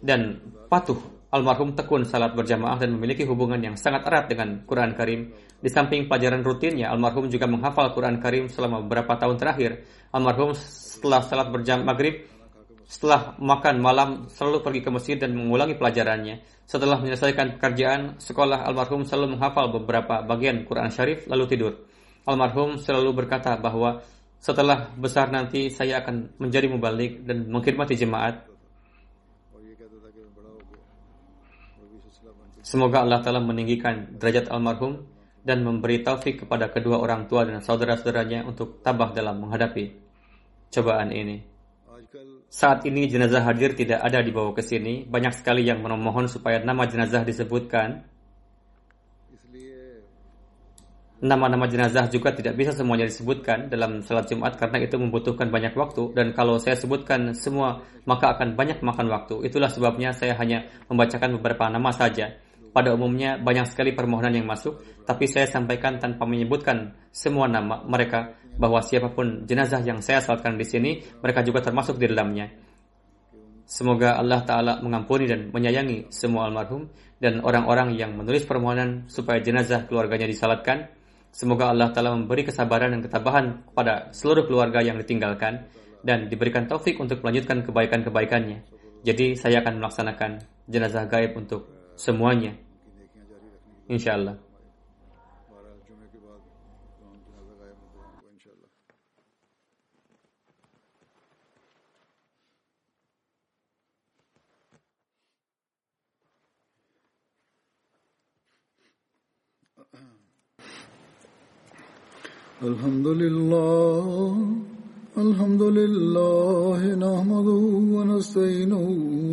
dan 0.00 0.38
patuh 0.70 1.19
Almarhum 1.30 1.78
tekun 1.78 2.02
salat 2.02 2.34
berjamaah 2.34 2.74
dan 2.82 2.98
memiliki 2.98 3.22
hubungan 3.22 3.62
yang 3.62 3.78
sangat 3.78 4.02
erat 4.02 4.26
dengan 4.26 4.66
Quran 4.66 4.98
Karim. 4.98 5.30
Di 5.62 5.70
samping 5.70 6.10
pelajaran 6.10 6.42
rutinnya, 6.42 6.90
almarhum 6.90 7.30
juga 7.30 7.46
menghafal 7.46 7.94
Quran 7.94 8.18
Karim 8.18 8.50
selama 8.50 8.82
beberapa 8.82 9.14
tahun 9.14 9.38
terakhir. 9.38 9.86
Almarhum 10.10 10.58
setelah 10.58 11.22
salat 11.22 11.54
berjamaah 11.54 11.86
maghrib, 11.86 12.26
setelah 12.82 13.38
makan 13.38 13.78
malam 13.78 14.08
selalu 14.26 14.58
pergi 14.66 14.80
ke 14.82 14.90
masjid 14.90 15.16
dan 15.22 15.30
mengulangi 15.38 15.78
pelajarannya. 15.78 16.42
Setelah 16.66 16.98
menyelesaikan 16.98 17.62
pekerjaan 17.62 18.18
sekolah, 18.18 18.66
almarhum 18.66 19.06
selalu 19.06 19.38
menghafal 19.38 19.70
beberapa 19.70 20.26
bagian 20.26 20.66
Quran 20.66 20.90
Syarif 20.90 21.30
lalu 21.30 21.46
tidur. 21.46 21.72
Almarhum 22.26 22.82
selalu 22.82 23.14
berkata 23.14 23.54
bahwa 23.54 24.02
setelah 24.42 24.90
besar 24.98 25.30
nanti 25.30 25.70
saya 25.70 26.02
akan 26.02 26.42
menjadi 26.42 26.66
mubalik 26.66 27.22
dan 27.22 27.46
mengkhidmati 27.46 27.94
jemaat 27.94 28.49
Semoga 32.70 33.02
Allah 33.02 33.18
Ta'ala 33.18 33.42
meninggikan 33.42 34.14
derajat 34.14 34.46
almarhum 34.46 35.02
dan 35.42 35.66
memberi 35.66 36.06
taufik 36.06 36.46
kepada 36.46 36.70
kedua 36.70 37.02
orang 37.02 37.26
tua 37.26 37.42
dan 37.42 37.58
saudara-saudaranya 37.58 38.46
untuk 38.46 38.78
tabah 38.78 39.10
dalam 39.10 39.42
menghadapi 39.42 39.90
cobaan 40.70 41.10
ini. 41.10 41.42
Saat 42.46 42.86
ini 42.86 43.10
jenazah 43.10 43.42
hadir 43.42 43.74
tidak 43.74 43.98
ada 44.06 44.22
dibawa 44.22 44.54
ke 44.54 44.62
sini. 44.62 45.02
Banyak 45.02 45.42
sekali 45.42 45.66
yang 45.66 45.82
memohon 45.82 46.30
supaya 46.30 46.62
nama 46.62 46.86
jenazah 46.86 47.26
disebutkan. 47.26 48.06
Nama-nama 51.26 51.66
jenazah 51.66 52.06
juga 52.06 52.30
tidak 52.30 52.54
bisa 52.54 52.70
semuanya 52.70 53.10
disebutkan 53.10 53.66
dalam 53.66 53.98
salat 54.06 54.30
Jumat 54.30 54.54
karena 54.54 54.78
itu 54.78 54.94
membutuhkan 54.94 55.50
banyak 55.50 55.74
waktu 55.74 56.14
dan 56.14 56.32
kalau 56.32 56.56
saya 56.62 56.78
sebutkan 56.78 57.34
semua 57.34 57.82
maka 58.06 58.30
akan 58.38 58.54
banyak 58.54 58.78
makan 58.78 59.10
waktu. 59.10 59.42
Itulah 59.50 59.74
sebabnya 59.74 60.14
saya 60.14 60.38
hanya 60.38 60.70
membacakan 60.86 61.34
beberapa 61.34 61.66
nama 61.66 61.90
saja. 61.90 62.30
Pada 62.70 62.94
umumnya 62.94 63.34
banyak 63.34 63.66
sekali 63.66 63.90
permohonan 63.90 64.30
yang 64.30 64.46
masuk, 64.46 64.78
tapi 65.02 65.26
saya 65.26 65.50
sampaikan 65.50 65.98
tanpa 65.98 66.22
menyebutkan 66.22 66.94
semua 67.10 67.50
nama 67.50 67.82
mereka 67.82 68.38
bahwa 68.54 68.78
siapa 68.78 69.10
pun 69.10 69.42
jenazah 69.42 69.82
yang 69.82 69.98
saya 69.98 70.22
salatkan 70.22 70.54
di 70.54 70.62
sini, 70.62 70.90
mereka 71.18 71.42
juga 71.42 71.66
termasuk 71.66 71.98
di 71.98 72.06
dalamnya. 72.06 72.46
Semoga 73.70 74.18
Allah 74.18 74.42
Ta'ala 74.42 74.72
mengampuni 74.82 75.30
dan 75.30 75.50
menyayangi 75.54 76.10
semua 76.10 76.50
almarhum 76.50 76.90
dan 77.22 77.38
orang-orang 77.42 77.94
yang 77.94 78.18
menulis 78.18 78.42
permohonan 78.42 79.06
supaya 79.06 79.38
jenazah 79.38 79.86
keluarganya 79.86 80.26
disalatkan. 80.26 80.90
Semoga 81.30 81.70
Allah 81.70 81.94
Ta'ala 81.94 82.14
memberi 82.14 82.42
kesabaran 82.42 82.90
dan 82.90 83.02
ketabahan 83.02 83.66
kepada 83.70 84.10
seluruh 84.10 84.50
keluarga 84.50 84.82
yang 84.82 84.98
ditinggalkan 84.98 85.70
dan 86.02 86.26
diberikan 86.26 86.66
taufik 86.66 86.98
untuk 86.98 87.22
melanjutkan 87.22 87.62
kebaikan-kebaikannya. 87.62 88.58
Jadi 89.06 89.38
saya 89.38 89.62
akan 89.62 89.78
melaksanakan 89.78 90.30
jenazah 90.66 91.06
gaib 91.06 91.38
untuk 91.38 91.79
semuanya. 92.00 92.56
Insya 93.92 94.16
Allah. 94.16 94.36
الحمد 112.60 113.08
لله 113.08 114.36
الحمد 115.16 115.62
لله 115.62 116.80
نحمده 117.04 117.62
ونستعينه 117.96 118.84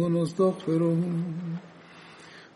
ونستغفره 0.01 0.99